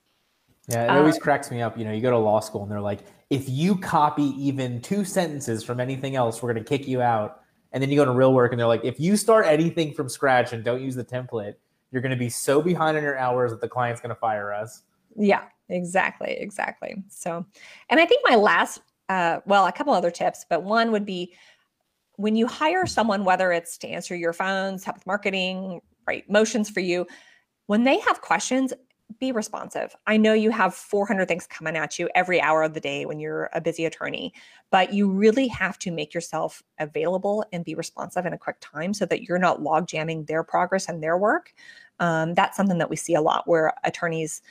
Yeah, 0.69 0.85
it 0.85 0.91
always 0.91 1.17
uh, 1.17 1.21
cracks 1.21 1.51
me 1.51 1.61
up. 1.61 1.77
You 1.77 1.85
know, 1.85 1.93
you 1.93 2.01
go 2.01 2.11
to 2.11 2.19
law 2.19 2.39
school 2.39 2.63
and 2.63 2.71
they're 2.71 2.81
like, 2.81 3.01
if 3.31 3.49
you 3.49 3.77
copy 3.77 4.25
even 4.39 4.81
two 4.81 5.05
sentences 5.05 5.65
from 5.65 5.81
anything 5.81 6.15
else, 6.15 6.41
we're 6.41 6.53
going 6.53 6.65
to 6.65 6.69
kick 6.69 6.87
you 6.87 7.03
out. 7.03 7.41
And 7.73 7.83
then 7.83 7.91
you 7.91 7.97
go 7.97 8.05
to 8.05 8.13
real 8.13 8.33
work 8.33 8.53
and 8.53 8.61
they're 8.61 8.69
like, 8.69 8.85
if 8.85 9.01
you 9.01 9.17
start 9.17 9.47
anything 9.47 9.93
from 9.93 10.09
scratch 10.09 10.53
and 10.53 10.63
don't 10.65 10.83
use 10.83 10.95
the 10.95 11.05
template, 11.05 11.55
you're 11.93 12.03
going 12.03 12.11
to 12.11 12.17
be 12.17 12.29
so 12.29 12.63
behind 12.63 12.97
on 12.97 13.03
your 13.03 13.19
hours 13.19 13.51
that 13.51 13.61
the 13.61 13.69
client's 13.69 14.01
going 14.01 14.11
to 14.11 14.21
fire 14.21 14.53
us. 14.53 14.83
Yeah, 15.17 15.43
exactly. 15.69 16.37
Exactly. 16.39 17.03
So, 17.09 17.45
and 17.89 18.01
I 18.01 18.07
think 18.07 18.23
my 18.29 18.37
last, 18.37 18.81
uh, 19.09 19.41
well, 19.47 19.67
a 19.67 19.73
couple 19.73 19.93
other 19.93 20.11
tips, 20.11 20.47
but 20.49 20.63
one 20.63 20.93
would 20.93 21.05
be 21.05 21.35
when 22.17 22.37
you 22.37 22.47
hire 22.47 22.87
someone, 22.87 23.25
whether 23.25 23.51
it's 23.51 23.79
to 23.79 23.89
answer 23.89 24.15
your 24.15 24.33
phones, 24.33 24.85
help 24.85 24.97
with 24.99 25.07
marketing, 25.07 25.81
write 26.07 26.29
motions 26.29 26.69
for 26.69 26.81
you, 26.81 27.07
when 27.67 27.85
they 27.85 27.99
have 28.01 28.21
questions, 28.21 28.73
be 29.19 29.33
responsive. 29.33 29.95
I 30.07 30.17
know 30.17 30.33
you 30.33 30.51
have 30.51 30.75
400 30.75 31.27
things 31.27 31.47
coming 31.47 31.77
at 31.77 31.99
you 31.99 32.09
every 32.15 32.41
hour 32.41 32.63
of 32.63 32.75
the 32.75 32.81
day 32.81 33.07
when 33.07 33.19
you're 33.19 33.51
a 33.53 33.61
busy 33.61 33.85
attorney, 33.85 34.33
but 34.71 34.93
you 34.93 35.11
really 35.11 35.49
have 35.49 35.79
to 35.81 35.91
make 35.91 36.15
yourself 36.15 36.63
available 36.79 37.45
and 37.53 37.65
be 37.65 37.75
responsive 37.75 38.27
in 38.27 38.33
a 38.33 38.39
quick 38.39 38.57
time 38.61 38.95
so 38.95 39.07
that 39.07 39.23
you're 39.23 39.39
not 39.39 39.63
log 39.63 39.87
jamming 39.89 40.25
their 40.25 40.45
progress 40.45 40.89
and 40.89 41.03
their 41.03 41.19
work. 41.19 41.53
Um, 41.99 42.35
that's 42.35 42.57
something 42.57 42.79
that 42.79 42.91
we 42.91 42.97
see 42.97 43.15
a 43.15 43.21
lot 43.21 43.49
where 43.49 43.75
attorneys 43.85 44.43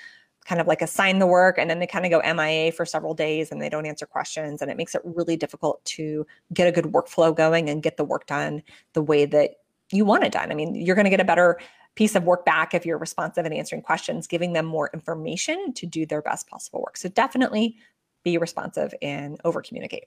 kind 0.46 0.62
of 0.62 0.68
like 0.68 0.82
assign 0.82 1.20
the 1.20 1.28
work 1.28 1.58
and 1.58 1.70
then 1.70 1.80
they 1.80 1.88
kind 1.88 2.06
of 2.06 2.12
go 2.12 2.34
MIA 2.34 2.72
for 2.72 2.86
several 2.86 3.14
days 3.14 3.52
and 3.52 3.62
they 3.62 3.70
don't 3.70 3.86
answer 3.86 4.06
questions. 4.06 4.62
And 4.62 4.72
it 4.72 4.78
makes 4.78 4.96
it 4.96 5.02
really 5.04 5.38
difficult 5.38 5.84
to 5.86 6.26
get 6.54 6.68
a 6.68 6.72
good 6.72 6.92
workflow 6.92 7.36
going 7.36 7.70
and 7.70 7.84
get 7.84 7.98
the 7.98 8.04
work 8.04 8.26
done 8.26 8.64
the 8.94 9.02
way 9.02 9.26
that 9.26 9.56
you 9.92 10.06
want 10.06 10.24
it 10.24 10.32
done. 10.32 10.52
I 10.52 10.56
mean, 10.56 10.76
you're 10.76 10.96
going 10.96 11.06
to 11.06 11.10
get 11.10 11.20
a 11.20 11.26
better 11.26 11.60
piece 11.96 12.16
of 12.16 12.24
work 12.24 12.46
back 12.46 12.74
if 12.74 12.86
you're 12.86 12.98
responsive 12.98 13.46
and 13.46 13.54
answering 13.54 13.82
questions, 13.82 14.28
giving 14.28 14.54
them 14.54 14.66
more 14.66 14.90
information 14.94 15.74
to 15.74 15.86
do 15.86 16.06
their 16.06 16.22
best 16.22 16.48
possible 16.48 16.82
work. 16.82 16.98
So 16.98 17.10
definitely 17.10 17.76
be 18.24 18.38
responsive 18.38 18.94
and 19.02 19.40
over 19.44 19.62
communicate. 19.62 20.06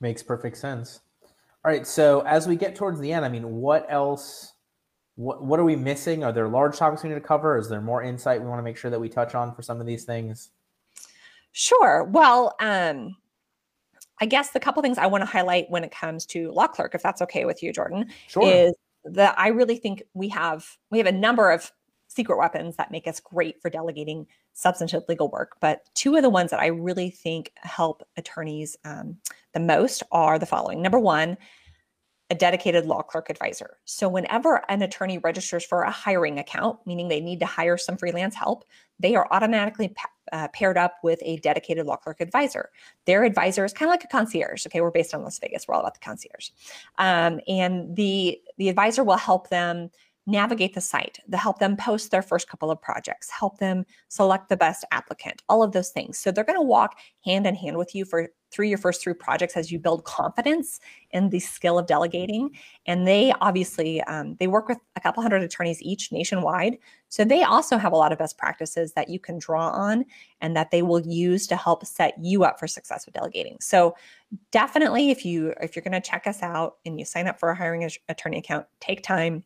Makes 0.00 0.22
perfect 0.22 0.56
sense. 0.56 1.00
All 1.64 1.70
right. 1.70 1.86
So 1.86 2.20
as 2.20 2.46
we 2.46 2.56
get 2.56 2.74
towards 2.74 3.00
the 3.00 3.12
end, 3.12 3.24
I 3.24 3.28
mean, 3.28 3.56
what 3.56 3.86
else? 3.88 4.54
What, 5.16 5.44
what 5.44 5.60
are 5.60 5.64
we 5.64 5.76
missing? 5.76 6.24
Are 6.24 6.32
there 6.32 6.48
large 6.48 6.78
topics 6.78 7.02
we 7.02 7.10
need 7.10 7.16
to 7.16 7.20
cover? 7.20 7.58
Is 7.58 7.68
there 7.68 7.82
more 7.82 8.02
insight 8.02 8.40
we 8.40 8.46
want 8.46 8.58
to 8.58 8.62
make 8.62 8.78
sure 8.78 8.90
that 8.90 9.00
we 9.00 9.08
touch 9.08 9.34
on 9.34 9.54
for 9.54 9.60
some 9.60 9.80
of 9.80 9.86
these 9.86 10.04
things? 10.04 10.50
Sure. 11.52 12.04
Well, 12.04 12.54
um, 12.60 13.16
I 14.20 14.26
guess 14.26 14.50
the 14.50 14.60
couple 14.60 14.82
things 14.82 14.98
I 14.98 15.06
want 15.06 15.22
to 15.22 15.26
highlight 15.26 15.70
when 15.70 15.84
it 15.84 15.90
comes 15.90 16.26
to 16.26 16.50
law 16.52 16.66
clerk, 16.66 16.94
if 16.94 17.02
that's 17.02 17.22
okay 17.22 17.44
with 17.44 17.62
you, 17.62 17.72
Jordan, 17.72 18.10
sure. 18.28 18.46
is 18.46 18.74
that 19.04 19.34
I 19.38 19.48
really 19.48 19.76
think 19.76 20.02
we 20.14 20.28
have 20.28 20.66
we 20.90 20.98
have 20.98 21.06
a 21.06 21.12
number 21.12 21.50
of 21.50 21.72
secret 22.08 22.36
weapons 22.36 22.76
that 22.76 22.90
make 22.90 23.06
us 23.06 23.20
great 23.20 23.62
for 23.62 23.70
delegating 23.70 24.26
substantive 24.52 25.04
legal 25.08 25.30
work. 25.30 25.52
But 25.60 25.82
two 25.94 26.16
of 26.16 26.22
the 26.22 26.30
ones 26.30 26.50
that 26.50 26.60
I 26.60 26.66
really 26.66 27.10
think 27.10 27.52
help 27.56 28.02
attorneys 28.16 28.76
um, 28.84 29.16
the 29.54 29.60
most 29.60 30.02
are 30.10 30.38
the 30.38 30.46
following. 30.46 30.82
Number 30.82 30.98
one, 30.98 31.38
a 32.28 32.34
dedicated 32.34 32.86
law 32.86 33.02
clerk 33.02 33.30
advisor. 33.30 33.78
So, 33.84 34.08
whenever 34.08 34.62
an 34.68 34.82
attorney 34.82 35.18
registers 35.18 35.64
for 35.64 35.82
a 35.82 35.90
hiring 35.90 36.38
account, 36.38 36.78
meaning 36.86 37.08
they 37.08 37.20
need 37.20 37.40
to 37.40 37.46
hire 37.46 37.76
some 37.76 37.96
freelance 37.96 38.34
help, 38.34 38.64
they 38.98 39.16
are 39.16 39.26
automatically 39.32 39.94
uh, 40.32 40.48
paired 40.48 40.78
up 40.78 40.94
with 41.02 41.18
a 41.22 41.36
dedicated 41.38 41.86
law 41.86 41.96
clerk 41.96 42.20
advisor. 42.20 42.70
Their 43.06 43.24
advisor 43.24 43.64
is 43.64 43.72
kind 43.72 43.88
of 43.88 43.92
like 43.92 44.04
a 44.04 44.08
concierge. 44.08 44.66
Okay, 44.66 44.80
we're 44.80 44.90
based 44.90 45.14
on 45.14 45.22
Las 45.22 45.38
Vegas. 45.38 45.66
We're 45.66 45.74
all 45.74 45.80
about 45.80 45.94
the 45.94 46.00
concierge, 46.00 46.50
um, 46.98 47.40
and 47.48 47.94
the 47.96 48.40
the 48.58 48.68
advisor 48.68 49.04
will 49.04 49.16
help 49.16 49.48
them 49.48 49.90
navigate 50.26 50.74
the 50.74 50.80
site, 50.80 51.18
to 51.30 51.36
help 51.36 51.58
them 51.58 51.76
post 51.76 52.10
their 52.10 52.22
first 52.22 52.48
couple 52.48 52.70
of 52.70 52.80
projects, 52.80 53.30
help 53.30 53.58
them 53.58 53.84
select 54.08 54.48
the 54.48 54.56
best 54.56 54.84
applicant, 54.92 55.42
all 55.48 55.62
of 55.62 55.72
those 55.72 55.90
things. 55.90 56.18
So 56.18 56.30
they're 56.30 56.44
going 56.44 56.58
to 56.58 56.64
walk 56.64 56.98
hand 57.24 57.46
in 57.46 57.54
hand 57.54 57.76
with 57.76 57.94
you 57.94 58.04
for 58.04 58.28
through 58.50 58.66
your 58.66 58.78
first 58.78 59.02
three 59.02 59.14
projects 59.14 59.56
as 59.56 59.70
you 59.70 59.78
build 59.78 60.04
confidence 60.04 60.80
in 61.12 61.30
the 61.30 61.38
skill 61.38 61.78
of 61.78 61.86
delegating. 61.86 62.50
And 62.86 63.06
they 63.06 63.32
obviously 63.40 64.00
um, 64.02 64.36
they 64.40 64.48
work 64.48 64.68
with 64.68 64.78
a 64.96 65.00
couple 65.00 65.22
hundred 65.22 65.42
attorneys 65.42 65.80
each 65.82 66.10
nationwide, 66.10 66.78
so 67.08 67.24
they 67.24 67.42
also 67.42 67.78
have 67.78 67.92
a 67.92 67.96
lot 67.96 68.12
of 68.12 68.18
best 68.18 68.38
practices 68.38 68.92
that 68.94 69.08
you 69.08 69.18
can 69.18 69.38
draw 69.38 69.70
on 69.70 70.04
and 70.40 70.56
that 70.56 70.70
they 70.70 70.82
will 70.82 71.00
use 71.00 71.46
to 71.48 71.56
help 71.56 71.86
set 71.86 72.14
you 72.20 72.44
up 72.44 72.58
for 72.58 72.66
success 72.66 73.06
with 73.06 73.14
delegating. 73.14 73.56
So 73.60 73.94
definitely, 74.50 75.10
if 75.10 75.24
you 75.24 75.54
if 75.60 75.74
you're 75.74 75.84
going 75.84 76.00
to 76.00 76.00
check 76.00 76.26
us 76.26 76.42
out 76.42 76.76
and 76.84 76.98
you 76.98 77.04
sign 77.04 77.26
up 77.26 77.38
for 77.38 77.50
a 77.50 77.56
hiring 77.56 77.88
attorney 78.08 78.38
account, 78.38 78.66
take 78.80 79.02
time 79.02 79.44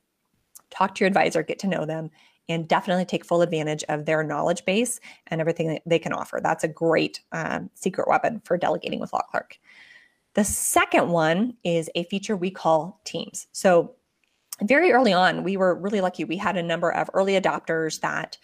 talk 0.74 0.94
to 0.94 1.00
your 1.00 1.08
advisor, 1.08 1.42
get 1.42 1.58
to 1.60 1.66
know 1.66 1.86
them, 1.86 2.10
and 2.48 2.68
definitely 2.68 3.04
take 3.04 3.24
full 3.24 3.42
advantage 3.42 3.84
of 3.88 4.04
their 4.04 4.22
knowledge 4.22 4.64
base 4.64 5.00
and 5.28 5.40
everything 5.40 5.68
that 5.68 5.82
they 5.86 5.98
can 5.98 6.12
offer. 6.12 6.40
That's 6.42 6.64
a 6.64 6.68
great 6.68 7.20
um, 7.32 7.70
secret 7.74 8.08
weapon 8.08 8.42
for 8.44 8.58
delegating 8.58 9.00
with 9.00 9.12
Law 9.12 9.22
Clerk. 9.30 9.58
The 10.34 10.44
second 10.44 11.08
one 11.08 11.54
is 11.64 11.88
a 11.94 12.04
feature 12.04 12.36
we 12.36 12.50
call 12.50 13.00
Teams. 13.04 13.46
So, 13.52 13.94
very 14.62 14.92
early 14.92 15.12
on, 15.12 15.42
we 15.42 15.56
were 15.56 15.74
really 15.74 16.00
lucky. 16.00 16.24
We 16.24 16.36
had 16.36 16.56
a 16.56 16.62
number 16.62 16.92
of 16.92 17.10
early 17.12 17.32
adopters 17.32 18.00
that 18.00 18.38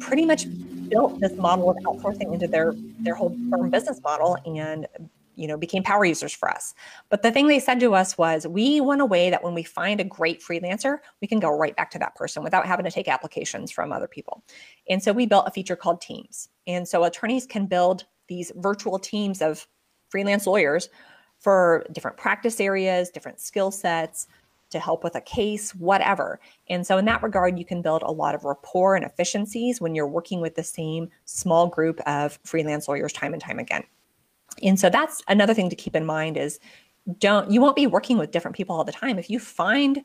pretty 0.00 0.24
much 0.24 0.46
built 0.88 1.20
this 1.20 1.32
model 1.32 1.70
of 1.70 1.76
outsourcing 1.78 2.32
into 2.32 2.46
their 2.46 2.74
their 3.00 3.14
whole 3.14 3.36
firm 3.50 3.68
business 3.68 4.00
model 4.02 4.38
and 4.46 4.86
you 5.36 5.46
know 5.46 5.56
became 5.56 5.82
power 5.82 6.04
users 6.04 6.32
for 6.32 6.50
us 6.50 6.74
but 7.08 7.22
the 7.22 7.30
thing 7.30 7.46
they 7.46 7.60
said 7.60 7.80
to 7.80 7.94
us 7.94 8.16
was 8.18 8.46
we 8.46 8.80
want 8.80 9.00
a 9.00 9.06
way 9.06 9.30
that 9.30 9.42
when 9.42 9.54
we 9.54 9.62
find 9.62 10.00
a 10.00 10.04
great 10.04 10.42
freelancer 10.42 10.98
we 11.20 11.28
can 11.28 11.40
go 11.40 11.56
right 11.56 11.76
back 11.76 11.90
to 11.90 11.98
that 11.98 12.14
person 12.14 12.42
without 12.42 12.66
having 12.66 12.84
to 12.84 12.90
take 12.90 13.08
applications 13.08 13.70
from 13.70 13.92
other 13.92 14.08
people 14.08 14.42
and 14.88 15.02
so 15.02 15.12
we 15.12 15.26
built 15.26 15.46
a 15.46 15.50
feature 15.50 15.76
called 15.76 16.00
teams 16.00 16.48
and 16.66 16.86
so 16.86 17.04
attorneys 17.04 17.46
can 17.46 17.66
build 17.66 18.04
these 18.28 18.52
virtual 18.56 18.98
teams 18.98 19.42
of 19.42 19.66
freelance 20.08 20.46
lawyers 20.46 20.88
for 21.38 21.84
different 21.92 22.16
practice 22.16 22.60
areas 22.60 23.10
different 23.10 23.40
skill 23.40 23.70
sets 23.70 24.26
to 24.74 24.80
help 24.80 25.04
with 25.04 25.14
a 25.14 25.20
case, 25.20 25.74
whatever. 25.76 26.40
And 26.68 26.86
so, 26.86 26.98
in 26.98 27.04
that 27.04 27.22
regard, 27.22 27.58
you 27.58 27.64
can 27.64 27.80
build 27.80 28.02
a 28.02 28.10
lot 28.10 28.34
of 28.34 28.44
rapport 28.44 28.96
and 28.96 29.04
efficiencies 29.04 29.80
when 29.80 29.94
you're 29.94 30.06
working 30.06 30.40
with 30.40 30.56
the 30.56 30.64
same 30.64 31.08
small 31.24 31.68
group 31.68 32.00
of 32.06 32.38
freelance 32.44 32.88
lawyers 32.88 33.12
time 33.12 33.32
and 33.32 33.42
time 33.42 33.60
again. 33.60 33.84
And 34.62 34.78
so 34.78 34.88
that's 34.88 35.22
another 35.28 35.54
thing 35.54 35.70
to 35.70 35.76
keep 35.76 35.96
in 35.96 36.04
mind 36.04 36.36
is 36.36 36.58
don't 37.18 37.50
you 37.50 37.60
won't 37.60 37.76
be 37.76 37.86
working 37.86 38.16
with 38.16 38.30
different 38.30 38.56
people 38.56 38.74
all 38.74 38.84
the 38.84 38.92
time. 38.92 39.18
If 39.18 39.28
you 39.28 39.38
find 39.38 40.02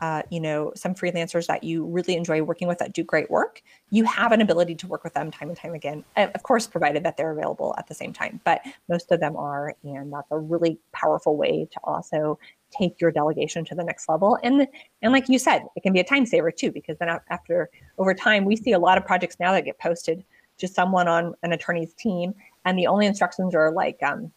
uh, 0.00 0.22
you 0.30 0.40
know 0.40 0.72
some 0.74 0.94
freelancers 0.94 1.46
that 1.46 1.64
you 1.64 1.84
really 1.86 2.16
enjoy 2.16 2.42
working 2.42 2.68
with 2.68 2.78
that 2.78 2.92
do 2.92 3.02
great 3.02 3.30
work, 3.30 3.62
you 3.90 4.04
have 4.04 4.32
an 4.32 4.40
ability 4.40 4.74
to 4.74 4.86
work 4.86 5.04
with 5.04 5.14
them 5.14 5.30
time 5.30 5.48
and 5.48 5.56
time 5.56 5.74
again. 5.74 6.04
Of 6.16 6.42
course, 6.42 6.66
provided 6.66 7.04
that 7.04 7.16
they're 7.16 7.30
available 7.30 7.74
at 7.78 7.86
the 7.88 7.94
same 7.94 8.12
time. 8.12 8.40
But 8.44 8.60
most 8.88 9.12
of 9.12 9.20
them 9.20 9.36
are, 9.36 9.74
and 9.82 10.12
that's 10.12 10.30
a 10.30 10.38
really 10.38 10.78
powerful 10.92 11.36
way 11.36 11.68
to 11.70 11.80
also 11.84 12.38
take 12.70 13.00
your 13.00 13.10
delegation 13.10 13.64
to 13.66 13.74
the 13.74 13.84
next 13.84 14.08
level. 14.08 14.38
And 14.42 14.66
and 15.00 15.12
like 15.12 15.28
you 15.28 15.38
said, 15.38 15.62
it 15.74 15.82
can 15.82 15.92
be 15.92 16.00
a 16.00 16.04
time 16.04 16.26
saver 16.26 16.50
too, 16.50 16.70
because 16.70 16.98
then 16.98 17.08
after 17.30 17.70
over 17.96 18.12
time, 18.12 18.44
we 18.44 18.56
see 18.56 18.72
a 18.72 18.78
lot 18.78 18.98
of 18.98 19.06
projects 19.06 19.36
now 19.40 19.52
that 19.52 19.64
get 19.64 19.78
posted 19.78 20.22
to 20.58 20.68
someone 20.68 21.08
on 21.08 21.34
an 21.42 21.52
attorney's 21.52 21.94
team, 21.94 22.34
and 22.64 22.78
the 22.78 22.86
only 22.86 23.06
instructions 23.06 23.54
are 23.54 23.72
like, 23.72 24.02
um, 24.02 24.32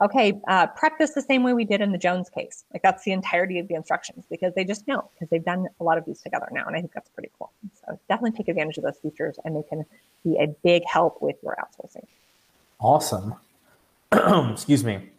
okay, 0.00 0.40
uh, 0.48 0.66
prep 0.68 0.98
this 0.98 1.12
the 1.12 1.22
same 1.22 1.42
way 1.42 1.54
we 1.54 1.64
did 1.64 1.80
in 1.80 1.92
the 1.92 1.98
Jones 1.98 2.28
case. 2.28 2.64
Like 2.72 2.82
that's 2.82 3.04
the 3.04 3.12
entirety 3.12 3.58
of 3.58 3.68
the 3.68 3.74
instructions 3.74 4.24
because 4.30 4.54
they 4.54 4.64
just 4.64 4.86
know 4.86 5.10
because 5.14 5.28
they've 5.30 5.44
done 5.44 5.68
a 5.80 5.84
lot 5.84 5.98
of 5.98 6.04
these 6.04 6.20
together 6.20 6.48
now, 6.52 6.64
and 6.66 6.76
I 6.76 6.80
think 6.80 6.92
that's 6.92 7.08
pretty 7.10 7.30
cool. 7.38 7.52
So 7.80 7.98
definitely 8.08 8.36
take 8.36 8.48
advantage 8.48 8.78
of 8.78 8.84
those 8.84 8.98
features, 8.98 9.38
and 9.44 9.56
they 9.56 9.62
can 9.68 9.84
be 10.24 10.36
a 10.38 10.48
big 10.62 10.82
help 10.86 11.22
with 11.22 11.36
your 11.42 11.56
outsourcing. 11.62 12.04
Awesome. 12.80 13.34
Excuse 14.52 14.84
me. 14.84 15.10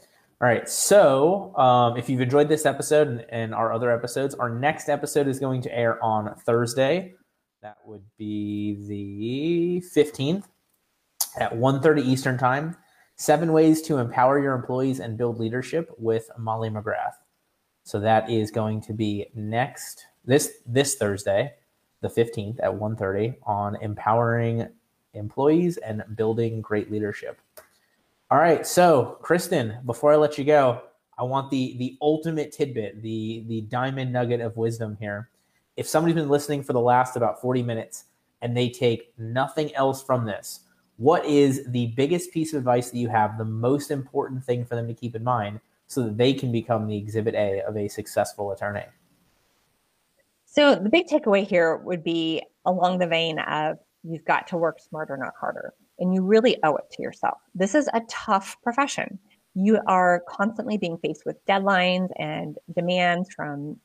All 0.42 0.48
right. 0.50 0.68
So, 0.68 1.56
um, 1.56 1.98
if 1.98 2.10
you've 2.10 2.22
enjoyed 2.22 2.50
this 2.50 2.66
episode 2.66 3.08
and, 3.08 3.26
and, 3.30 3.56
our 3.56 3.72
other 3.72 3.90
episodes, 3.90 4.36
our 4.36 4.50
next 4.50 4.90
episode 4.90 5.28
is 5.28 5.40
going 5.40 5.62
to 5.62 5.74
air 5.74 6.04
on 6.04 6.36
Thursday. 6.46 7.14
That 7.62 7.78
would 7.86 8.04
be 8.18 8.76
the 8.88 9.84
15th 9.98 10.44
at 11.38 11.54
1.30 11.54 12.04
Eastern 12.04 12.38
Time. 12.38 12.76
Seven 13.18 13.54
ways 13.54 13.82
to 13.84 13.98
empower 13.98 14.40
your 14.40 14.54
employees 14.54 15.00
and 15.00 15.18
build 15.18 15.40
leadership 15.40 15.90
with 15.98 16.30
Molly 16.38 16.70
McGrath. 16.70 17.14
So 17.84 18.00
that 18.00 18.30
is 18.30 18.52
going 18.52 18.82
to 18.82 18.94
be 18.94 19.28
next 19.36 20.06
this 20.26 20.58
this 20.66 20.96
Thursday, 20.96 21.54
the 22.02 22.08
15th 22.08 22.60
at 22.62 22.72
1.30 22.72 23.36
on 23.44 23.78
empowering 23.82 24.68
employees 25.14 25.78
and 25.78 26.04
building 26.16 26.62
great 26.62 26.92
leadership. 26.92 27.40
All 28.32 28.40
right, 28.40 28.66
so 28.66 29.18
Kristen, 29.22 29.78
before 29.86 30.12
I 30.12 30.16
let 30.16 30.38
you 30.38 30.44
go, 30.44 30.82
I 31.18 31.24
want 31.24 31.50
the 31.52 31.78
the 31.78 31.98
ultimate 32.02 32.52
tidbit, 32.52 33.02
the 33.02 33.46
the 33.48 33.62
diamond 33.62 34.12
nugget 34.12 34.42
of 34.42 34.58
wisdom 34.58 34.98
here. 35.00 35.30
If 35.78 35.88
somebody's 35.88 36.16
been 36.16 36.30
listening 36.30 36.64
for 36.64 36.74
the 36.74 36.82
last 36.82 37.16
about 37.16 37.42
40 37.42 37.62
minutes 37.64 38.06
and 38.42 38.56
they 38.56 38.70
take 38.70 39.14
nothing 39.18 39.74
else 39.76 40.02
from 40.02 40.26
this, 40.26 40.62
what 40.98 41.26
is 41.26 41.66
the 41.68 41.88
biggest 41.96 42.32
piece 42.32 42.54
of 42.54 42.60
advice 42.60 42.90
that 42.90 42.98
you 42.98 43.10
have, 43.10 43.38
the 43.38 43.46
most 43.46 43.92
important 43.92 44.44
thing 44.44 44.66
for 44.66 44.76
them 44.76 44.88
to 44.88 44.94
keep 44.94 45.16
in 45.16 45.24
mind 45.24 45.60
so 45.88 46.04
that 46.04 46.18
they 46.18 46.34
can 46.34 46.52
become 46.52 46.88
the 46.88 46.98
exhibit 46.98 47.36
A 47.36 47.62
of 47.64 47.76
a 47.78 47.88
successful 47.88 48.52
attorney? 48.52 48.86
So 50.46 50.76
the 50.76 50.90
big 50.90 51.08
takeaway 51.08 51.46
here 51.46 51.78
would 51.78 52.04
be 52.04 52.42
along 52.66 53.00
the 53.00 53.08
vein 53.08 53.40
of 53.40 53.78
you've 54.04 54.26
got 54.26 54.48
to 54.48 54.58
work 54.58 54.80
smarter, 54.80 55.18
not 55.18 55.34
harder 55.40 55.74
and 56.00 56.14
you 56.14 56.22
really 56.22 56.62
owe 56.64 56.76
it 56.76 56.90
to 56.92 57.02
yourself. 57.02 57.38
This 57.54 57.76
is 57.76 57.88
a 57.94 58.02
tough 58.10 58.58
profession. 58.64 59.20
You 59.54 59.80
are 59.88 60.24
constantly 60.28 60.78
being 60.78 60.98
faced 60.98 61.26
with 61.26 61.44
deadlines 61.46 62.10
and 62.20 62.58
demands 62.76 63.30
from 63.34 63.80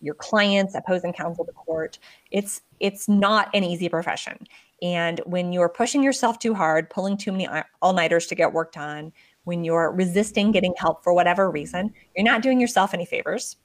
your 0.00 0.14
clients, 0.14 0.74
opposing 0.74 1.12
counsel, 1.12 1.44
the 1.44 1.52
court. 1.52 1.98
It's 2.30 2.60
it's 2.80 3.08
not 3.08 3.48
an 3.54 3.64
easy 3.64 3.88
profession. 3.88 4.46
And 4.82 5.20
when 5.24 5.52
you're 5.52 5.68
pushing 5.68 6.02
yourself 6.02 6.38
too 6.38 6.54
hard, 6.54 6.90
pulling 6.90 7.16
too 7.16 7.32
many 7.32 7.48
all-nighters 7.80 8.26
to 8.26 8.34
get 8.34 8.52
work 8.52 8.72
done, 8.72 9.12
when 9.44 9.64
you're 9.64 9.92
resisting 9.92 10.50
getting 10.50 10.74
help 10.76 11.04
for 11.04 11.12
whatever 11.12 11.50
reason, 11.50 11.92
you're 12.16 12.24
not 12.24 12.42
doing 12.42 12.60
yourself 12.60 12.92
any 12.92 13.06
favors 13.06 13.56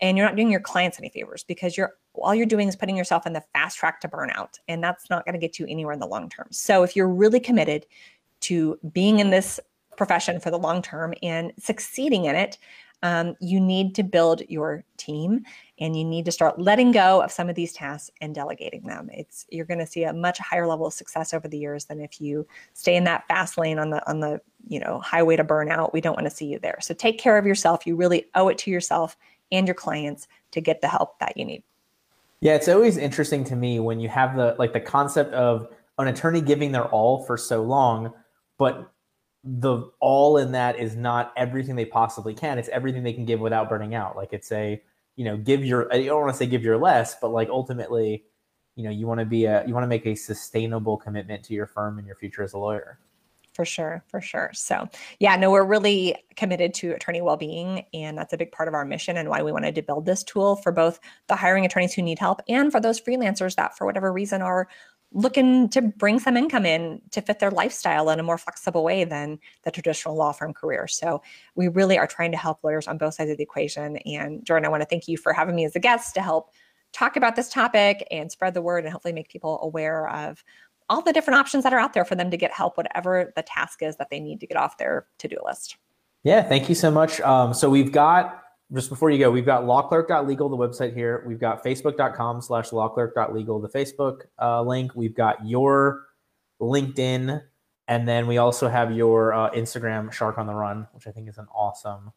and 0.00 0.16
you're 0.16 0.26
not 0.26 0.36
doing 0.36 0.50
your 0.50 0.60
clients 0.60 0.98
any 0.98 1.08
favors 1.08 1.44
because 1.44 1.76
you're 1.76 1.94
all 2.14 2.34
you're 2.34 2.46
doing 2.46 2.66
is 2.66 2.74
putting 2.74 2.96
yourself 2.96 3.26
in 3.26 3.32
the 3.32 3.42
fast 3.52 3.78
track 3.78 4.00
to 4.00 4.08
burnout 4.08 4.58
and 4.66 4.82
that's 4.82 5.08
not 5.08 5.24
going 5.24 5.34
to 5.34 5.38
get 5.38 5.58
you 5.58 5.66
anywhere 5.68 5.92
in 5.92 6.00
the 6.00 6.06
long 6.06 6.28
term. 6.28 6.48
So 6.50 6.82
if 6.82 6.96
you're 6.96 7.08
really 7.08 7.38
committed 7.38 7.86
to 8.40 8.78
being 8.92 9.20
in 9.20 9.30
this 9.30 9.60
profession 9.96 10.40
for 10.40 10.50
the 10.50 10.58
long 10.58 10.82
term 10.82 11.14
and 11.22 11.52
succeeding 11.58 12.24
in 12.24 12.34
it 12.34 12.58
um, 13.02 13.36
you 13.40 13.60
need 13.60 13.94
to 13.94 14.02
build 14.02 14.42
your 14.48 14.84
team 14.96 15.44
and 15.80 15.96
you 15.96 16.04
need 16.04 16.24
to 16.24 16.32
start 16.32 16.58
letting 16.58 16.92
go 16.92 17.22
of 17.22 17.30
some 17.30 17.48
of 17.48 17.54
these 17.54 17.72
tasks 17.72 18.10
and 18.20 18.34
delegating 18.34 18.82
them 18.82 19.08
it's 19.12 19.46
you're 19.50 19.64
going 19.64 19.78
to 19.78 19.86
see 19.86 20.04
a 20.04 20.12
much 20.12 20.38
higher 20.38 20.66
level 20.66 20.86
of 20.86 20.92
success 20.92 21.32
over 21.32 21.48
the 21.48 21.58
years 21.58 21.86
than 21.86 22.00
if 22.00 22.20
you 22.20 22.46
stay 22.74 22.96
in 22.96 23.04
that 23.04 23.26
fast 23.28 23.58
lane 23.58 23.78
on 23.78 23.90
the 23.90 24.08
on 24.08 24.20
the 24.20 24.40
you 24.66 24.80
know 24.80 25.00
highway 25.00 25.36
to 25.36 25.44
burnout 25.44 25.92
we 25.92 26.00
don't 26.00 26.16
want 26.16 26.26
to 26.26 26.34
see 26.34 26.46
you 26.46 26.58
there 26.58 26.78
so 26.80 26.92
take 26.94 27.18
care 27.18 27.38
of 27.38 27.46
yourself 27.46 27.86
you 27.86 27.96
really 27.96 28.26
owe 28.34 28.48
it 28.48 28.58
to 28.58 28.70
yourself 28.70 29.16
and 29.52 29.66
your 29.66 29.74
clients 29.74 30.28
to 30.52 30.60
get 30.60 30.80
the 30.80 30.88
help 30.88 31.18
that 31.20 31.36
you 31.36 31.44
need. 31.44 31.62
Yeah, 32.40 32.54
it's 32.54 32.68
always 32.68 32.96
interesting 32.96 33.44
to 33.44 33.56
me 33.56 33.80
when 33.80 34.00
you 34.00 34.08
have 34.08 34.36
the 34.36 34.54
like 34.58 34.72
the 34.72 34.80
concept 34.80 35.34
of 35.34 35.68
an 35.98 36.08
attorney 36.08 36.40
giving 36.40 36.70
their 36.72 36.86
all 36.86 37.24
for 37.24 37.36
so 37.36 37.62
long, 37.62 38.12
but 38.58 38.92
the 39.42 39.90
all 39.98 40.36
in 40.36 40.52
that 40.52 40.78
is 40.78 40.94
not 40.94 41.32
everything 41.36 41.74
they 41.74 41.84
possibly 41.84 42.34
can. 42.34 42.58
It's 42.58 42.68
everything 42.68 43.02
they 43.02 43.12
can 43.12 43.24
give 43.24 43.40
without 43.40 43.68
burning 43.68 43.94
out. 43.94 44.16
Like 44.16 44.32
it's 44.32 44.52
a, 44.52 44.80
you 45.18 45.24
know, 45.24 45.36
give 45.36 45.64
your 45.64 45.92
I 45.92 46.04
don't 46.04 46.20
want 46.20 46.32
to 46.32 46.38
say 46.38 46.46
give 46.46 46.62
your 46.62 46.78
less, 46.78 47.16
but 47.20 47.30
like 47.30 47.48
ultimately, 47.48 48.24
you 48.76 48.84
know, 48.84 48.90
you 48.90 49.08
want 49.08 49.18
to 49.18 49.26
be 49.26 49.46
a 49.46 49.66
you 49.66 49.74
want 49.74 49.82
to 49.82 49.88
make 49.88 50.06
a 50.06 50.14
sustainable 50.14 50.96
commitment 50.96 51.42
to 51.46 51.54
your 51.54 51.66
firm 51.66 51.98
and 51.98 52.06
your 52.06 52.14
future 52.14 52.44
as 52.44 52.52
a 52.52 52.58
lawyer. 52.58 53.00
For 53.52 53.64
sure 53.64 54.04
for 54.06 54.20
sure. 54.20 54.50
So 54.54 54.88
yeah 55.18 55.34
no 55.34 55.50
we're 55.50 55.64
really 55.64 56.14
committed 56.36 56.72
to 56.74 56.92
attorney 56.92 57.20
well-being 57.20 57.84
and 57.92 58.16
that's 58.16 58.32
a 58.32 58.36
big 58.36 58.52
part 58.52 58.68
of 58.68 58.74
our 58.74 58.84
mission 58.84 59.16
and 59.16 59.28
why 59.28 59.42
we 59.42 59.50
wanted 59.50 59.74
to 59.74 59.82
build 59.82 60.06
this 60.06 60.22
tool 60.22 60.54
for 60.54 60.70
both 60.70 61.00
the 61.26 61.34
hiring 61.34 61.64
attorneys 61.64 61.92
who 61.92 62.02
need 62.02 62.20
help 62.20 62.40
and 62.48 62.70
for 62.70 62.78
those 62.78 63.00
freelancers 63.00 63.56
that 63.56 63.76
for 63.76 63.84
whatever 63.84 64.12
reason 64.12 64.40
are 64.40 64.68
looking 65.12 65.68
to 65.70 65.80
bring 65.80 66.18
some 66.18 66.36
income 66.36 66.66
in 66.66 67.00
to 67.10 67.22
fit 67.22 67.38
their 67.38 67.50
lifestyle 67.50 68.10
in 68.10 68.20
a 68.20 68.22
more 68.22 68.36
flexible 68.36 68.84
way 68.84 69.04
than 69.04 69.38
the 69.62 69.70
traditional 69.70 70.14
law 70.14 70.32
firm 70.32 70.52
career 70.52 70.86
so 70.86 71.22
we 71.54 71.68
really 71.68 71.98
are 71.98 72.06
trying 72.06 72.30
to 72.30 72.36
help 72.36 72.62
lawyers 72.62 72.86
on 72.86 72.98
both 72.98 73.14
sides 73.14 73.30
of 73.30 73.36
the 73.36 73.42
equation 73.42 73.96
and 73.98 74.44
jordan 74.44 74.66
i 74.66 74.68
want 74.68 74.82
to 74.82 74.88
thank 74.88 75.08
you 75.08 75.16
for 75.16 75.32
having 75.32 75.54
me 75.54 75.64
as 75.64 75.74
a 75.74 75.80
guest 75.80 76.14
to 76.14 76.20
help 76.20 76.50
talk 76.92 77.16
about 77.16 77.36
this 77.36 77.48
topic 77.48 78.06
and 78.10 78.30
spread 78.30 78.54
the 78.54 78.62
word 78.62 78.84
and 78.84 78.92
hopefully 78.92 79.12
make 79.12 79.28
people 79.28 79.60
aware 79.62 80.08
of 80.08 80.42
all 80.88 81.02
the 81.02 81.12
different 81.12 81.38
options 81.38 81.64
that 81.64 81.72
are 81.72 81.78
out 81.78 81.92
there 81.92 82.04
for 82.04 82.14
them 82.14 82.30
to 82.30 82.36
get 82.36 82.50
help, 82.50 82.76
whatever 82.76 83.32
the 83.36 83.42
task 83.42 83.82
is 83.82 83.96
that 83.96 84.08
they 84.10 84.20
need 84.20 84.40
to 84.40 84.46
get 84.46 84.56
off 84.56 84.78
their 84.78 85.06
to 85.18 85.28
do 85.28 85.36
list. 85.44 85.76
Yeah, 86.24 86.42
thank 86.42 86.68
you 86.68 86.74
so 86.74 86.90
much. 86.90 87.20
Um, 87.20 87.54
so 87.54 87.70
we've 87.70 87.92
got 87.92 88.42
just 88.74 88.90
before 88.90 89.10
you 89.10 89.18
go, 89.18 89.30
we've 89.30 89.46
got 89.46 89.64
lawclerk.legal, 89.64 90.48
the 90.48 90.56
website 90.56 90.94
here. 90.94 91.24
We've 91.26 91.40
got 91.40 91.64
facebook.com 91.64 92.42
slash 92.42 92.70
lawclerk.legal, 92.70 93.60
the 93.60 93.68
Facebook 93.68 94.22
uh, 94.40 94.62
link. 94.62 94.94
We've 94.94 95.14
got 95.14 95.46
your 95.46 96.04
LinkedIn. 96.60 97.42
And 97.88 98.06
then 98.06 98.26
we 98.26 98.36
also 98.36 98.68
have 98.68 98.92
your 98.92 99.32
uh, 99.32 99.50
Instagram, 99.52 100.12
Shark 100.12 100.36
on 100.36 100.46
the 100.46 100.54
Run, 100.54 100.86
which 100.92 101.06
I 101.06 101.10
think 101.10 101.28
is 101.28 101.38
an 101.38 101.46
awesome 101.54 102.12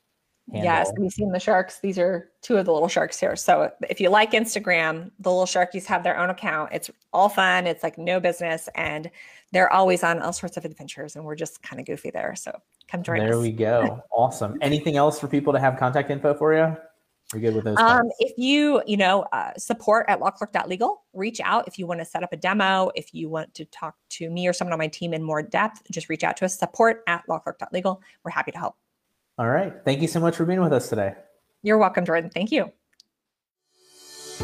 handle. 0.51 0.65
Yes, 0.65 0.91
we've 0.97 1.11
seen 1.11 1.31
the 1.31 1.39
sharks. 1.39 1.79
These 1.79 1.97
are 1.97 2.29
two 2.41 2.57
of 2.57 2.65
the 2.65 2.73
little 2.73 2.89
sharks 2.89 3.17
here. 3.17 3.37
So 3.37 3.71
if 3.89 4.01
you 4.01 4.09
like 4.09 4.31
Instagram, 4.31 5.11
the 5.19 5.31
little 5.31 5.45
sharkies 5.45 5.85
have 5.85 6.03
their 6.03 6.17
own 6.17 6.29
account. 6.29 6.71
It's 6.73 6.91
all 7.13 7.29
fun. 7.29 7.67
It's 7.67 7.83
like 7.83 7.97
no 7.97 8.19
business, 8.19 8.67
and 8.75 9.09
they're 9.53 9.71
always 9.71 10.03
on 10.03 10.21
all 10.21 10.33
sorts 10.33 10.57
of 10.57 10.65
adventures, 10.65 11.15
and 11.15 11.23
we're 11.23 11.35
just 11.35 11.63
kind 11.63 11.79
of 11.79 11.85
goofy 11.85 12.11
there. 12.11 12.35
So 12.35 12.51
come 12.91 13.03
join 13.03 13.19
there 13.19 13.35
us. 13.35 13.41
We 13.41 13.51
go. 13.51 14.03
awesome. 14.11 14.57
Anything 14.61 14.97
else 14.97 15.19
for 15.19 15.27
people 15.27 15.53
to 15.53 15.59
have 15.59 15.77
contact 15.77 16.11
info 16.11 16.33
for 16.33 16.53
you? 16.53 16.75
We're 17.33 17.39
good 17.39 17.55
with 17.55 17.63
those. 17.63 17.77
Um, 17.77 18.09
if 18.19 18.37
you, 18.37 18.81
you 18.85 18.97
know, 18.97 19.21
uh, 19.31 19.53
support 19.57 20.05
at 20.09 20.19
lawclerk.legal, 20.19 21.01
reach 21.13 21.39
out 21.39 21.65
if 21.65 21.79
you 21.79 21.87
want 21.87 22.01
to 22.01 22.05
set 22.05 22.23
up 22.23 22.33
a 22.33 22.37
demo. 22.37 22.91
If 22.93 23.13
you 23.13 23.29
want 23.29 23.53
to 23.53 23.65
talk 23.65 23.95
to 24.09 24.29
me 24.29 24.47
or 24.47 24.53
someone 24.53 24.73
on 24.73 24.79
my 24.79 24.87
team 24.87 25.13
in 25.13 25.23
more 25.23 25.41
depth, 25.41 25.81
just 25.91 26.09
reach 26.09 26.25
out 26.25 26.35
to 26.37 26.45
us. 26.45 26.59
Support 26.59 27.03
at 27.07 27.23
lawclerk.legal. 27.29 28.01
We're 28.25 28.31
happy 28.31 28.51
to 28.51 28.57
help. 28.57 28.75
All 29.37 29.47
right. 29.47 29.73
Thank 29.85 30.01
you 30.01 30.07
so 30.09 30.19
much 30.19 30.35
for 30.35 30.45
being 30.45 30.61
with 30.61 30.73
us 30.73 30.89
today. 30.89 31.13
You're 31.63 31.77
welcome, 31.77 32.05
Jordan. 32.05 32.29
Thank 32.33 32.51
you. 32.51 32.71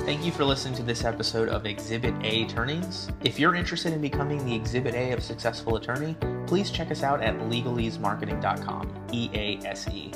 Thank 0.05 0.25
you 0.25 0.31
for 0.31 0.45
listening 0.45 0.75
to 0.75 0.83
this 0.83 1.03
episode 1.03 1.49
of 1.49 1.65
Exhibit 1.65 2.13
A 2.23 2.43
Attorneys. 2.43 3.09
If 3.23 3.39
you're 3.39 3.55
interested 3.55 3.93
in 3.93 4.01
becoming 4.01 4.45
the 4.45 4.55
Exhibit 4.55 4.95
A 4.95 5.11
of 5.11 5.21
successful 5.21 5.75
attorney, 5.75 6.15
please 6.47 6.71
check 6.71 6.91
us 6.91 7.03
out 7.03 7.21
at 7.21 7.37
legaleasemarketing.com. 7.39 9.07
E 9.11 9.29
A 9.33 9.57
S 9.67 9.87
E. 9.89 10.11